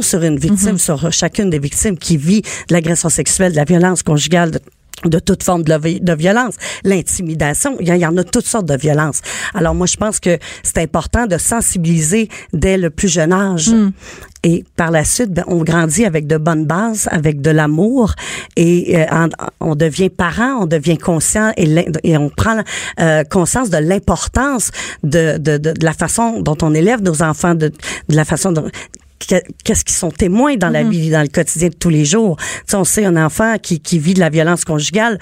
sur 0.00 0.22
une 0.22 0.38
victime, 0.38 0.78
sur 0.78 1.12
chacune 1.12 1.50
des 1.50 1.58
victimes 1.58 1.96
qui 1.98 2.16
vit 2.16 2.42
de 2.42 2.74
l'agression 2.74 3.08
sexuelle, 3.08 3.52
de 3.52 3.56
la 3.56 3.64
violence 3.64 4.02
conjugale. 4.02 4.50
de- 4.52 4.60
de 5.04 5.18
toute 5.18 5.42
forme 5.42 5.64
de, 5.64 6.14
violence, 6.14 6.54
l'intimidation, 6.84 7.76
il 7.80 7.88
y, 7.88 8.06
en- 8.06 8.16
a 8.16 8.22
toutes 8.22 8.46
sortes 8.46 8.66
de 8.66 8.76
violences. 8.76 9.20
Alors 9.52 9.74
moi, 9.74 9.86
je 9.88 9.96
pense 9.96 10.20
que 10.20 10.38
c'est 10.62 10.78
important 10.78 11.26
de 11.26 11.38
sensibiliser 11.38 12.28
dès 12.52 12.76
le 12.78 12.88
plus 12.88 13.08
jeune 13.08 13.32
âge. 13.32 13.70
Et 14.44 14.64
par 14.76 14.92
la 14.92 15.04
suite, 15.04 15.30
ben, 15.32 15.42
on 15.48 15.64
grandit 15.64 16.04
avec 16.04 16.28
de 16.28 16.36
bonnes 16.36 16.66
bases, 16.66 17.08
avec 17.10 17.40
de 17.40 17.50
l'amour, 17.50 18.14
et 18.54 18.96
euh, 18.96 19.06
en- 19.10 19.28
on 19.60 19.74
devient 19.74 20.08
parent, 20.10 20.62
on 20.62 20.66
devient 20.66 20.98
conscient 20.98 21.52
et, 21.56 21.66
et 22.04 22.16
on 22.16 22.28
prend 22.28 22.62
euh, 23.00 23.24
conscience 23.24 23.70
de 23.70 23.78
l'importance 23.78 24.70
de, 25.02 25.36
de, 25.38 25.58
de, 25.58 25.72
de 25.72 25.84
la 25.84 25.94
façon 25.94 26.40
dont 26.40 26.58
on 26.62 26.74
élève 26.74 27.02
nos 27.02 27.22
enfants, 27.22 27.56
de, 27.56 27.68
de 28.08 28.16
la 28.16 28.24
façon 28.24 28.52
dont 28.52 28.68
qu'est-ce 29.26 29.84
qu'ils 29.84 29.94
sont 29.96 30.10
témoins 30.10 30.56
dans 30.56 30.68
la 30.70 30.82
vie, 30.90 31.10
dans 31.10 31.22
le 31.22 31.28
quotidien 31.28 31.68
de 31.68 31.74
tous 31.74 31.88
les 31.90 32.04
jours. 32.04 32.36
Tu 32.38 32.44
sais, 32.68 32.76
on 32.76 32.84
sait 32.84 33.04
un 33.04 33.16
enfant 33.16 33.56
qui, 33.60 33.80
qui 33.80 33.98
vit 33.98 34.14
de 34.14 34.20
la 34.20 34.28
violence 34.30 34.64
conjugale, 34.64 35.18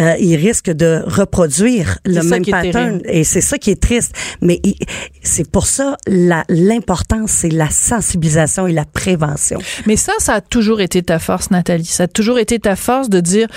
euh, 0.00 0.14
il 0.20 0.36
risque 0.36 0.70
de 0.70 1.02
reproduire 1.06 1.98
le 2.04 2.14
même 2.30 2.42
pattern. 2.72 3.00
Et 3.04 3.24
c'est 3.24 3.40
ça 3.40 3.58
qui 3.58 3.70
est 3.70 3.80
triste. 3.80 4.12
Mais 4.40 4.60
il- 4.64 4.76
c'est 5.22 5.48
pour 5.50 5.66
ça 5.66 5.96
la- 6.06 6.44
l'importance, 6.48 7.30
c'est 7.30 7.48
la 7.50 7.70
sensibilisation 7.70 8.66
et 8.66 8.72
la 8.72 8.84
prévention. 8.84 9.58
Mais 9.86 9.96
ça, 9.96 10.12
ça 10.18 10.34
a 10.34 10.40
toujours 10.40 10.80
été 10.80 11.02
ta 11.02 11.18
force, 11.18 11.50
Nathalie. 11.50 11.84
Ça 11.84 12.04
a 12.04 12.08
toujours 12.08 12.38
été 12.38 12.58
ta 12.58 12.76
force 12.76 13.08
de 13.08 13.20
dire 13.20 13.48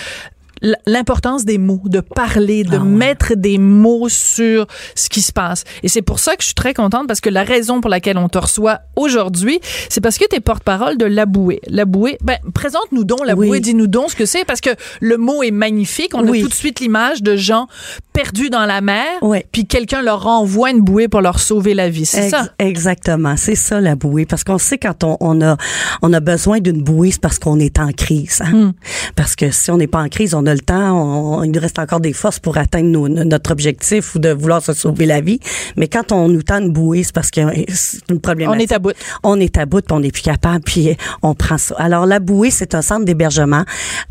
l'importance 0.87 1.45
des 1.45 1.57
mots, 1.57 1.81
de 1.85 1.99
parler, 1.99 2.63
de 2.63 2.77
Ah 2.77 2.79
ouais. 2.79 2.85
mettre 2.87 3.35
des 3.35 3.57
mots 3.57 4.09
sur 4.09 4.65
ce 4.95 5.09
qui 5.09 5.21
se 5.21 5.31
passe. 5.31 5.63
Et 5.83 5.87
c'est 5.89 6.01
pour 6.01 6.19
ça 6.19 6.35
que 6.35 6.41
je 6.41 6.47
suis 6.47 6.55
très 6.55 6.73
contente 6.73 7.07
parce 7.07 7.21
que 7.21 7.29
la 7.29 7.43
raison 7.43 7.81
pour 7.81 7.89
laquelle 7.89 8.17
on 8.17 8.29
te 8.29 8.37
reçoit 8.37 8.79
aujourd'hui, 8.95 9.59
c'est 9.89 10.01
parce 10.01 10.17
que 10.17 10.25
tu 10.29 10.35
es 10.35 10.39
porte-parole 10.39 10.97
de 10.97 11.05
La 11.05 11.25
Bouée. 11.25 11.61
La 11.67 11.85
Bouée, 11.85 12.17
ben, 12.21 12.37
présente-nous 12.53 13.03
donc 13.03 13.25
La 13.25 13.35
Oui. 13.35 13.47
Bouée, 13.47 13.59
dis-nous 13.59 13.87
donc 13.87 14.11
ce 14.11 14.15
que 14.15 14.25
c'est 14.25 14.45
parce 14.45 14.61
que 14.61 14.71
le 15.01 15.17
mot 15.17 15.43
est 15.43 15.51
magnifique. 15.51 16.11
On 16.13 16.27
Oui. 16.27 16.39
a 16.39 16.43
tout 16.43 16.49
de 16.49 16.53
suite 16.53 16.79
l'image 16.79 17.21
de 17.21 17.35
gens 17.35 17.67
perdus 18.13 18.49
dans 18.49 18.65
la 18.65 18.81
mer, 18.81 19.05
Oui. 19.21 19.39
puis 19.51 19.65
quelqu'un 19.67 20.01
leur 20.01 20.25
envoie 20.27 20.71
une 20.71 20.81
bouée 20.81 21.07
pour 21.07 21.21
leur 21.21 21.39
sauver 21.39 21.73
la 21.73 21.89
vie. 21.89 22.05
C'est 22.05 22.23
Ex- 22.23 22.31
ça? 22.31 22.49
Exactement, 22.59 23.35
c'est 23.37 23.55
ça 23.55 23.81
la 23.81 23.95
bouée. 23.95 24.25
Parce 24.25 24.43
qu'on 24.43 24.57
sait 24.57 24.77
quand 24.77 25.03
on, 25.03 25.17
on 25.19 25.41
a 25.41 25.57
on 26.01 26.13
a 26.13 26.19
besoin 26.19 26.59
d'une 26.59 26.81
bouée, 26.81 27.11
c'est 27.11 27.21
parce 27.21 27.39
qu'on 27.39 27.59
est 27.59 27.77
en 27.79 27.91
crise. 27.91 28.41
hein. 28.43 28.51
Hmm. 28.53 28.71
Parce 29.15 29.35
que 29.35 29.51
si 29.51 29.69
on 29.71 29.77
n'est 29.77 29.87
pas 29.87 29.99
en 30.01 30.07
crise, 30.09 30.33
on 30.33 30.45
a 30.45 30.54
le 30.55 30.61
temps, 30.61 30.91
on- 31.39 31.43
il 31.43 31.51
nous 31.51 31.59
reste 31.59 31.77
encore 31.79 31.99
des 31.99 32.13
forces 32.13 32.39
pour 32.39 32.57
atteindre 32.57 32.89
nos- 32.89 33.07
notre 33.07 33.51
objectif 33.51 34.15
ou 34.15 34.19
de 34.19 34.29
vouloir 34.29 34.61
se 34.61 34.73
sauver 34.73 35.05
la 35.05 35.21
vie. 35.21 35.39
Mais 35.77 35.87
quand 35.87 36.11
on 36.11 36.27
nous 36.29 36.41
tend 36.41 36.59
une 36.59 36.71
bouée, 36.71 37.03
c'est 37.03 37.13
parce 37.13 37.29
que 37.31 37.41
c'est 37.73 37.99
une 38.09 38.19
problématique. 38.19 38.59
On 38.59 38.63
est 38.63 38.71
à 38.75 38.79
bout. 38.79 38.93
On 39.23 39.39
est 39.39 39.57
à 39.57 39.65
bout, 39.65 39.81
puis 39.85 39.95
on 39.95 39.99
n'est 39.99 40.11
plus 40.11 40.21
capable, 40.23 40.63
puis 40.63 40.95
on 41.21 41.35
prend 41.35 41.57
ça. 41.57 41.75
Alors 41.77 42.05
la 42.05 42.19
bouée, 42.19 42.49
c'est 42.51 42.73
un 42.75 42.81
centre 42.81 43.05
d'hébergement 43.05 43.63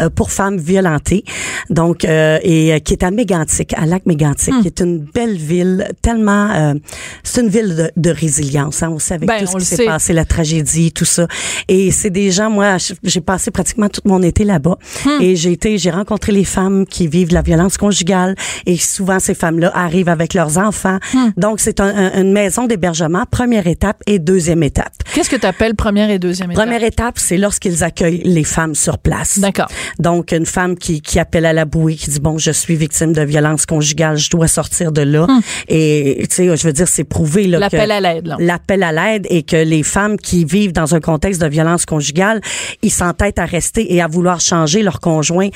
euh, 0.03 0.11
pour 0.11 0.31
femmes 0.31 0.59
violentées, 0.59 1.25
donc 1.71 2.05
euh, 2.05 2.39
et 2.43 2.73
euh, 2.75 2.79
qui 2.79 2.93
est 2.93 3.03
à 3.03 3.11
Mégantic, 3.11 3.75
à 3.77 3.87
Lac 3.87 4.07
Mégantic, 4.07 4.55
Hmm. 4.55 4.61
qui 4.63 4.67
est 4.69 4.81
une 4.81 4.99
belle 4.99 5.37
ville, 5.37 5.89
tellement, 6.03 6.51
euh, 6.53 6.75
c'est 7.23 7.41
une 7.41 7.49
ville 7.49 7.75
de, 7.75 7.91
de 7.97 8.11
résilience. 8.11 8.83
Hein, 8.83 8.91
on 8.93 8.99
sait 8.99 9.15
avec 9.15 9.29
Ben, 9.29 9.41
tout 9.41 9.47
ce 9.47 9.57
qui 9.59 9.65
s'est 9.65 9.85
passé, 9.85 10.13
la 10.13 10.25
tragédie, 10.25 10.93
tout 10.93 11.05
ça. 11.05 11.27
Et 11.69 11.91
c'est 11.91 12.11
des 12.11 12.31
gens, 12.31 12.51
moi, 12.51 12.77
j'ai 13.03 13.21
passé 13.21 13.51
pratiquement 13.51 13.89
tout 13.89 14.01
mon 14.05 14.23
été 14.23 14.45
là-bas, 14.45 14.77
Hmm. 15.07 15.21
et 15.23 15.37
j'ai 15.37 15.53
été, 15.53 15.79
j'ai 15.79 15.91
rencontré 15.91 16.24
les 16.33 16.45
femmes 16.45 16.87
qui 16.87 17.07
vivent 17.07 17.29
de 17.29 17.35
la 17.35 17.43
violence 17.43 17.77
conjugale, 17.77 18.35
et 18.67 18.77
souvent 18.77 19.19
ces 19.21 19.35
femmes-là 19.35 19.71
arrivent 19.75 20.09
avec 20.09 20.35
leurs 20.35 20.59
enfants. 20.59 20.99
Hmm. 21.13 21.31
Donc 21.37 21.61
c'est 21.61 21.81
un- 21.81 21.87
un- 21.95 22.21
une 22.23 22.33
maison 22.33 22.67
d'hébergement, 22.67 23.25
première 23.31 23.67
étape 23.67 24.03
et 24.07 24.19
deuxième 24.19 24.63
étape. 24.63 24.93
Qu'est-ce 25.15 25.31
que 25.31 25.37
tu 25.37 25.47
appelles 25.47 25.75
première 25.75 26.11
et 26.11 26.19
deuxième 26.19 26.51
étape? 26.51 26.65
Première 26.65 26.85
étape, 26.85 27.19
c'est 27.19 27.37
lorsqu'ils 27.37 27.83
accueillent 27.85 28.23
les 28.25 28.45
femmes 28.45 28.75
sur 28.75 28.99
place. 28.99 29.39
D'accord. 29.39 29.69
Donc, 29.99 30.33
une 30.33 30.47
femme 30.47 30.77
qui, 30.77 31.01
qui 31.01 31.19
appelle 31.19 31.47
à 31.47 31.53
la 31.53 31.65
bouée, 31.65 31.95
qui 31.95 32.11
dit, 32.11 32.21
bon, 32.21 32.39
je 32.39 32.51
suis 32.51 32.77
victime 32.77 33.13
de 33.13 33.23
violence 33.23 33.67
conjugale, 33.67 34.17
je 34.17 34.31
dois 34.31 34.49
sortir 34.49 34.93
de 34.93 35.03
là. 35.03 35.27
Et, 35.69 36.27
tu 36.29 36.35
sais, 36.37 36.57
je 36.57 36.67
veux 36.67 36.73
dire, 36.73 36.89
c'est 36.89 37.05
prouvé, 37.05 37.47
là. 37.47 37.59
Hmm. 37.59 37.61
L'appel 37.61 37.91
à 37.91 38.01
l'aide, 38.01 38.27
là. 38.27 38.37
L'appel 38.39 38.83
à 38.83 38.93
l'aide 38.93 39.27
et 39.31 39.43
que 39.43 39.57
les 39.57 39.83
femmes 39.83 40.17
qui 40.17 40.45
vivent 40.45 40.73
dans 40.73 40.95
un 40.95 41.01
contexte 41.01 41.41
de 41.41 41.47
violence 41.47 41.87
conjugale, 41.87 42.41
ils 42.83 42.91
s'entêtent 42.91 43.39
à 43.39 43.45
rester 43.45 43.95
et 43.95 44.03
à 44.03 44.07
vouloir 44.07 44.41
changer 44.41 44.83
leur 44.83 45.01
conjoint 45.01 45.49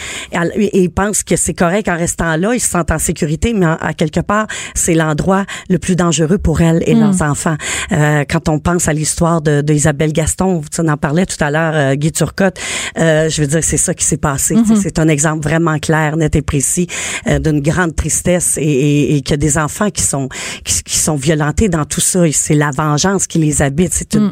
et, 0.59 0.83
ils 0.83 0.91
pensent 0.91 1.23
que 1.23 1.37
c'est 1.37 1.55
correct 1.55 1.89
en 1.89 1.97
restant 1.97 2.37
là, 2.37 2.55
ils 2.55 2.61
se 2.61 2.69
sentent 2.71 2.91
en 2.91 2.99
sécurité, 2.99 3.53
mais 3.55 3.67
en- 3.67 3.77
à 3.81 3.93
quelque 3.95 4.21
part, 4.21 4.47
c'est 4.75 4.95
l'endroit 4.95 5.45
le 5.69 5.79
plus 5.79 5.97
dangereux 5.97 6.39
pour 6.39 6.61
elles 6.61 6.83
et 6.87 6.95
leurs 6.95 7.23
enfants. 7.23 7.57
Euh, 7.93 8.25
quand 8.29 8.49
on 8.49 8.59
pense 8.59 8.89
à 8.89 8.93
l'histoire 8.93 9.41
de, 9.43 9.61
d'Isabelle 9.61 10.13
Gaston, 10.13 10.63
tu 10.73 10.81
en 10.81 10.97
parlais 10.97 11.27
tout 11.27 11.43
à 11.43 11.51
l'heure, 11.51 11.73
euh, 11.75 11.95
Guy 11.95 12.13
Turcotte, 12.13 12.59
euh, 12.99 13.29
je 13.29 13.41
veux 13.43 13.47
dire, 13.47 13.63
c'est 13.63 13.77
ça 13.77 13.95
qui 13.95 14.05
s'est 14.05 14.17
passé. 14.17 14.55
Sais, 14.67 14.75
C'est 14.83 14.99
un 14.99 15.09
exemple 15.09 15.43
vraiment 15.43 15.79
clair, 15.79 16.17
net 16.17 16.35
et 16.37 16.43
précis 16.43 16.87
euh, 17.27 17.39
d'une 17.39 17.61
grande 17.61 17.95
tristesse 17.95 18.57
et, 18.59 18.63
et, 18.63 19.17
et 19.17 19.23
que 19.23 19.35
des 19.35 19.59
enfants 19.59 19.91
qui 19.91 20.03
sont 20.03 20.29
qui, 20.65 20.83
qui 20.83 20.99
sont 20.99 21.17
violentés 21.17 21.69
dans 21.69 21.85
tout 21.85 22.01
ça, 22.01 22.21
c'est 22.33 22.55
la 22.55 22.71
vengeance 22.71 23.27
qui 23.27 23.39
les 23.39 23.63
habite. 23.63 23.93
C'est 23.93 24.15
une, 24.15 24.31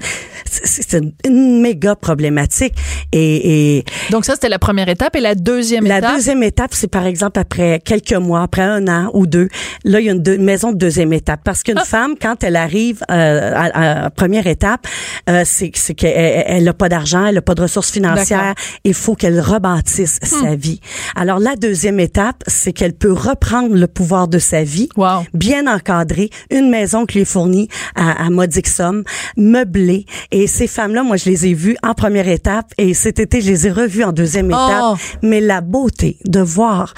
c'est 0.51 0.83
c'est 0.83 0.99
une, 0.99 1.13
une 1.27 1.61
méga 1.61 1.95
problématique. 1.97 2.75
Et, 3.13 3.77
et 3.79 3.85
Donc 4.11 4.25
ça, 4.25 4.35
c'était 4.35 4.49
la 4.49 4.59
première 4.59 4.89
étape. 4.89 5.15
Et 5.17 5.21
la 5.21 5.35
deuxième 5.35 5.85
la 5.87 5.99
étape? 5.99 6.16
Deuxième 6.17 6.43
étape, 6.43 6.71
c'est 6.75 6.89
par 6.91 7.07
exemple 7.07 7.39
après 7.39 7.81
quelques 7.85 8.13
mois, 8.15 8.43
après 8.43 8.63
un 8.63 8.87
an 8.89 9.11
ou 9.15 9.27
deux, 9.27 9.49
là, 9.85 10.01
il 10.01 10.07
y 10.07 10.11
a 10.11 10.13
une 10.13 10.43
maison 10.43 10.73
de 10.73 10.79
deuxième 10.79 11.13
étape. 11.13 11.41
Parce 11.45 11.63
qu'une 11.63 11.79
Ah. 11.79 11.85
femme, 11.85 12.15
quand 12.21 12.43
elle 12.43 12.57
arrive 12.57 13.03
euh, 13.11 13.53
à, 13.55 14.05
à 14.07 14.11
première 14.11 14.47
étape, 14.47 14.87
euh, 15.29 15.43
c'est 15.45 15.71
qu'elle 15.71 16.45
elle 16.47 16.65
n'a 16.65 16.73
pas 16.73 16.89
d'argent, 16.89 17.27
elle 17.27 17.35
n'a 17.37 17.43
pas 17.43 17.55
de 17.55 17.63
ressources 17.63 17.91
financières. 17.91 18.55
Il 18.85 18.95
faut 18.95 19.15
qu'elle 19.15 19.41
rebâtisse 19.41 20.19
sa 20.23 20.55
vie. 20.55 20.81
Alors 21.15 21.39
la 21.39 21.55
deuxième 21.57 22.01
étape, 22.01 22.43
c'est 22.47 22.73
qu'elle 22.73 22.95
peut 22.95 23.13
reprendre 23.13 23.75
le 23.75 23.87
pouvoir 23.87 24.29
de 24.29 24.39
sa 24.39 24.63
vie, 24.65 24.89
Wow. 24.97 25.25
bien 25.35 25.67
encadrée, 25.73 26.31
une 26.51 26.71
maison 26.71 27.05
qui 27.07 27.15
lui 27.19 27.23
est 27.23 27.25
fournie 27.25 27.69
à, 27.95 28.25
à 28.27 28.31
modique 28.31 28.69
somme, 28.69 29.05
meublée. 29.37 30.07
Et 30.31 30.47
ces 30.47 30.67
femmes-là, 30.67 31.03
moi, 31.03 31.17
je 31.17 31.27
les 31.31 31.47
ai 31.47 31.55
vues 31.55 31.77
en 31.83 31.95
première 31.95 32.29
étape 32.29 32.73
et 32.79 32.95
cet 32.95 33.19
été, 33.19 33.41
je 33.41 33.51
les 33.51 33.67
ai 33.67 33.71
revues 33.71 34.05
en 34.05 34.13
deuxième 34.13 34.47
Oh. 34.53 34.69
étape. 34.69 35.21
Mais 35.23 35.41
la 35.41 35.61
beauté 35.61 36.06
de 36.25 36.41
voir 36.41 36.95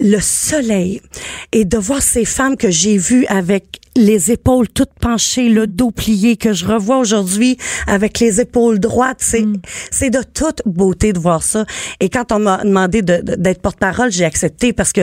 le 0.00 0.18
soleil 0.20 1.00
et 1.52 1.64
de 1.64 1.78
voir 1.78 2.02
ces 2.02 2.24
femmes 2.24 2.56
que 2.56 2.70
j'ai 2.70 2.98
vues 2.98 3.26
avec 3.26 3.80
les 3.96 4.32
épaules 4.32 4.68
toutes 4.68 4.92
penchées, 5.00 5.48
le 5.48 5.66
dos 5.66 5.90
plié 5.90 6.36
que 6.36 6.52
je 6.52 6.64
revois 6.66 6.98
aujourd'hui 6.98 7.56
avec 7.86 8.18
les 8.20 8.40
épaules 8.40 8.78
droites, 8.78 9.18
c'est 9.20 9.44
c'est 9.90 10.10
de 10.10 10.20
toute 10.22 10.62
beauté 10.66 11.12
de 11.12 11.18
voir 11.18 11.42
ça. 11.42 11.64
Et 12.00 12.08
quand 12.08 12.32
on 12.32 12.38
m'a 12.40 12.58
demandé 12.64 13.02
de- 13.02 13.20
de- 13.22 13.34
d'être 13.36 13.60
porte-parole, 13.62 14.10
j'ai 14.10 14.24
accepté 14.24 14.72
parce 14.72 14.92
que 14.92 15.02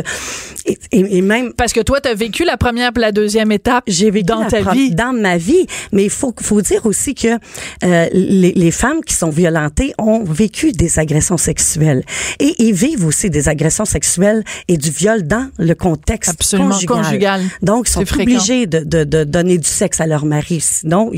et, 0.91 1.21
même 1.21 1.53
Parce 1.53 1.73
que 1.73 1.79
toi, 1.81 1.99
tu 2.01 2.09
as 2.09 2.13
vécu 2.13 2.43
la 2.45 2.57
première 2.57 2.91
la 2.95 3.11
deuxième 3.11 3.51
étape 3.51 3.83
j'ai 3.87 4.11
vécu 4.11 4.25
dans 4.25 4.45
ta 4.45 4.71
vie. 4.73 4.93
dans 4.93 5.13
ma 5.13 5.37
vie, 5.37 5.65
mais 5.91 6.03
il 6.03 6.09
faut 6.09 6.33
faut 6.41 6.61
dire 6.61 6.85
aussi 6.85 7.15
que 7.15 7.27
euh, 7.83 8.07
les, 8.13 8.51
les 8.53 8.71
femmes 8.71 9.01
qui 9.05 9.13
sont 9.15 9.29
violentées 9.29 9.93
ont 9.97 10.23
vécu 10.23 10.71
des 10.71 10.99
agressions 10.99 11.37
sexuelles 11.37 12.03
et 12.39 12.53
ils 12.59 12.73
vivent 12.73 13.05
aussi 13.05 13.29
des 13.29 13.47
agressions 13.49 13.85
sexuelles 13.85 14.43
et 14.67 14.77
du 14.77 14.89
viol 14.91 15.23
dans 15.23 15.49
le 15.57 15.73
contexte 15.75 16.31
Absolument, 16.31 16.69
conjugal. 16.71 17.03
conjugal. 17.03 17.41
Donc 17.61 17.87
ils 17.87 17.91
sont 17.91 18.01
obligés 18.19 18.67
de, 18.67 18.80
de, 18.83 19.03
de 19.03 19.23
donner 19.23 19.57
du 19.57 19.67
sexe 19.67 20.01
à 20.01 20.07
leur 20.07 20.25
mari, 20.25 20.59
sinon 20.61 21.11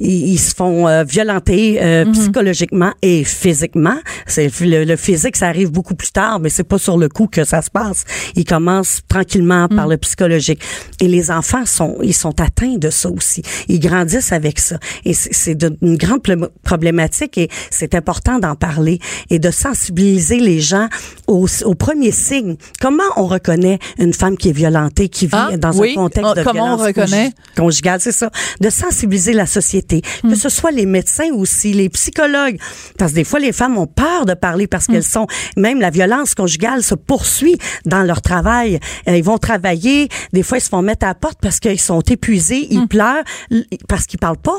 ils, 0.00 0.32
ils, 0.32 0.38
se 0.38 0.54
font 0.54 0.88
euh, 0.88 1.04
violenter 1.04 1.78
euh, 1.82 2.04
Mm-hmm. 2.04 2.12
psychologiquement 2.12 2.92
et 3.02 3.22
physiquement. 3.24 3.96
C'est 4.26 4.50
le, 4.60 4.84
le 4.84 4.96
physique, 4.96 5.36
ça 5.36 5.46
arrive 5.48 5.70
beaucoup 5.70 5.94
plus 5.94 6.10
tard, 6.10 6.40
mais 6.40 6.48
c'est 6.48 6.64
pas 6.64 6.78
sur 6.78 6.96
le 6.98 7.08
coup 7.08 7.26
que 7.26 7.44
ça 7.44 7.62
se 7.62 7.70
passe. 7.70 8.04
Ils 8.34 8.44
commencent 8.44 9.00
tranquillement 9.08 9.66
Mm. 9.70 9.76
par 9.76 9.86
le 9.88 9.96
psychologique. 9.98 10.60
Et 11.00 11.08
les 11.08 11.30
enfants 11.30 11.64
sont, 11.66 11.98
ils 12.02 12.14
sont 12.14 12.40
atteints 12.40 12.76
de 12.78 12.90
ça 12.90 13.08
aussi. 13.10 13.42
Ils 13.68 13.78
grandissent 13.80 14.32
avec 14.32 14.58
ça. 14.58 14.78
Et 15.04 15.14
c'est- 15.14 15.56
une 15.82 15.96
grande 15.96 16.20
problématique 16.62 17.38
et 17.38 17.48
c'est 17.70 17.94
important 17.94 18.38
d'en 18.38 18.54
parler 18.56 18.98
et 19.30 19.38
de 19.38 19.50
sensibiliser 19.50 20.38
les 20.40 20.60
gens 20.60 20.88
aux, 21.26 21.46
aux 21.64 21.74
premiers 21.74 22.12
signes. 22.12 22.56
Comment 22.80 23.02
on 23.16 23.26
reconnaît 23.26 23.78
une 23.98 24.12
femme 24.14 24.36
qui 24.36 24.48
est 24.48 24.52
violentée, 24.52 25.08
qui 25.08 25.26
vit 25.26 25.32
Ah, 25.34 25.56
dans 25.56 25.72
oui. 25.78 25.92
un 25.92 25.94
contexte 25.94 26.30
Ah, 26.32 26.38
de 26.40 26.44
comment 26.44 26.74
on 26.74 26.76
violence 26.76 26.86
reconnaît? 26.86 27.32
conjugale, 27.56 28.00
c'est 28.00 28.12
ça. 28.12 28.30
De 28.60 28.70
sensibiliser 28.70 29.32
la 29.32 29.46
société 29.46 29.91
que 30.00 30.34
ce 30.34 30.48
soit 30.48 30.70
les 30.70 30.86
médecins 30.86 31.30
aussi, 31.34 31.72
les 31.74 31.88
psychologues. 31.90 32.58
Parce 32.98 33.12
que 33.12 33.16
des 33.16 33.24
fois, 33.24 33.38
les 33.40 33.52
femmes 33.52 33.76
ont 33.76 33.86
peur 33.86 34.24
de 34.24 34.34
parler 34.34 34.66
parce 34.66 34.86
qu'elles 34.86 35.04
sont, 35.04 35.26
même 35.56 35.80
la 35.80 35.90
violence 35.90 36.34
conjugale 36.34 36.82
se 36.82 36.94
poursuit 36.94 37.56
dans 37.84 38.02
leur 38.02 38.22
travail. 38.22 38.78
Euh, 39.08 39.16
Ils 39.16 39.24
vont 39.24 39.38
travailler, 39.38 40.08
des 40.32 40.42
fois, 40.42 40.58
ils 40.58 40.62
se 40.62 40.68
font 40.68 40.82
mettre 40.82 41.04
à 41.04 41.08
la 41.08 41.14
porte 41.14 41.38
parce 41.40 41.60
qu'ils 41.60 41.80
sont 41.80 42.00
épuisés, 42.00 42.66
ils 42.70 42.88
pleurent, 42.88 43.24
l- 43.50 43.66
parce 43.88 44.06
qu'ils 44.06 44.18
parlent 44.18 44.36
pas. 44.38 44.58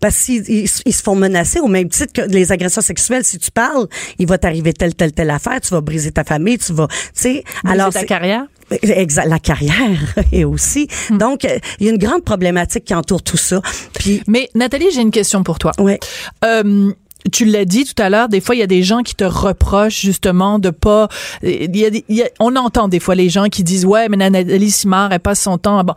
Parce 0.00 0.16
qu'ils 0.24 0.42
ils- 0.50 0.68
ils 0.84 0.92
se 0.92 1.02
font 1.02 1.14
menacer 1.14 1.60
au 1.60 1.68
même 1.68 1.88
titre 1.88 2.12
que 2.12 2.22
les 2.22 2.50
agressions 2.50 2.80
sexuelles. 2.80 3.24
Si 3.24 3.38
tu 3.38 3.52
parles, 3.52 3.86
il 4.18 4.26
va 4.26 4.36
t'arriver 4.36 4.72
telle, 4.72 4.94
telle, 4.96 5.12
telle 5.12 5.30
affaire, 5.30 5.60
tu 5.60 5.68
vas 5.70 5.80
briser 5.80 6.10
ta 6.10 6.24
famille, 6.24 6.58
tu 6.58 6.72
vas, 6.72 6.88
tu 6.88 6.94
sais. 7.14 7.44
Alors, 7.64 7.92
ta 7.92 8.00
carrière? 8.06 8.46
Exact, 8.82 9.26
la 9.28 9.38
carrière 9.38 10.14
et 10.32 10.44
aussi. 10.44 10.88
Hmm. 11.10 11.18
Donc, 11.18 11.44
euh, 11.44 11.58
il 11.80 11.86
y 11.86 11.88
a 11.88 11.92
une 11.92 11.98
grande 11.98 12.22
problématique 12.24 12.84
qui 12.84 12.94
entoure 12.94 13.22
tout 13.22 13.36
ça. 13.36 13.60
Puis, 13.94 14.22
Mais 14.26 14.48
Nathalie, 14.54 14.86
j'ai 14.94 15.00
une 15.02 15.10
question 15.10 15.42
pour 15.42 15.58
toi. 15.58 15.72
ouais. 15.78 15.98
Euh, 16.44 16.92
tu 17.30 17.44
l'as 17.44 17.64
dit 17.64 17.84
tout 17.84 18.02
à 18.02 18.10
l'heure, 18.10 18.28
des 18.28 18.40
fois 18.40 18.56
il 18.56 18.58
y 18.58 18.62
a 18.62 18.66
des 18.66 18.82
gens 18.82 19.02
qui 19.04 19.14
te 19.14 19.22
reprochent 19.22 20.00
justement 20.00 20.58
de 20.58 20.70
pas. 20.70 21.06
Il 21.44 21.76
y 21.76 21.84
a 21.84 21.90
des- 21.90 22.04
il 22.08 22.16
y 22.16 22.22
a- 22.22 22.28
on 22.40 22.56
entend 22.56 22.88
des 22.88 22.98
fois 22.98 23.14
les 23.14 23.28
gens 23.28 23.44
qui 23.44 23.62
disent 23.62 23.84
ouais 23.84 24.08
mais 24.08 24.16
Nathalie 24.16 24.72
Simard 24.72 25.12
elle 25.12 25.20
passe 25.20 25.40
son 25.42 25.56
temps. 25.56 25.78
à- 25.78 25.84
Bon, 25.84 25.94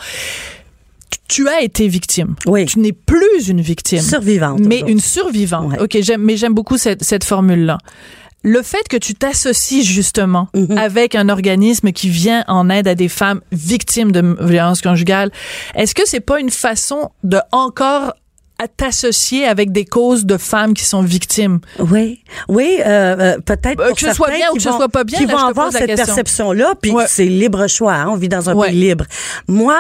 Tu- 1.28 1.48
as 1.48 1.64
été 1.64 1.88
victime. 1.88 2.36
Oui. 2.46 2.66
Tu 2.68 2.78
n'es 2.80 2.92
plus 2.92 3.48
une 3.50 3.60
victime. 3.62 4.02
Survivante. 4.02 4.60
Mais 4.60 4.84
une 4.86 5.00
survivante. 5.00 5.72
Ouais. 5.72 5.80
Ok, 5.82 5.98
j'aime, 6.02 6.22
mais 6.22 6.38
j'aime 6.38 6.54
beaucoup 6.54 6.78
cette, 6.78 7.04
cette 7.04 7.24
formule-là. 7.24 7.80
Le 8.48 8.62
fait 8.62 8.88
que 8.88 8.96
tu 8.98 9.16
t'associes 9.16 9.84
justement 9.84 10.50
Mhm. 10.54 10.78
avec 10.78 11.16
un 11.16 11.30
organisme 11.30 11.92
qui 11.92 12.10
vient 12.10 12.44
en 12.48 12.70
aide 12.70 12.88
à 12.88 12.94
des 12.94 13.10
femmes 13.10 13.42
victimes 13.52 14.12
de 14.12 14.38
violence 14.40 14.84
conjugale, 14.84 15.32
est-ce 15.74 15.96
que 15.96 16.04
c'est 16.06 16.20
pas 16.20 16.40
une 16.40 16.52
façon 16.52 17.10
de 17.24 17.40
encore 17.52 18.14
à 18.58 18.68
t'associer 18.68 19.46
avec 19.46 19.72
des 19.72 19.86
causes 19.86 20.26
de 20.26 20.38
femmes 20.38 20.74
qui 20.74 20.86
sont 20.86 21.02
victimes? 21.02 21.60
Oui, 21.80 22.22
oui, 22.48 22.78
euh, 22.86 23.16
euh, 23.36 23.38
peut-être 23.40 23.82
Euh, 23.82 23.92
que 23.94 24.00
ce 24.00 24.14
soit 24.14 24.30
bien 24.32 24.48
ou 24.52 24.56
que 24.56 24.62
ce 24.62 24.70
vont- 24.70 24.78
soit 24.78 24.90
pas 24.90 25.04
bien, 25.04 25.20
qui 25.20 25.26
là, 25.26 25.34
vont 25.34 25.46
avoir 25.46 25.72
cette 25.72 25.88
perception-là, 25.94 26.74
puis 26.82 26.92
Ouais. 26.92 27.06
c'est 27.08 27.26
libre 27.26 27.68
choix. 27.68 27.94
hein, 27.96 28.08
on 28.10 28.16
vit 28.16 28.30
dans 28.30 28.50
un 28.50 28.56
Ouais. 28.56 28.70
pays 28.70 28.80
libre. 28.80 29.06
Moi, 29.48 29.76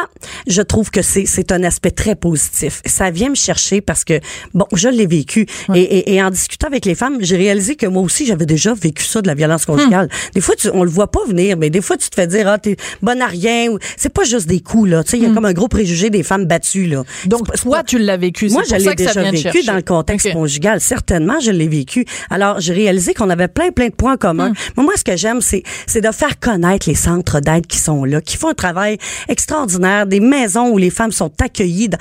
je 0.47 0.61
trouve 0.61 0.91
que 0.91 1.01
c'est 1.01 1.25
c'est 1.25 1.51
un 1.51 1.63
aspect 1.63 1.91
très 1.91 2.15
positif. 2.15 2.81
Ça 2.85 3.11
vient 3.11 3.29
me 3.29 3.35
chercher 3.35 3.81
parce 3.81 4.03
que 4.03 4.19
bon, 4.53 4.65
je 4.73 4.89
l'ai 4.89 5.07
vécu 5.07 5.45
et, 5.73 5.79
et, 5.81 6.13
et 6.15 6.21
en 6.23 6.29
discutant 6.29 6.67
avec 6.67 6.85
les 6.85 6.95
femmes, 6.95 7.17
j'ai 7.21 7.37
réalisé 7.37 7.75
que 7.75 7.85
moi 7.87 8.01
aussi 8.03 8.25
j'avais 8.25 8.45
déjà 8.45 8.73
vécu 8.73 9.03
ça 9.03 9.21
de 9.21 9.27
la 9.27 9.35
violence 9.35 9.65
conjugale. 9.65 10.05
Hmm. 10.07 10.31
Des 10.33 10.41
fois, 10.41 10.55
tu, 10.55 10.69
on 10.73 10.83
le 10.83 10.89
voit 10.89 11.11
pas 11.11 11.23
venir, 11.27 11.57
mais 11.57 11.69
des 11.69 11.81
fois 11.81 11.97
tu 11.97 12.09
te 12.09 12.15
fais 12.15 12.27
dire 12.27 12.47
ah 12.47 12.57
t'es 12.57 12.75
bonne 13.01 13.21
à 13.21 13.27
rien. 13.27 13.69
C'est 13.97 14.13
pas 14.13 14.23
juste 14.23 14.47
des 14.47 14.59
coups 14.59 14.89
là. 14.89 15.03
Tu 15.03 15.11
sais, 15.11 15.17
il 15.17 15.23
y 15.23 15.27
a 15.27 15.29
comme 15.33 15.45
un 15.45 15.53
gros 15.53 15.67
préjugé 15.67 16.09
des 16.09 16.23
femmes 16.23 16.45
battues 16.45 16.87
là. 16.87 17.01
Hmm. 17.25 17.29
Donc, 17.29 17.53
toi, 17.61 17.77
pas- 17.77 17.83
tu 17.83 17.97
l'as 17.99 18.17
vécu. 18.17 18.49
moi, 18.49 18.63
je 18.69 18.75
l'ai 18.75 18.95
déjà 18.95 19.29
vécu 19.31 19.63
dans 19.63 19.75
le 19.75 19.81
contexte 19.81 20.31
conjugal. 20.33 20.79
Certainement, 20.81 21.39
je 21.39 21.51
l'ai 21.51 21.67
vécu. 21.67 22.05
Alors, 22.29 22.59
j'ai 22.59 22.73
réalisé 22.73 23.13
qu'on 23.13 23.29
avait 23.29 23.47
plein, 23.47 23.71
plein 23.71 23.87
de 23.87 23.93
points 23.95 24.17
communs. 24.17 24.49
Hmm. 24.49 24.55
Mais 24.77 24.83
moi, 24.83 24.93
ce 24.97 25.03
que 25.03 25.15
j'aime, 25.15 25.41
c'est, 25.41 25.63
c'est 25.87 26.01
de 26.01 26.11
faire 26.11 26.39
connaître 26.39 26.87
les 26.89 26.95
centres 26.95 27.39
d'aide 27.39 27.67
qui 27.67 27.77
sont 27.77 28.03
là, 28.05 28.21
qui 28.21 28.37
font 28.37 28.49
un 28.49 28.53
travail 28.53 28.97
extraordinaire, 29.29 30.05
des 30.07 30.19
maisons 30.19 30.69
où 30.69 30.77
les 30.77 30.89
femmes 30.89 31.11
sont 31.11 31.31
accueillies 31.41 31.89
dans, 31.89 31.97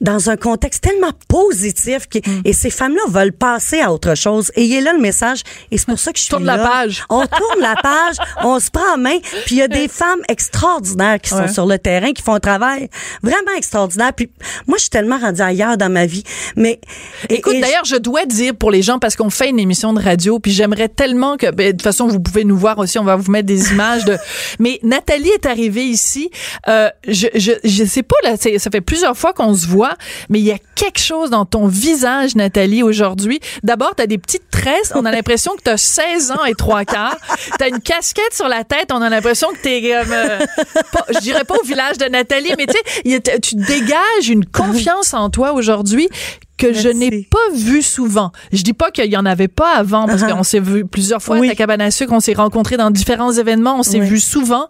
dans 0.00 0.30
un 0.30 0.36
contexte 0.36 0.82
tellement 0.82 1.12
positif 1.28 2.06
que, 2.08 2.18
Hmm. 2.18 2.40
et 2.44 2.52
ces 2.52 2.70
femmes-là 2.70 3.02
veulent 3.08 3.32
passer 3.32 3.80
à 3.80 3.92
autre 3.92 4.14
chose. 4.16 4.50
Et 4.56 4.64
il 4.64 4.74
est 4.74 4.80
là 4.80 4.92
le 4.92 5.00
message. 5.00 5.42
Et 5.70 5.78
c'est 5.78 5.86
pour 5.86 5.98
ça 5.98 6.12
que 6.12 6.18
je 6.18 6.24
suis 6.24 6.30
Tourne 6.30 6.44
là. 6.44 6.56
la 6.56 6.64
page. 6.68 7.04
On 7.08 7.20
tourne 7.26 7.60
la 7.60 7.74
page, 7.80 8.16
on 8.42 8.58
se 8.58 8.70
prend 8.70 8.94
en 8.94 8.98
main, 8.98 9.18
puis 9.46 9.54
il 9.56 9.58
y 9.58 9.62
a 9.62 9.68
des 9.68 9.86
femmes 9.88 10.20
extraordinaires 10.28 11.20
qui 11.20 11.30
sont 11.30 11.38
Ouais. 11.38 11.48
sur 11.48 11.66
le 11.66 11.78
terrain, 11.78 12.12
qui 12.12 12.22
font 12.22 12.34
un 12.34 12.40
travail 12.40 12.88
vraiment 13.22 13.52
extraordinaire. 13.56 14.12
Puis 14.12 14.28
moi, 14.66 14.76
je 14.78 14.82
suis 14.82 14.90
tellement 14.90 15.18
rendue 15.18 15.40
ailleurs 15.40 15.76
dans 15.76 15.88
ma 15.90 16.04
vie. 16.06 16.07
Mais 16.56 16.80
Écoute, 17.28 17.54
d'ailleurs, 17.60 17.84
je 17.84 17.96
dois 17.96 18.24
dire 18.26 18.54
pour 18.54 18.70
les 18.70 18.82
gens, 18.82 18.98
parce 18.98 19.16
qu'on 19.16 19.30
fait 19.30 19.48
une 19.48 19.58
émission 19.58 19.92
de 19.92 20.00
radio, 20.02 20.38
puis 20.38 20.52
j'aimerais 20.52 20.88
tellement 20.88 21.36
que, 21.36 21.50
ben, 21.50 21.66
de 21.68 21.70
toute 21.72 21.82
façon, 21.82 22.06
vous 22.06 22.20
pouvez 22.20 22.44
nous 22.44 22.56
voir 22.56 22.78
aussi, 22.78 22.98
on 22.98 23.04
va 23.04 23.16
vous 23.16 23.30
mettre 23.30 23.46
des 23.46 23.72
images 23.72 24.04
de. 24.04 24.16
Mais 24.58 24.78
Nathalie 24.82 25.30
est 25.30 25.46
arrivée 25.46 25.84
ici. 25.84 26.30
Euh, 26.68 26.88
je, 27.06 27.26
je, 27.34 27.52
je 27.64 27.84
sais 27.84 28.02
pas 28.02 28.16
là, 28.24 28.36
ça 28.36 28.70
fait 28.70 28.80
plusieurs 28.80 29.16
fois 29.16 29.32
qu'on 29.32 29.54
se 29.54 29.66
voit, 29.66 29.94
mais 30.28 30.38
il 30.38 30.44
y 30.44 30.52
a 30.52 30.58
quelque 30.74 31.00
chose 31.00 31.30
dans 31.30 31.44
ton 31.44 31.66
visage, 31.66 32.34
Nathalie, 32.36 32.82
aujourd'hui. 32.82 33.40
D'abord, 33.62 33.94
t'as 33.96 34.06
des 34.06 34.18
petites 34.18 34.48
tresses. 34.50 34.92
On 34.94 35.04
a 35.04 35.10
l'impression 35.10 35.52
que 35.56 35.62
t'as 35.62 35.76
16 35.76 36.30
ans 36.32 36.44
et 36.44 36.54
trois 36.54 36.84
quarts. 36.84 37.16
T'as 37.58 37.68
une 37.68 37.80
casquette 37.80 38.32
sur 38.34 38.48
la 38.48 38.64
tête. 38.64 38.90
On 38.92 39.02
a 39.02 39.08
l'impression 39.10 39.48
que 39.50 39.58
t'es 39.62 39.80
comme, 39.80 40.12
euh, 40.12 40.38
pas- 40.92 41.06
je 41.14 41.20
dirais 41.20 41.44
pas 41.44 41.56
au 41.60 41.64
village 41.64 41.98
de 41.98 42.06
Nathalie, 42.06 42.52
mais 42.56 42.66
tu 42.66 42.74
sais, 42.74 43.40
tu 43.40 43.54
dégages 43.56 44.28
une 44.28 44.44
confiance 44.46 45.14
en 45.14 45.30
toi 45.30 45.52
aujourd'hui 45.52 45.97
aujourd'hui 45.98 46.08
que 46.58 46.72
je 46.74 46.88
n'ai 46.88 47.22
pas 47.30 47.38
vu 47.54 47.80
souvent. 47.82 48.32
Je 48.52 48.62
dis 48.62 48.72
pas 48.74 48.90
qu'il 48.90 49.06
y 49.10 49.16
en 49.16 49.24
avait 49.26 49.48
pas 49.48 49.74
avant 49.76 50.06
parce 50.06 50.22
Uh-huh. 50.22 50.32
qu'on 50.36 50.42
s'est 50.42 50.60
vu 50.60 50.84
plusieurs 50.84 51.22
fois 51.22 51.38
Oui. 51.38 51.46
à 51.46 51.50
la 51.52 51.54
cabane 51.56 51.80
à 51.80 51.90
sucre, 51.90 52.12
on 52.12 52.20
s'est 52.20 52.32
rencontrés 52.34 52.76
dans 52.76 52.90
différents 52.90 53.32
événements, 53.32 53.76
on 53.78 53.82
s'est 53.84 54.00
Oui. 54.00 54.08
vu 54.08 54.20
souvent. 54.20 54.66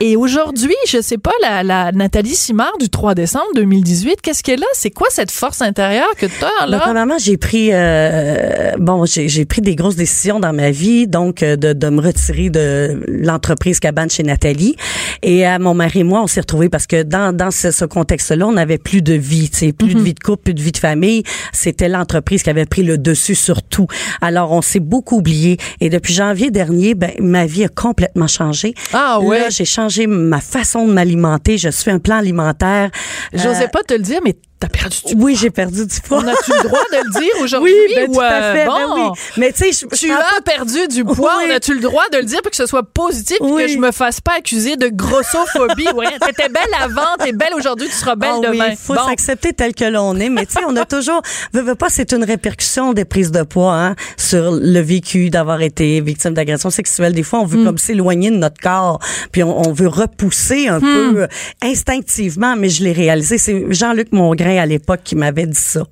Et 0.00 0.14
aujourd'hui, 0.16 0.76
je 0.88 1.00
sais 1.02 1.18
pas 1.18 1.32
la, 1.42 1.64
la 1.64 1.90
Nathalie 1.90 2.36
Simard 2.36 2.78
du 2.78 2.88
3 2.88 3.16
décembre 3.16 3.46
2018, 3.56 4.20
qu'est-ce 4.22 4.44
qu'elle 4.44 4.62
a? 4.62 4.66
C'est 4.74 4.90
quoi 4.90 5.08
cette 5.10 5.32
force 5.32 5.60
intérieure 5.60 6.14
que 6.16 6.26
tu 6.26 6.32
as 6.62 6.66
là 6.66 6.78
premièrement, 6.78 7.16
j'ai 7.18 7.36
pris 7.36 7.70
euh, 7.72 8.72
bon, 8.78 9.04
j'ai 9.04 9.28
j'ai 9.28 9.44
pris 9.44 9.60
des 9.60 9.74
grosses 9.74 9.96
décisions 9.96 10.38
dans 10.38 10.52
ma 10.52 10.70
vie, 10.70 11.08
donc 11.08 11.42
euh, 11.42 11.56
de, 11.56 11.72
de 11.72 11.88
me 11.88 12.00
retirer 12.00 12.48
de 12.50 13.02
l'entreprise 13.08 13.80
cabane 13.80 14.08
chez 14.08 14.22
Nathalie. 14.22 14.76
Et 15.22 15.44
à 15.44 15.58
mon 15.58 15.74
mari 15.74 16.00
et 16.00 16.04
moi, 16.04 16.22
on 16.22 16.28
s'est 16.28 16.40
retrouvés 16.40 16.68
parce 16.68 16.86
que 16.86 17.02
dans 17.02 17.34
dans 17.36 17.50
ce, 17.50 17.72
ce 17.72 17.84
contexte-là, 17.84 18.46
on 18.46 18.52
n'avait 18.52 18.78
plus 18.78 19.02
de 19.02 19.14
vie, 19.14 19.50
tu 19.50 19.58
sais, 19.58 19.72
plus 19.72 19.94
de 19.94 20.00
vie 20.00 20.14
de 20.14 20.20
couple, 20.20 20.44
plus 20.44 20.54
de 20.54 20.62
vie 20.62 20.72
de 20.72 20.78
famille. 20.78 21.07
C'était 21.52 21.88
l'entreprise 21.88 22.42
qui 22.42 22.50
avait 22.50 22.66
pris 22.66 22.82
le 22.82 22.98
dessus 22.98 23.34
sur 23.34 23.62
tout. 23.62 23.86
Alors, 24.20 24.52
on 24.52 24.62
s'est 24.62 24.80
beaucoup 24.80 25.16
oublié. 25.18 25.56
Et 25.80 25.88
depuis 25.90 26.14
janvier 26.14 26.50
dernier, 26.50 26.94
ben 26.94 27.12
ma 27.20 27.46
vie 27.46 27.64
a 27.64 27.68
complètement 27.68 28.26
changé. 28.26 28.74
Ah 28.92 29.20
ouais. 29.20 29.40
Là, 29.40 29.48
j'ai 29.50 29.64
changé 29.64 30.06
ma 30.06 30.40
façon 30.40 30.86
de 30.86 30.92
m'alimenter. 30.92 31.58
Je 31.58 31.68
suis 31.70 31.90
un 31.90 31.98
plan 31.98 32.16
alimentaire. 32.16 32.90
J'osais 33.32 33.64
Euh, 33.64 33.68
pas 33.68 33.82
te 33.82 33.94
le 33.94 34.00
dire 34.00 34.20
mais 34.24 34.36
t'as 34.60 34.68
perdu 34.68 34.96
du 35.06 35.14
oui, 35.22 35.36
j'ai 35.36 35.50
perdu 35.50 35.86
du 35.86 36.00
poids. 36.00 36.18
On 36.18 36.26
a-tu 36.28 36.52
le 36.52 36.62
droit 36.68 36.80
de 36.92 36.96
le 37.04 37.20
dire 37.20 37.30
aujourd'hui? 37.42 37.72
Oui, 37.72 37.94
ben, 37.94 38.10
ou, 38.10 38.14
tout 38.14 38.20
à 38.20 38.52
fait. 38.54 38.66
ben 38.66 38.86
bon, 38.86 39.10
oui. 39.12 39.18
Mais 39.36 39.52
tu 39.52 39.72
sais, 39.72 39.86
Tu 39.96 40.10
as 40.10 40.40
perdu 40.44 40.88
du 40.88 41.04
poids, 41.04 41.34
Oui. 41.38 41.44
on 41.50 41.54
a-tu 41.54 41.74
le 41.74 41.80
droit 41.80 42.08
de 42.12 42.18
le 42.18 42.24
dire 42.24 42.40
pour 42.42 42.50
que 42.50 42.56
ce 42.56 42.66
soit 42.66 42.82
positif 42.82 43.36
et 43.40 43.44
Oui. 43.44 43.62
que 43.62 43.68
je 43.68 43.78
me 43.78 43.92
fasse 43.92 44.20
pas 44.20 44.32
accuser 44.38 44.76
de 44.76 44.88
grossophobie? 44.88 45.88
Ou 45.94 45.98
rien. 45.98 46.10
T'étais 46.24 46.48
belle 46.48 46.62
avant, 46.82 47.16
t'es 47.18 47.32
belle 47.32 47.54
aujourd'hui, 47.56 47.86
tu 47.88 47.94
seras 47.94 48.16
belle 48.16 48.30
Ah 48.44 48.50
demain. 48.50 48.66
oui, 48.70 48.76
faut 48.80 48.94
Bon. 48.94 49.06
s'accepter 49.06 49.52
tel 49.52 49.74
que 49.74 49.84
l'on 49.84 50.16
est. 50.18 50.28
Mais 50.28 50.44
tu 50.46 50.52
sais, 50.54 50.60
on 50.66 50.74
a 50.76 50.84
toujours, 50.84 51.22
veux, 51.52 51.62
veux 51.62 51.74
pas, 51.74 51.88
c'est 51.88 52.12
une 52.12 52.24
répercussion 52.24 52.92
des 52.92 53.04
prises 53.04 53.30
de 53.30 53.42
poids 53.42 53.74
hein, 53.74 53.94
sur 54.16 54.50
le 54.52 54.80
vécu 54.80 55.30
d'avoir 55.30 55.62
été 55.62 56.00
victime 56.00 56.34
d'agression 56.34 56.70
sexuelle. 56.70 57.12
Des 57.12 57.22
fois, 57.22 57.40
on 57.40 57.44
Hmm. 57.46 57.50
veut 57.50 57.64
comme 57.64 57.78
s'éloigner 57.78 58.30
de 58.30 58.36
notre 58.36 58.60
corps, 58.60 58.98
puis 59.32 59.42
on, 59.42 59.68
on 59.68 59.72
veut 59.72 59.88
repousser 59.88 60.68
un 60.68 60.78
Hmm. 60.78 61.14
peu 61.14 61.22
euh, 61.22 61.26
instinctivement. 61.62 62.56
Mais 62.56 62.68
je 62.68 62.82
l'ai 62.84 62.92
réalisé. 62.92 63.38
C'est 63.38 63.64
Jean-Luc 63.70 64.12
Mongrain 64.12 64.47
à 64.56 64.64
l'époque 64.66 65.00
qui 65.04 65.16
m'avait 65.16 65.46
dit 65.46 65.58
ça. 65.58 65.84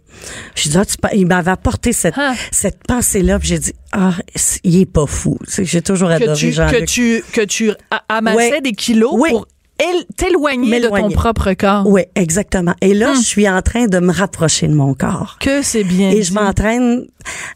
Je 0.54 0.70
dit, 0.70 0.76
ah, 0.78 0.84
tu 0.86 0.94
il 1.14 1.26
m'avait 1.26 1.50
apporté 1.50 1.92
cette, 1.92 2.14
Ah. 2.16 2.34
cette 2.50 2.78
pensée-là, 2.86 3.38
puis 3.38 3.48
j'ai 3.48 3.58
dit, 3.58 3.72
ah, 3.92 4.12
il 4.64 4.80
est 4.80 4.86
pas 4.90 5.06
fou. 5.06 5.38
J'ai 5.58 5.82
toujours 5.82 6.08
que 6.08 6.14
adoré 6.14 6.38
tu, 6.38 6.46
que 6.46 6.52
Jean-Luc. 6.52 6.86
tu, 6.86 7.22
que 7.32 7.40
tu 7.42 7.72
amassais 8.08 8.36
Ouais. 8.52 8.60
des 8.62 8.72
kilos 8.72 9.10
Oui. 9.14 9.30
pour 9.30 9.46
t'éloigner 10.16 10.80
de 10.80 10.88
ton 10.88 11.10
propre 11.10 11.52
corps. 11.52 11.86
Oui, 11.86 12.02
exactement. 12.14 12.74
Et 12.80 12.94
là, 12.94 13.12
Hmm. 13.12 13.16
je 13.16 13.26
suis 13.26 13.48
en 13.48 13.62
train 13.62 13.86
de 13.86 13.98
me 13.98 14.12
rapprocher 14.12 14.68
de 14.68 14.74
mon 14.74 14.94
corps. 14.94 15.36
Que 15.40 15.62
c'est 15.62 15.84
bien. 15.84 16.10
Et 16.10 16.22
je 16.22 16.32
m'entraîne 16.32 17.06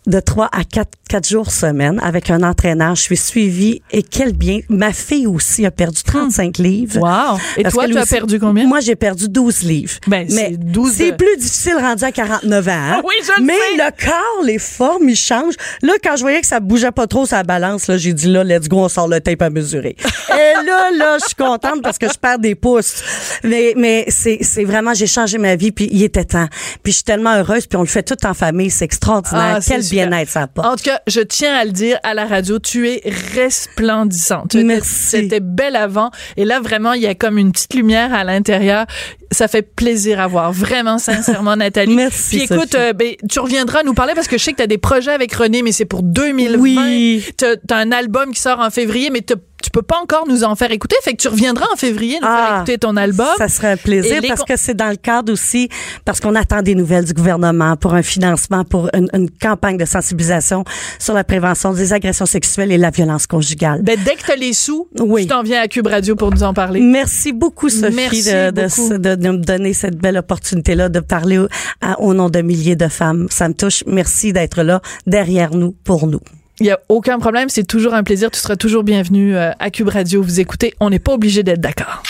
de 0.07 0.21
3 0.21 0.49
à 0.53 0.65
4, 0.65 0.89
4 1.09 1.29
jours 1.29 1.51
semaine 1.51 2.01
avec 2.03 2.31
un 2.31 2.43
entraîneur. 2.43 2.95
Je 2.97 3.03
suis 3.03 3.17
suivie 3.17 3.83
et 3.93 4.03
quel 4.03 4.33
bien. 4.33 4.61
Ma 4.69 4.93
fille 4.93 5.27
aussi 5.27 5.65
a 5.65 5.71
perdu 5.71 6.03
35 6.03 6.59
livres. 6.59 6.99
Hmm. 6.99 7.03
Wow. 7.33 7.39
Et 7.57 7.63
toi, 7.65 7.87
tu 7.87 7.97
as 7.97 8.07
perdu 8.07 8.39
combien? 8.39 8.67
Moi, 8.67 8.81
j'ai 8.81 8.97
perdu 8.97 9.29
12 9.29 9.63
livres. 9.63 9.99
Ben, 10.07 10.27
c'est 10.29 10.51
Mais 10.51 10.57
12 10.57 10.93
c'est 10.93 11.13
de- 11.13 11.17
plus 11.17 11.37
difficile 11.37 11.77
rendu 11.81 12.05
à 12.05 12.13
49 12.13 12.69
ans. 12.69 12.71
hein? 12.73 13.03
Oui, 13.05 13.15
je 13.25 13.41
le 13.41 13.47
Mais 13.47 13.55
sais. 13.55 13.77
le 13.77 14.07
corps, 14.07 14.45
les 14.45 14.59
formes, 14.59 15.09
ils 15.09 15.17
changent. 15.17 15.55
Là, 15.83 15.95
quand 16.03 16.17
je 16.17 16.21
voyais 16.23 16.41
que 16.41 16.47
ça 16.47 16.61
bougeait 16.61 16.93
pas 16.93 17.07
trop 17.07 17.27
sa 17.27 17.43
balance, 17.43 17.87
là, 17.89 17.97
j'ai 17.97 18.13
dit 18.13 18.27
là, 18.29 18.45
let's 18.45 18.69
go, 18.69 18.79
on 18.81 18.89
sort 18.89 19.09
le 19.09 19.21
tape 19.21 19.43
à 19.43 19.51
mesurer. 19.51 19.97
et 20.31 20.65
là, 20.67 20.91
là, 20.97 21.17
je 21.19 21.25
suis 21.27 21.35
contente 21.35 21.83
parce 21.83 21.99
que 21.99 22.10
je 22.13 22.19
perds 22.19 22.39
des 22.39 22.55
pouces. 22.55 23.03
Mais, 23.45 23.75
mais 23.77 24.05
c'est, 24.09 24.39
c'est 24.43 24.65
vraiment, 24.65 24.95
j'ai 24.95 25.07
changé 25.07 25.39
ma 25.39 25.57
vie, 25.57 25.73
puis 25.73 25.89
il 25.91 26.03
était 26.03 26.25
temps. 26.25 26.49
Puis 26.83 26.93
je 26.93 26.97
suis 26.97 27.05
tellement 27.05 27.35
heureuse, 27.35 27.67
puis 27.67 27.77
on 27.77 27.83
le 27.83 27.87
fait 27.87 28.03
tout 28.03 28.27
en 28.27 28.35
famille, 28.35 28.71
c'est 28.71 28.85
extraordinaire. 28.85 29.57
Ah, 29.57 29.61
Quel 29.67 29.83
bien-être 29.83 30.29
ça 30.31 30.43
apporte. 30.43 30.67
En 30.67 30.77
tout 30.77 30.85
cas, 30.85 31.01
je 31.07 31.21
tiens 31.21 31.55
à 31.55 31.65
le 31.65 31.73
dire 31.73 31.99
à 32.03 32.15
la 32.15 32.27
radio, 32.27 32.59
tu 32.59 32.89
es 32.89 33.03
resplendissante. 33.35 34.55
Merci. 34.55 35.11
C'était 35.11 35.41
belle 35.41 35.77
avant. 35.77 36.11
Et 36.37 36.45
là, 36.45 36.61
vraiment, 36.61 36.93
il 36.93 37.03
y 37.03 37.07
a 37.07 37.15
comme 37.15 37.39
une 37.39 37.53
petite 37.53 37.75
lumière 37.75 38.13
à 38.13 38.25
l'intérieur. 38.25 38.87
Ça 39.33 39.47
fait 39.49 39.63
plaisir 39.63 40.21
à 40.21 40.27
voir. 40.27 40.53
Vraiment, 40.53 40.99
sincèrement, 40.99 41.57
Nathalie. 41.57 41.95
Merci, 41.95 42.39
Puis 42.39 42.55
écoute, 42.55 42.75
euh, 42.75 42.93
ben, 42.93 43.15
tu 43.29 43.39
reviendras 43.39 43.83
nous 43.85 43.95
parler 43.95 44.15
parce 44.15 44.27
que 44.27 44.39
je 44.39 44.45
sais 44.45 44.53
que 44.53 44.57
tu 44.59 44.63
as 44.63 44.67
des 44.67 44.79
projets 44.79 45.13
avec 45.13 45.33
René, 45.33 45.63
mais 45.63 45.73
c'est 45.73 45.85
pour 45.85 46.03
2020. 46.03 46.61
Oui. 46.61 47.25
Tu 47.39 47.45
as 47.45 47.77
un 47.77 47.93
album 47.93 48.33
qui 48.33 48.41
sort 48.41 48.61
en 48.61 48.71
février, 48.71 49.11
mais 49.11 49.23
tu 49.23 49.35
tu 49.73 49.79
peux 49.79 49.83
pas 49.83 50.01
encore 50.03 50.27
nous 50.27 50.43
en 50.43 50.57
faire 50.57 50.73
écouter. 50.73 50.97
Fait 51.03 51.13
que 51.13 51.23
tu 51.23 51.29
reviendras 51.29 51.67
en 51.73 51.77
février 51.77 52.17
nous 52.21 52.27
faire 52.27 52.47
Ah, 52.51 52.57
écouter 52.57 52.79
ton 52.79 52.97
album. 52.97 53.29
Ça 53.39 53.47
serait 53.47 53.73
un 53.73 53.77
plaisir 53.77 54.21
parce 54.27 54.43
que 54.43 54.57
c'est 54.57 54.75
dans 54.75 54.89
le 54.89 54.97
cadre 54.97 55.33
aussi, 55.33 55.69
parce 56.05 56.19
qu'on 56.19 56.35
attend 56.35 56.63
des 56.63 56.75
nouvelles 56.75 57.05
du 57.05 57.13
gouvernement 57.13 57.77
pour 57.77 57.95
un 57.95 58.03
financement, 58.03 58.65
pour 58.65 58.89
une, 58.95 59.09
une 59.15 59.31
campagne 59.31 59.77
de 59.77 59.85
sensibilisation 59.85 60.65
sur 60.99 61.15
la 61.15 61.23
prévention 61.23 61.73
des 61.73 61.93
agressions 61.93 62.27
sexuelles 62.27 62.73
et 62.73 62.79
la 62.79 62.91
violence 62.91 63.27
conjugale. 63.29 63.83
Ben, 63.83 63.97
dès 64.05 64.17
que 64.17 64.23
t'as 64.27 64.35
les 64.37 64.53
sous, 64.53 64.89
Oui. 64.99 65.23
tu 65.23 65.29
t'en 65.29 65.43
viens 65.45 65.61
à 65.63 65.69
Cube 65.69 65.87
Radio 65.87 66.17
pour 66.17 66.33
nous 66.33 66.43
en 66.43 66.53
parler. 66.53 66.81
Merci 66.81 67.33
beaucoup, 67.33 67.69
Sophie, 67.69 67.95
Merci 67.95 68.25
de, 68.25 68.51
de- 68.51 68.67
beaucoup. 68.67 68.99
de- 68.99 69.15
de 69.15 69.29
me 69.31 69.39
donner 69.39 69.73
cette 69.73 69.97
belle 69.97 70.17
opportunité-là 70.17 70.89
de 70.89 70.99
parler 71.01 71.39
au, 71.39 71.47
à- 71.81 72.01
au 72.01 72.13
nom 72.15 72.29
de 72.29 72.41
milliers 72.43 72.77
de 72.77 72.89
femmes. 72.89 73.29
Ça 73.31 73.49
me 73.49 73.55
touche. 73.55 73.85
Merci 73.87 74.33
d'être 74.33 74.63
là, 74.63 74.81
derrière 75.07 75.55
nous, 75.55 75.71
pour 75.85 76.07
nous. 76.09 76.21
Il 76.61 76.67
y 76.67 76.71
a 76.71 76.79
aucun 76.91 77.19
problème, 77.19 77.49
c'est 77.49 77.65
toujours 77.65 77.95
un 77.95 78.03
plaisir. 78.03 78.31
Tu 78.31 78.39
seras 78.39 78.57
toujours 78.57 78.83
bienvenu 78.83 79.35
euh, 79.35 79.51
à 79.59 79.71
Cube 79.71 79.89
Radio. 79.89 80.23
Vous 80.23 80.41
écoutez, 80.41 80.75
on 80.79 80.91
n'est 80.91 80.99
pas 80.99 81.15
obligé 81.15 81.43
d'être 81.43 81.61
d'accord. 81.61 82.03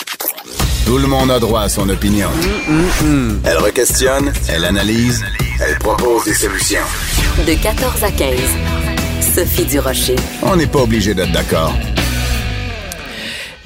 Tout 0.85 0.99
le 0.99 1.07
monde 1.07 1.31
a 1.31 1.39
droit 1.39 1.61
à 1.61 1.69
son 1.69 1.89
opinion. 1.89 2.29
Elle 3.45 3.59
requestionne, 3.59 4.33
elle 4.49 4.65
analyse, 4.65 5.25
elle 5.65 5.79
propose 5.79 6.25
des 6.25 6.35
solutions. 6.35 6.81
De 7.47 7.55
14 7.63 8.03
à 8.03 8.11
15. 8.11 8.41
Sophie 9.37 9.67
Durocher. 9.67 10.17
On 10.43 10.57
n'est 10.57 10.67
pas 10.67 10.81
obligé 10.81 11.15
d'être 11.15 11.31
d'accord. 11.31 11.73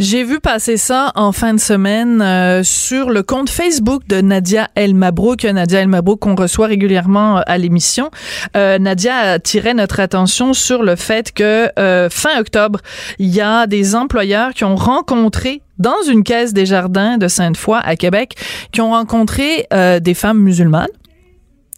J'ai 0.01 0.25
vu 0.25 0.41
passer 0.41 0.77
ça 0.77 1.13
en 1.15 1.31
fin 1.31 1.55
de 1.55 1.61
semaine 1.61 2.21
euh, 2.21 2.65
sur 2.65 3.11
le 3.11 3.23
compte 3.23 3.49
Facebook 3.49 4.03
de 4.09 4.21
Nadia 4.21 4.69
El 4.75 4.93
Mabrouk, 4.93 5.45
Nadia 5.45 5.83
El 5.83 5.89
Mabrouk 5.89 6.19
qu'on 6.19 6.35
reçoit 6.35 6.67
régulièrement 6.67 7.39
euh, 7.39 7.43
à 7.47 7.59
l'émission. 7.59 8.11
Euh, 8.57 8.79
Nadia 8.81 9.17
attirait 9.17 9.73
notre 9.73 10.01
attention 10.01 10.53
sur 10.53 10.83
le 10.83 10.97
fait 10.97 11.31
que 11.31 11.71
euh, 11.79 12.09
fin 12.11 12.41
octobre, 12.41 12.81
il 13.21 13.33
y 13.33 13.41
a 13.41 13.69
des 13.69 13.95
employeurs 13.95 14.53
qui 14.53 14.65
ont 14.65 14.75
rencontré 14.75 15.63
dans 15.79 16.03
une 16.09 16.25
caisse 16.25 16.53
des 16.53 16.67
jardins 16.67 17.17
de 17.17 17.29
Sainte-Foy 17.29 17.79
à 17.83 17.95
Québec, 17.95 18.35
qui 18.73 18.81
ont 18.81 18.91
rencontré 18.91 19.67
euh, 19.73 20.01
des 20.01 20.15
femmes 20.15 20.39
musulmanes, 20.39 20.89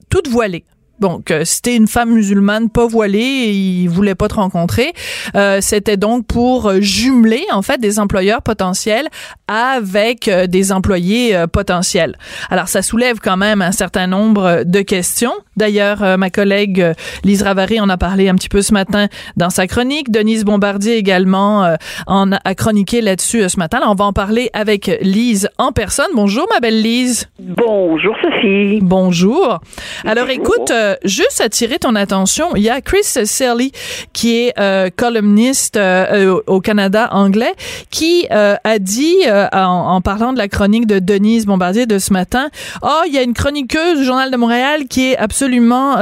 toutes 0.09 0.29
voilées. 0.29 0.65
Donc, 1.01 1.33
si 1.45 1.63
t'es 1.63 1.77
une 1.77 1.89
femme 1.89 2.11
musulmane 2.11 2.71
pas 2.71 2.87
voilée, 2.87 3.51
ils 3.53 3.89
voulaient 3.89 4.15
pas 4.15 4.29
te 4.29 4.35
rencontrer. 4.35 4.93
Euh, 5.35 5.59
C'était 5.61 5.97
donc 5.97 6.27
pour 6.27 6.73
jumeler 6.81 7.45
en 7.53 7.63
fait 7.63 7.79
des 7.79 7.99
employeurs 7.99 8.43
potentiels 8.43 9.09
avec 9.49 10.29
euh, 10.29 10.47
des 10.47 10.73
employés 10.73 11.37
euh, 11.37 11.47
potentiels. 11.47 12.17
Alors, 12.51 12.69
ça 12.69 12.83
soulève 12.83 13.19
quand 13.21 13.37
même 13.37 13.63
un 13.63 13.73
certain 13.73 14.07
nombre 14.07 14.63
de 14.65 14.81
questions. 14.81 15.33
D'ailleurs, 15.57 16.03
euh, 16.03 16.17
ma 16.17 16.31
collègue 16.31 16.93
Lise 17.25 17.43
Ravary 17.43 17.81
en 17.81 17.89
a 17.89 17.97
parlé 17.97 18.29
un 18.29 18.35
petit 18.35 18.49
peu 18.49 18.63
ce 18.63 18.73
matin 18.73 19.09
dans 19.37 19.51
sa 19.51 19.67
chronique. 19.67 20.11
Denise 20.11 20.45
Bombardier 20.45 20.97
également 20.97 21.77
en 22.07 22.33
a, 22.33 22.55
chroniqué 22.55 23.01
là-dessus 23.01 23.49
ce 23.49 23.59
matin. 23.59 23.79
Alors, 23.79 23.93
on 23.93 23.95
va 23.95 24.05
en 24.05 24.13
parler 24.13 24.51
avec 24.53 24.91
Lise 25.01 25.49
en 25.59 25.73
personne. 25.73 26.07
Bonjour, 26.15 26.47
ma 26.53 26.61
belle 26.61 26.81
Lise. 26.83 27.29
Bonjour 27.39 28.15
Sophie. 28.23 28.81
Bonjour. 28.83 29.61
Alors 30.05 30.29
écoute, 30.31 30.73
euh, 30.87 30.97
juste 31.05 31.41
attirer 31.41 31.79
ton 31.79 31.95
attention, 31.95 32.55
il 32.55 32.63
y 32.63 32.71
a 32.71 32.81
Chris 32.81 33.03
Selly 33.03 33.73
qui 34.13 34.37
est 34.37 34.59
euh, 34.59 34.89
columniste 34.95 35.77
euh, 35.77 36.07
euh, 36.37 36.41
au 36.47 36.61
Canada 36.61 37.09
anglais 37.13 37.55
qui 37.91 38.27
euh, 38.31 38.57
a 38.63 38.79
dit 38.79 39.17
euh, 39.27 39.49
en, 39.53 39.97
en 39.97 40.01
parlant 40.01 40.33
de 40.33 40.39
la 40.39 40.49
chronique 40.49 40.87
de 40.87 40.99
Denise 40.99 41.47
Bombardier 41.47 41.87
de 41.87 41.99
ce 41.99 42.13
matin, 42.13 42.49
oh 42.83 43.03
il 43.07 43.15
y 43.15 43.19
a 43.19 43.23
une 43.23 43.35
chroniqueuse 43.35 43.99
du 43.99 44.05
journal 44.05 44.31
de 44.31 44.37
Montréal 44.37 44.85
qui 44.89 45.13
est 45.13 45.17
absolument 45.17 45.97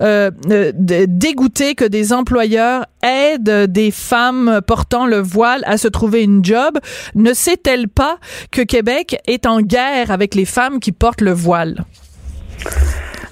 dégoûtée 0.00 1.74
que 1.74 1.84
des 1.84 2.12
employeurs 2.12 2.86
aident 3.02 3.66
des 3.70 3.90
femmes 3.90 4.60
portant 4.66 5.06
le 5.06 5.18
voile 5.18 5.62
à 5.66 5.78
se 5.78 5.88
trouver 5.88 6.22
une 6.22 6.44
job. 6.44 6.78
Ne 7.14 7.32
sait-elle 7.32 7.88
pas 7.88 8.18
que 8.50 8.62
Québec 8.62 9.18
est 9.26 9.46
en 9.46 9.60
guerre 9.60 10.10
avec 10.10 10.34
les 10.34 10.44
femmes 10.44 10.80
qui 10.80 10.92
portent 10.92 11.22
le 11.22 11.32
voile? 11.32 11.84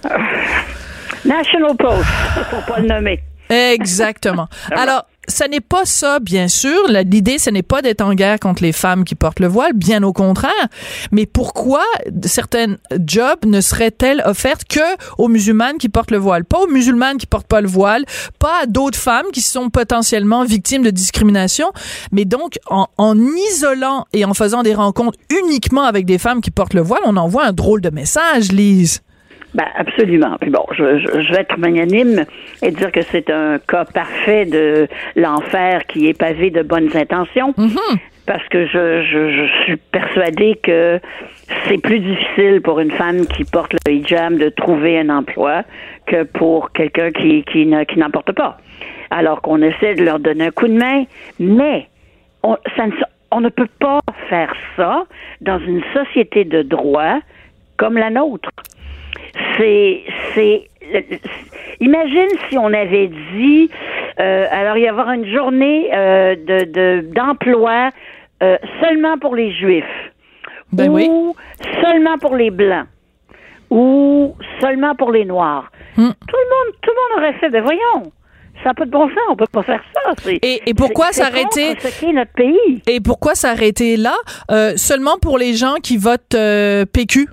National 1.24 1.76
Post, 1.76 2.04
faut 2.50 2.72
pas 2.72 2.80
le 2.80 2.88
nommer. 2.88 3.20
Exactement. 3.50 4.48
Alors, 4.70 5.06
ça 5.28 5.46
n'est 5.46 5.60
pas 5.60 5.84
ça, 5.84 6.20
bien 6.20 6.48
sûr. 6.48 6.78
L'idée, 6.88 7.38
ce 7.38 7.50
n'est 7.50 7.62
pas 7.62 7.82
d'être 7.82 8.00
en 8.00 8.14
guerre 8.14 8.40
contre 8.40 8.62
les 8.62 8.72
femmes 8.72 9.04
qui 9.04 9.14
portent 9.14 9.40
le 9.40 9.46
voile, 9.46 9.72
bien 9.74 10.02
au 10.02 10.12
contraire. 10.14 10.52
Mais 11.12 11.26
pourquoi 11.26 11.82
certaines 12.24 12.78
jobs 13.06 13.44
ne 13.44 13.60
seraient-elles 13.60 14.22
offertes 14.24 14.64
que 14.64 14.80
aux 15.18 15.28
musulmanes 15.28 15.76
qui 15.76 15.90
portent 15.90 16.10
le 16.10 16.18
voile? 16.18 16.44
Pas 16.44 16.60
aux 16.60 16.66
musulmanes 16.66 17.18
qui 17.18 17.26
portent 17.26 17.46
pas 17.46 17.60
le 17.60 17.68
voile, 17.68 18.04
pas 18.38 18.62
à 18.62 18.66
d'autres 18.66 18.98
femmes 18.98 19.26
qui 19.32 19.42
sont 19.42 19.68
potentiellement 19.68 20.44
victimes 20.44 20.82
de 20.82 20.90
discrimination, 20.90 21.72
mais 22.10 22.24
donc 22.24 22.58
en, 22.66 22.86
en 22.96 23.18
isolant 23.18 24.06
et 24.14 24.24
en 24.24 24.32
faisant 24.32 24.62
des 24.62 24.74
rencontres 24.74 25.18
uniquement 25.44 25.84
avec 25.84 26.06
des 26.06 26.18
femmes 26.18 26.40
qui 26.40 26.50
portent 26.50 26.74
le 26.74 26.82
voile, 26.82 27.02
on 27.04 27.16
envoie 27.18 27.44
un 27.44 27.52
drôle 27.52 27.82
de 27.82 27.90
message, 27.90 28.50
Lise. 28.50 29.02
Ben, 29.54 29.64
absolument. 29.76 30.36
Puis 30.40 30.50
bon, 30.50 30.64
je, 30.72 30.98
je, 30.98 31.20
je 31.22 31.32
vais 31.32 31.40
être 31.40 31.56
magnanime 31.58 32.24
et 32.62 32.70
dire 32.70 32.92
que 32.92 33.00
c'est 33.02 33.30
un 33.30 33.58
cas 33.58 33.84
parfait 33.86 34.44
de 34.44 34.86
l'enfer 35.16 35.86
qui 35.86 36.08
est 36.08 36.18
pavé 36.18 36.50
de 36.50 36.62
bonnes 36.62 36.94
intentions. 36.96 37.54
Parce 38.26 38.46
que 38.48 38.66
je, 38.66 39.02
je, 39.04 39.30
je 39.32 39.62
suis 39.64 39.76
persuadée 39.76 40.58
que 40.62 41.00
c'est 41.66 41.78
plus 41.80 41.98
difficile 42.00 42.60
pour 42.62 42.78
une 42.78 42.90
femme 42.90 43.26
qui 43.26 43.44
porte 43.44 43.72
le 43.86 43.92
hijab 43.94 44.36
de 44.36 44.50
trouver 44.50 44.98
un 45.00 45.08
emploi 45.08 45.62
que 46.06 46.24
pour 46.24 46.70
quelqu'un 46.72 47.10
qui, 47.10 47.42
qui, 47.44 47.64
ne- 47.64 47.84
qui 47.84 47.98
n'en 47.98 48.10
porte 48.10 48.32
pas. 48.32 48.58
Alors 49.10 49.40
qu'on 49.40 49.62
essaie 49.62 49.94
de 49.94 50.04
leur 50.04 50.18
donner 50.18 50.44
un 50.48 50.50
coup 50.50 50.68
de 50.68 50.76
main, 50.78 51.04
mais 51.40 51.86
on, 52.42 52.58
ça 52.76 52.86
ne, 52.86 52.92
on 53.32 53.40
ne 53.40 53.48
peut 53.48 53.68
pas 53.80 54.00
faire 54.28 54.52
ça 54.76 55.04
dans 55.40 55.58
une 55.60 55.82
société 55.94 56.44
de 56.44 56.60
droit 56.60 57.20
comme 57.78 57.96
la 57.96 58.10
nôtre 58.10 58.50
c'est 59.56 60.02
c'est 60.34 60.68
imagine 61.80 62.28
si 62.48 62.58
on 62.58 62.72
avait 62.72 63.10
dit 63.34 63.70
euh, 64.20 64.46
alors 64.50 64.76
il 64.76 64.84
y 64.84 64.88
avoir 64.88 65.10
une 65.12 65.26
journée 65.32 65.88
euh, 65.94 66.34
de 66.34 66.64
de- 66.64 67.06
d'emploi 67.14 67.90
euh, 68.42 68.56
seulement 68.82 69.18
pour 69.18 69.34
les 69.36 69.52
juifs 69.52 69.84
Ben 70.72 70.88
ou 70.90 70.94
oui. 70.94 71.08
seulement 71.82 72.18
pour 72.18 72.34
les 72.36 72.50
blancs 72.50 72.86
ou 73.70 74.34
seulement 74.60 74.94
pour 74.94 75.12
les 75.12 75.24
noirs 75.24 75.70
Hmm. 75.96 76.10
tout 76.28 76.36
le 76.36 76.48
monde 76.54 76.74
tout 76.80 76.90
le 76.90 76.96
monde 77.16 77.24
aurait 77.24 77.38
fait 77.40 77.50
ben 77.50 77.60
voyons 77.62 78.12
ça 78.62 78.68
n'a 78.70 78.74
pas 78.74 78.84
de 78.84 78.90
bon 78.90 79.08
sens 79.08 79.18
on 79.30 79.34
peut 79.36 79.46
pas 79.50 79.62
faire 79.64 79.82
ça 79.94 80.12
Et- 80.42 80.62
et 80.66 80.74
pourquoi 80.74 81.10
s'arrêter- 81.12 81.74
notre 82.12 82.32
pays 82.32 82.82
Et 82.88 83.00
pourquoi 83.00 83.34
s'arrêter 83.34 83.96
là 83.96 84.14
seulement 84.76 85.18
pour 85.20 85.38
les 85.38 85.54
gens 85.54 85.74
qui 85.82 85.96
votent 85.96 86.36
PQ? 86.92 87.26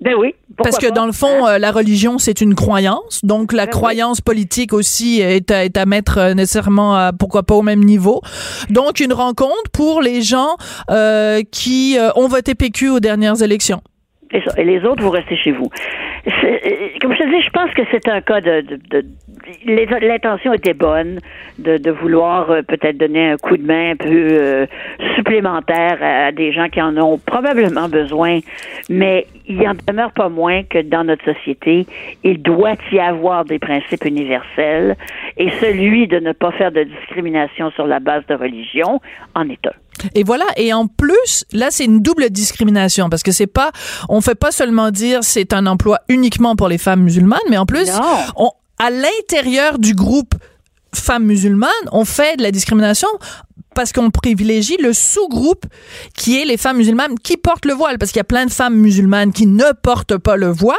Ben 0.00 0.14
oui 0.18 0.34
Parce 0.58 0.76
que 0.78 0.86
pas? 0.88 0.92
dans 0.94 1.06
le 1.06 1.12
fond, 1.12 1.46
euh, 1.46 1.58
la 1.58 1.72
religion, 1.72 2.18
c'est 2.18 2.40
une 2.42 2.54
croyance. 2.54 3.20
Donc, 3.22 3.52
la 3.52 3.64
Ben 3.64 3.70
oui. 3.72 3.78
croyance 3.78 4.20
politique 4.20 4.72
aussi 4.74 5.20
est 5.20 5.50
à, 5.50 5.64
est 5.64 5.76
à 5.76 5.86
mettre 5.86 6.18
euh, 6.18 6.34
nécessairement, 6.34 6.94
à, 6.94 7.12
pourquoi 7.12 7.44
pas, 7.44 7.54
au 7.54 7.62
même 7.62 7.82
niveau. 7.82 8.20
Donc, 8.68 9.00
une 9.00 9.14
rencontre 9.14 9.70
pour 9.72 10.02
les 10.02 10.20
gens 10.20 10.56
euh, 10.90 11.42
qui 11.50 11.98
euh, 11.98 12.10
ont 12.16 12.28
voté 12.28 12.54
PQ 12.54 12.90
aux 12.90 13.00
dernières 13.00 13.42
élections. 13.42 13.80
Et, 14.32 14.64
les 14.64 14.84
autres, 14.84 15.02
vous 15.02 15.10
restez 15.10 15.36
chez 15.36 15.52
vous. 15.52 15.68
Euh, 16.26 16.58
Comme 17.00 17.12
je 17.14 17.18
te 17.22 17.28
dis, 17.28 17.42
je 17.42 17.50
pense 17.50 17.70
que 17.74 17.82
c'est 17.90 18.08
un 18.08 18.20
cas 18.20 18.40
de... 18.40 18.60
de, 18.62 18.76
de- 18.90 19.06
L'intention 19.64 20.52
était 20.54 20.74
bonne 20.74 21.20
de, 21.58 21.76
de 21.76 21.90
vouloir 21.92 22.50
euh, 22.50 22.62
peut-être 22.62 22.98
donner 22.98 23.30
un 23.30 23.36
coup 23.36 23.56
de 23.56 23.64
main 23.64 23.92
un 23.92 23.96
peu 23.96 24.08
euh, 24.10 24.66
supplémentaire 25.14 25.98
à, 26.00 26.32
des 26.32 26.50
gens 26.52 26.68
qui 26.68 26.82
en 26.82 26.96
ont 26.96 27.18
probablement 27.18 27.88
besoin, 27.88 28.40
mais 28.88 29.26
il 29.46 29.60
en 29.68 29.74
demeure 29.86 30.10
pas 30.12 30.28
moins 30.28 30.64
que 30.64 30.78
dans 30.82 31.04
notre 31.04 31.24
société, 31.32 31.86
il 32.24 32.42
doit 32.42 32.74
y 32.90 32.98
avoir 32.98 33.44
des 33.44 33.60
principes 33.60 34.04
universels 34.04 34.96
et 35.36 35.50
celui 35.60 36.08
de 36.08 36.18
ne 36.18 36.32
pas 36.32 36.50
faire 36.52 36.72
de 36.72 36.82
discrimination 36.82 37.70
sur 37.70 37.86
la 37.86 38.00
base 38.00 38.26
de 38.26 38.34
religion 38.34 39.00
en 39.34 39.48
est 39.48 39.64
un. 39.66 39.70
Et 40.14 40.24
voilà. 40.24 40.46
Et 40.56 40.72
en 40.72 40.86
plus, 40.86 41.44
là, 41.52 41.68
c'est 41.70 41.84
une 41.84 42.00
double 42.00 42.30
discrimination 42.30 43.08
parce 43.08 43.22
que 43.22 43.32
c'est 43.32 43.46
pas, 43.46 43.72
on 44.08 44.20
fait 44.20 44.34
pas 44.34 44.52
seulement 44.52 44.90
dire 44.90 45.20
c'est 45.22 45.52
un 45.52 45.66
emploi 45.66 46.00
uniquement 46.08 46.56
pour 46.56 46.68
les 46.68 46.78
femmes 46.78 47.02
musulmanes, 47.02 47.40
mais 47.48 47.58
en 47.58 47.66
plus, 47.66 47.88
on, 48.36 48.50
à 48.78 48.90
l'intérieur 48.90 49.78
du 49.78 49.94
groupe 49.94 50.34
femmes 50.94 51.24
musulmanes, 51.24 51.70
on 51.92 52.04
fait 52.04 52.36
de 52.36 52.42
la 52.42 52.50
discrimination 52.50 53.08
parce 53.76 53.92
qu'on 53.92 54.10
privilégie 54.10 54.76
le 54.80 54.92
sous-groupe 54.92 55.64
qui 56.16 56.40
est 56.40 56.44
les 56.44 56.56
femmes 56.56 56.78
musulmanes 56.78 57.16
qui 57.22 57.36
portent 57.36 57.66
le 57.66 57.74
voile 57.74 57.98
parce 57.98 58.10
qu'il 58.10 58.18
y 58.18 58.20
a 58.20 58.24
plein 58.24 58.46
de 58.46 58.50
femmes 58.50 58.74
musulmanes 58.74 59.32
qui 59.32 59.46
ne 59.46 59.72
portent 59.82 60.16
pas 60.16 60.36
le 60.36 60.48
voile. 60.48 60.76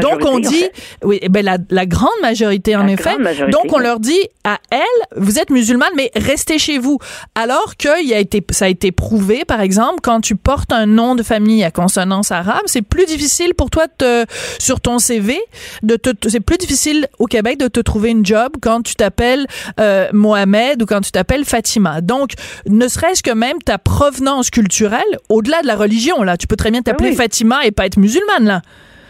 Donc 0.00 0.20
on 0.24 0.36
en 0.36 0.38
dit 0.40 0.60
fait. 0.60 0.72
oui, 1.04 1.18
eh 1.20 1.28
ben 1.28 1.44
la, 1.44 1.58
la 1.70 1.84
grande 1.86 2.08
majorité 2.22 2.76
en 2.76 2.84
La 2.84 2.92
effet. 2.92 3.18
majorité, 3.18 3.50
Donc 3.52 3.72
on 3.72 3.78
oui. 3.78 3.82
leur 3.82 4.00
dit 4.00 4.20
à 4.44 4.58
elles, 4.70 5.02
vous 5.16 5.38
êtes 5.38 5.50
musulmane 5.50 5.90
mais 5.96 6.10
restez 6.16 6.58
chez 6.58 6.78
vous. 6.78 6.98
Alors 7.34 7.76
que 7.76 8.02
il 8.02 8.14
a 8.14 8.18
été 8.18 8.42
ça 8.50 8.66
a 8.66 8.68
été 8.68 8.92
prouvé 8.92 9.44
par 9.44 9.60
exemple 9.60 9.98
quand 10.02 10.20
tu 10.20 10.36
portes 10.36 10.72
un 10.72 10.86
nom 10.86 11.16
de 11.16 11.22
famille 11.24 11.64
à 11.64 11.70
consonance 11.72 12.30
arabe, 12.30 12.62
c'est 12.66 12.82
plus 12.82 13.06
difficile 13.06 13.54
pour 13.54 13.70
toi 13.70 13.88
te, 13.88 14.24
sur 14.60 14.80
ton 14.80 14.98
CV 15.00 15.38
de 15.82 15.96
te 15.96 16.10
c'est 16.28 16.40
plus 16.40 16.58
difficile 16.58 17.08
au 17.18 17.26
Québec 17.26 17.58
de 17.58 17.66
te 17.68 17.80
trouver 17.80 18.10
une 18.10 18.24
job 18.24 18.52
quand 18.62 18.82
tu 18.82 18.94
t'appelles 18.94 19.46
euh, 19.80 20.08
Mohamed 20.12 20.82
ou 20.82 20.86
quand 20.86 21.00
tu 21.00 21.10
t'appelles 21.10 21.44
Fatima. 21.44 22.00
Donc 22.00 22.19
Donc, 22.20 22.32
ne 22.66 22.86
serait-ce 22.86 23.22
que 23.22 23.30
même 23.32 23.58
ta 23.64 23.78
provenance 23.78 24.50
culturelle, 24.50 25.00
au-delà 25.30 25.62
de 25.62 25.66
la 25.66 25.74
religion, 25.76 26.22
là, 26.22 26.36
tu 26.36 26.46
peux 26.46 26.56
très 26.56 26.70
bien 26.70 26.82
t'appeler 26.82 27.10
oui. 27.10 27.16
Fatima 27.16 27.64
et 27.64 27.70
pas 27.70 27.86
être 27.86 27.96
musulmane, 27.96 28.44
là. 28.44 28.62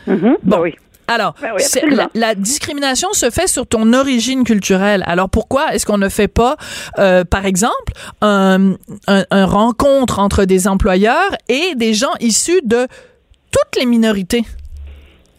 Mhm. 0.07 0.37
Ben 0.45 0.61
oui. 0.61 0.75
Alors, 1.09 1.35
Ben 1.43 1.49
oui, 1.57 1.63
absolument. 1.65 2.09
la, 2.15 2.29
la 2.29 2.35
discrimination 2.37 3.13
se 3.13 3.31
fait 3.31 3.49
sur 3.49 3.67
ton 3.67 3.93
origine 3.95 4.45
culturelle. 4.45 5.03
Alors 5.09 5.29
pourquoi 5.29 5.75
est-ce 5.75 5.85
qu'on 5.85 5.99
ne 5.99 6.09
fait 6.09 6.29
pas, 6.29 6.57
euh, 7.01 7.25
par 7.25 7.47
exemple, 7.47 7.93
un, 8.21 8.75
un- 9.09 9.25
un 9.33 9.45
rencontre 9.45 10.21
entre 10.21 10.45
des 10.45 10.69
employeurs 10.69 11.33
et 11.49 11.75
des 11.75 11.95
gens 11.95 12.13
issus 12.21 12.61
de 12.65 12.87
toutes 13.51 13.81
les 13.81 13.87
minorités? 13.87 14.45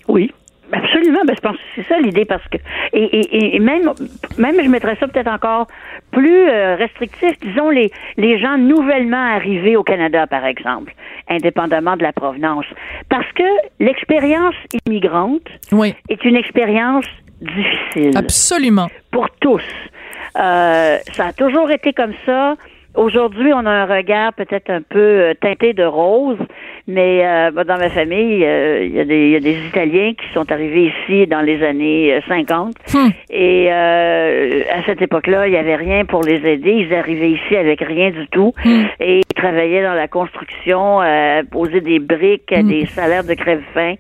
Oui. 0.10 0.30
Absolument, 0.74 1.20
ben, 1.28 1.36
je 1.36 1.42
pense 1.42 1.58
que 1.58 1.62
c'est 1.76 1.88
ça 1.90 2.00
l'idée 2.00 2.24
parce 2.24 2.44
que 2.50 2.56
et, 2.94 3.04
et, 3.04 3.56
et 3.58 3.60
même 3.60 3.92
même 4.38 4.56
je 4.64 4.70
mettrais 4.70 4.96
ça 5.02 5.08
peut-être 5.10 5.28
encore 5.28 5.68
plus 6.12 6.50
euh, 6.50 6.76
restrictif, 6.76 7.40
disons 7.42 7.70
les 7.70 7.92
les 8.18 8.40
gens 8.40 8.58
nouvellement 8.58 9.26
arrivés 9.36 9.76
au 9.76 9.84
Canada 9.84 10.28
par 10.28 10.46
exemple, 10.46 10.94
indépendamment 11.30 11.96
de 11.98 12.04
la 12.04 12.14
provenance, 12.14 12.66
parce 13.10 13.32
que 13.34 13.44
l'expérience 13.80 14.56
immigrante 14.86 15.48
Oui, 15.72 15.96
est 16.10 16.24
une 16.26 16.36
expérience 16.36 17.06
difficile 17.42 18.18
absolument. 18.18 18.88
pour 19.12 19.30
tous. 19.40 19.64
Euh, 20.38 20.98
ça 21.14 21.28
a 21.28 21.34
toujours 21.34 21.72
été 21.72 21.94
comme 21.94 22.14
ça. 22.26 22.56
Aujourd'hui, 22.96 23.54
on 23.54 23.66
a 23.66 23.70
un 23.72 23.86
regard 23.86 24.34
peut-être 24.34 24.70
un 24.70 24.82
peu 24.82 25.00
euh, 25.00 25.34
teinté 25.40 25.72
de 25.74 25.84
rose, 25.84 26.38
mais 26.88 27.26
euh, 27.26 27.50
bah, 27.52 27.64
dans 27.64 27.78
ma 27.78 27.90
famille, 27.90 28.44
euh, 28.44 28.84
il 28.84 28.94
y, 28.94 29.00
a 29.00 29.06
des- 29.06 29.28
il 29.28 29.32
y 29.32 29.36
a 29.38 29.40
des 29.40 29.58
Italiens 29.68 30.12
qui 30.14 30.26
sont 30.34 30.52
arrivés 30.52 30.92
ici 30.92 31.26
dans 31.26 31.40
les 31.42 31.64
années 31.64 32.14
euh, 32.16 32.20
50. 32.28 32.76
Hmm. 32.94 33.08
Et 33.30 33.68
euh, 33.72 34.62
à 34.74 34.84
cette 34.86 35.02
époque-là, 35.02 35.48
il 35.48 35.52
n'y 35.52 35.58
avait 35.58 35.78
rien 35.78 36.04
pour 36.04 36.22
les 36.24 36.46
aider. 36.46 36.86
Ils 36.86 36.94
arrivaient 36.94 37.32
ici 37.32 37.56
avec 37.56 37.80
rien 37.80 38.10
du 38.12 38.28
tout. 38.28 38.54
Et 39.00 39.20
ils 39.20 39.34
travaillaient 39.36 39.84
dans 39.84 39.94
la 39.94 40.10
construction, 40.10 41.02
euh, 41.02 41.44
poser 41.50 41.80
des 41.80 42.00
briques 42.00 42.52
à 42.52 42.62
des 42.62 42.86
salaires 42.88 43.24
de 43.24 43.36
crève-faim, 43.36 43.96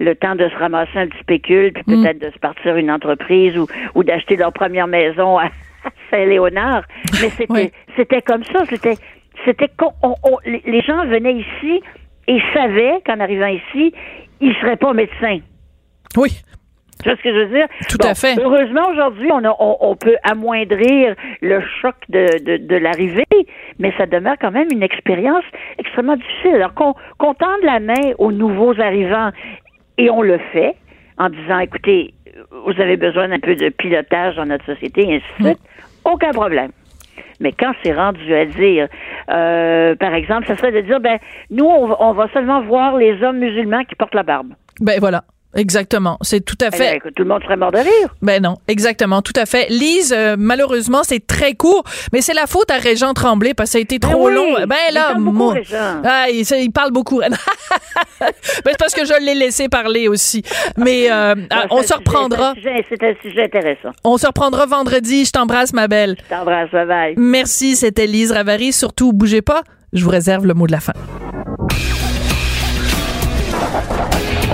le 0.00 0.14
temps 0.14 0.34
de 0.34 0.46
se 0.50 0.56
ramasser 0.56 0.96
un 0.98 1.06
petit 1.06 1.24
pécule, 1.24 1.72
puis 1.72 1.82
peut-être 1.84 2.18
de 2.20 2.30
se 2.30 2.38
partir 2.38 2.76
une 2.76 2.90
entreprise 2.90 3.56
ou, 3.56 3.66
ou 3.94 4.04
d'acheter 4.04 4.36
leur 4.36 4.52
première 4.52 4.86
maison 4.86 5.38
à 5.38 5.46
Saint-Léonard. 6.10 6.84
Mais 7.20 7.28
c'était 7.30 7.46
Oui. 7.52 7.70
c'était 7.96 8.22
comme 8.22 8.44
ça. 8.44 8.64
C'était 8.68 8.94
c'était 9.44 9.68
qu'on- 9.76 9.92
on- 10.02 10.14
on- 10.24 10.38
les 10.44 10.80
gens 10.82 11.04
venaient 11.06 11.34
ici 11.34 11.82
et 12.28 12.40
savaient 12.54 13.00
qu'en 13.06 13.20
arrivant 13.20 13.46
ici, 13.48 13.92
ils 14.40 14.54
seraient 14.56 14.76
pas 14.76 14.92
médecins. 14.92 15.38
Oui, 16.16 16.30
Tu 17.02 17.08
vois 17.10 17.18
ce 17.18 17.22
que 17.22 17.34
je 17.34 17.38
veux 17.40 17.46
dire? 17.58 17.66
Tout 17.90 17.98
Bon, 17.98 18.08
à 18.08 18.14
fait. 18.14 18.38
Heureusement, 18.40 18.88
aujourd'hui, 18.90 19.28
on, 19.32 19.44
a- 19.44 19.56
on, 19.58 19.76
on 19.80 19.96
peut 19.96 20.16
amoindrir 20.22 21.14
le 21.42 21.60
choc 21.82 21.96
de, 22.08 22.26
de, 22.44 22.56
de 22.66 22.76
l'arrivée, 22.76 23.26
mais 23.80 23.92
ça 23.98 24.06
demeure 24.06 24.36
quand 24.40 24.52
même 24.52 24.68
une 24.70 24.82
expérience 24.84 25.44
extrêmement 25.78 26.16
difficile. 26.16 26.54
Alors 26.54 26.72
qu'on 26.74 26.94
qu'on 27.18 27.34
tende 27.34 27.62
la 27.64 27.80
main 27.80 28.12
aux 28.18 28.30
nouveaux 28.32 28.80
arrivants, 28.80 29.30
et 29.98 30.08
on 30.08 30.22
le 30.22 30.38
fait, 30.52 30.76
en 31.18 31.28
disant, 31.30 31.58
écoutez, 31.58 32.13
vous 32.64 32.80
avez 32.80 32.96
besoin 32.96 33.28
d'un 33.28 33.38
peu 33.40 33.54
de 33.56 33.68
pilotage 33.70 34.36
dans 34.36 34.46
notre 34.46 34.64
société, 34.66 35.02
et 35.02 35.16
ainsi 35.16 35.24
de 35.40 35.44
suite, 35.46 35.58
aucun 36.04 36.30
problème. 36.30 36.70
Mais 37.40 37.52
quand 37.52 37.72
c'est 37.82 37.92
rendu 37.92 38.32
à 38.34 38.44
dire, 38.44 38.88
euh, 39.30 39.94
par 39.96 40.14
exemple, 40.14 40.46
ça 40.46 40.56
serait 40.56 40.72
de 40.72 40.80
dire, 40.82 41.00
ben, 41.00 41.18
nous, 41.50 41.64
on, 41.64 41.86
va- 41.88 41.96
on 42.00 42.12
va 42.12 42.28
seulement 42.32 42.62
voir 42.62 42.96
les 42.96 43.22
hommes 43.22 43.38
musulmans 43.38 43.84
qui 43.84 43.94
portent 43.96 44.14
la 44.14 44.22
barbe. 44.22 44.52
ben 44.80 44.98
voilà. 45.00 45.24
Exactement, 45.56 46.18
c'est 46.22 46.44
tout 46.44 46.56
à 46.60 46.68
Eh 46.72 46.76
fait. 46.76 46.90
bien, 47.00 47.10
tout 47.14 47.22
le 47.22 47.28
monde 47.28 47.42
serait 47.42 47.56
mort 47.56 47.70
de 47.72 47.78
rire. 47.78 48.14
Ben 48.22 48.42
non, 48.42 48.56
exactement, 48.68 49.22
tout 49.22 49.32
à 49.36 49.46
fait. 49.46 49.68
Lise, 49.70 50.12
euh, 50.16 50.36
malheureusement, 50.38 51.02
c'est 51.02 51.26
très 51.26 51.54
court, 51.54 51.84
mais 52.12 52.20
c'est 52.20 52.34
la 52.34 52.46
faute 52.46 52.70
à 52.70 52.78
Régent 52.78 53.14
Tremblay 53.14 53.54
parce 53.54 53.70
que 53.70 53.72
ça 53.72 53.78
a 53.78 53.82
été 53.82 53.98
Ben 53.98 54.10
trop 54.10 54.28
oui, 54.28 54.34
long. 54.34 54.54
Ben 54.66 54.76
il 54.90 54.94
là, 54.94 55.08
parle 55.10 55.22
beaucoup, 55.22 55.36
moi- 55.36 55.54
Régent. 55.54 56.02
ah, 56.04 56.26
il, 56.30 56.40
il 56.60 56.70
parle 56.72 56.90
beaucoup. 56.92 57.20
ben 58.20 58.30
c'est 58.66 58.78
parce 58.78 58.94
que 58.94 59.04
je 59.04 59.24
l'ai 59.24 59.34
laissé 59.34 59.68
parler 59.68 60.08
aussi. 60.08 60.42
Mais 60.76 61.10
euh, 61.10 61.34
ah, 61.50 61.66
on 61.70 61.82
C'est 61.82 61.88
se 61.88 61.94
reprendra. 61.94 62.54
C'est 62.62 63.02
un 63.02 63.08
un 63.08 63.14
sujet 63.22 63.44
intéressant. 63.44 63.90
On 64.02 64.16
se 64.18 64.26
reprendra 64.26 64.66
vendredi. 64.66 65.24
Je 65.24 65.30
t'embrasse, 65.30 65.72
ma 65.72 65.88
belle. 65.88 66.16
Je 66.24 66.34
t'embrasse, 66.34 66.70
bye 66.70 66.86
bye. 66.86 67.14
Merci, 67.16 67.76
c'était 67.76 68.06
Lise 68.06 68.32
Ravary. 68.32 68.72
Surtout, 68.72 69.12
bougez 69.12 69.42
pas. 69.42 69.62
Je 69.92 70.02
vous 70.04 70.10
réserve 70.10 70.46
le 70.46 70.54
mot 70.54 70.66
de 70.66 70.72
la 70.72 70.80
fin. 70.80 70.92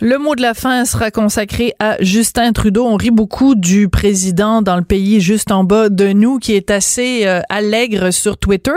Le 0.00 0.16
mot 0.16 0.36
de 0.36 0.42
la 0.42 0.54
fin 0.54 0.84
sera 0.84 1.10
consacré 1.10 1.74
à 1.80 1.96
Justin 1.98 2.52
Trudeau. 2.52 2.86
On 2.86 2.94
rit 2.94 3.10
beaucoup 3.10 3.56
du 3.56 3.88
président 3.88 4.62
dans 4.62 4.76
le 4.76 4.84
pays 4.84 5.20
juste 5.20 5.50
en 5.50 5.64
bas 5.64 5.88
de 5.88 6.12
nous 6.12 6.38
qui 6.38 6.52
est 6.52 6.70
assez 6.70 7.26
euh, 7.26 7.40
allègre 7.48 8.12
sur 8.12 8.36
Twitter. 8.36 8.70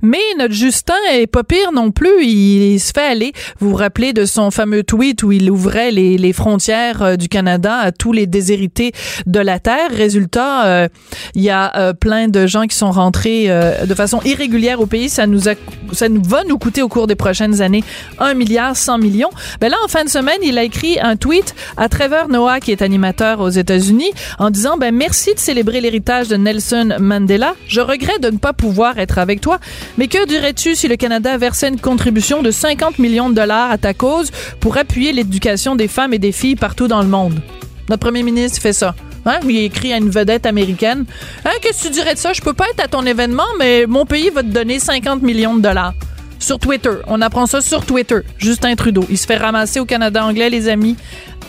Mais 0.00 0.22
notre 0.38 0.54
Justin 0.54 0.94
est 1.12 1.26
pas 1.26 1.44
pire 1.44 1.72
non 1.72 1.90
plus. 1.90 2.24
Il, 2.24 2.80
se 2.80 2.90
fait 2.94 3.02
aller. 3.02 3.32
Vous 3.58 3.68
vous 3.68 3.76
rappelez 3.76 4.14
de 4.14 4.24
son 4.24 4.50
fameux 4.50 4.82
tweet 4.82 5.22
où 5.22 5.30
il 5.30 5.50
ouvrait 5.50 5.90
les, 5.90 6.32
frontières 6.32 7.02
euh, 7.02 7.16
du 7.16 7.28
Canada 7.28 7.76
à 7.76 7.92
tous 7.92 8.14
les 8.14 8.26
déshérités 8.26 8.92
de 9.26 9.40
la 9.40 9.58
Terre. 9.58 9.90
Résultat, 9.90 10.64
euh, 10.64 10.88
il 11.34 11.42
y 11.42 11.50
a 11.50 11.92
plein 11.92 12.28
de 12.28 12.46
gens 12.46 12.66
qui 12.66 12.76
sont 12.76 12.92
rentrés 12.92 13.48
de 13.48 13.94
façon 13.94 14.20
irrégulière 14.24 14.80
au 14.80 14.86
pays. 14.86 15.10
Ça 15.10 15.26
nous 15.26 15.50
a, 15.50 15.52
ça 15.92 16.06
va 16.08 16.44
nous 16.44 16.56
coûter 16.56 16.80
au 16.80 16.88
cours 16.88 17.06
des 17.06 17.14
prochaines 17.14 17.60
années 17.60 17.84
un 18.18 18.32
milliard 18.32 18.74
100 18.74 18.98
millions. 18.98 19.30
Ben 19.60 19.68
là, 19.68 19.76
en 19.84 19.88
fin 19.88 20.04
de 20.04 20.08
semaine, 20.08 20.38
il 20.42 20.58
écrit 20.64 20.98
un 21.00 21.16
tweet 21.16 21.54
à 21.76 21.88
Trevor 21.88 22.28
Noah, 22.28 22.60
qui 22.60 22.72
est 22.72 22.82
animateur 22.82 23.40
aux 23.40 23.48
États-Unis, 23.48 24.12
en 24.38 24.50
disant 24.50 24.76
ben 24.76 24.94
merci 24.94 25.34
de 25.34 25.38
célébrer 25.38 25.80
l'héritage 25.80 26.28
de 26.28 26.36
Nelson 26.36 26.96
Mandela. 26.98 27.54
Je 27.68 27.80
regrette 27.80 28.22
de 28.22 28.30
ne 28.30 28.38
pas 28.38 28.52
pouvoir 28.52 28.98
être 28.98 29.18
avec 29.18 29.40
toi, 29.40 29.58
mais 29.98 30.08
que 30.08 30.26
dirais-tu 30.26 30.74
si 30.74 30.88
le 30.88 30.96
Canada 30.96 31.36
versait 31.36 31.68
une 31.68 31.80
contribution 31.80 32.42
de 32.42 32.50
50 32.50 32.98
millions 32.98 33.30
de 33.30 33.34
dollars 33.34 33.70
à 33.70 33.78
ta 33.78 33.94
cause 33.94 34.30
pour 34.60 34.76
appuyer 34.76 35.12
l'éducation 35.12 35.76
des 35.76 35.88
femmes 35.88 36.14
et 36.14 36.18
des 36.18 36.32
filles 36.32 36.56
partout 36.56 36.88
dans 36.88 37.02
le 37.02 37.08
monde? 37.08 37.40
Notre 37.88 38.00
premier 38.00 38.22
ministre 38.22 38.60
fait 38.60 38.72
ça. 38.72 38.94
Hein? 39.26 39.38
Il 39.48 39.56
écrit 39.56 39.92
à 39.92 39.98
une 39.98 40.10
vedette 40.10 40.46
américaine. 40.46 41.04
Hein, 41.44 41.50
qu'est-ce 41.60 41.82
que 41.82 41.88
tu 41.88 41.92
dirais 41.94 42.14
de 42.14 42.18
ça? 42.18 42.32
Je 42.32 42.40
peux 42.40 42.52
pas 42.52 42.66
être 42.72 42.84
à 42.84 42.88
ton 42.88 43.04
événement, 43.04 43.46
mais 43.58 43.86
mon 43.86 44.04
pays 44.04 44.30
va 44.30 44.42
te 44.42 44.48
donner 44.48 44.78
50 44.78 45.22
millions 45.22 45.54
de 45.54 45.60
dollars. 45.60 45.94
Sur 46.42 46.58
Twitter. 46.58 46.90
On 47.06 47.22
apprend 47.22 47.46
ça 47.46 47.60
sur 47.60 47.86
Twitter. 47.86 48.18
Justin 48.36 48.74
Trudeau. 48.74 49.04
Il 49.08 49.16
se 49.16 49.26
fait 49.26 49.36
ramasser 49.36 49.78
au 49.78 49.84
Canada 49.84 50.24
anglais, 50.24 50.50
les 50.50 50.68
amis. 50.68 50.96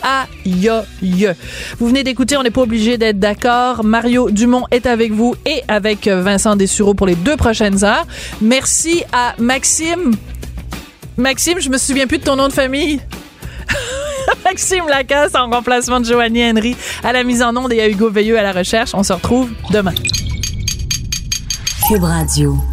Aïe, 0.03 0.69
aïe. 0.69 1.33
Vous 1.79 1.87
venez 1.87 2.03
d'écouter, 2.03 2.37
on 2.37 2.43
n'est 2.43 2.51
pas 2.51 2.61
obligé 2.61 2.99
d'être 2.99 3.17
d'accord. 3.17 3.83
Mario 3.83 4.29
Dumont 4.29 4.65
est 4.69 4.85
avec 4.85 5.11
vous 5.11 5.35
et 5.47 5.63
avec 5.67 6.07
Vincent 6.07 6.55
Dessureau 6.55 6.93
pour 6.93 7.07
les 7.07 7.15
deux 7.15 7.35
prochaines 7.35 7.83
heures. 7.83 8.05
Merci 8.39 9.03
à 9.11 9.33
Maxime. 9.39 10.11
Maxime, 11.17 11.59
je 11.59 11.69
me 11.69 11.79
souviens 11.79 12.05
plus 12.05 12.19
de 12.19 12.23
ton 12.23 12.35
nom 12.35 12.47
de 12.47 12.53
famille. 12.53 13.01
Maxime 14.45 14.87
Lacasse 14.87 15.33
en 15.33 15.49
remplacement 15.49 16.01
de 16.01 16.05
Joanie 16.05 16.51
Henry 16.51 16.75
à 17.03 17.13
la 17.13 17.23
mise 17.23 17.41
en 17.41 17.57
onde 17.57 17.73
et 17.73 17.81
à 17.81 17.89
Hugo 17.89 18.11
Veilleux 18.11 18.37
à 18.37 18.43
la 18.43 18.51
recherche. 18.51 18.91
On 18.93 19.01
se 19.01 19.13
retrouve 19.13 19.49
demain. 19.71 19.93
Cube 21.87 22.03
Radio. 22.03 22.72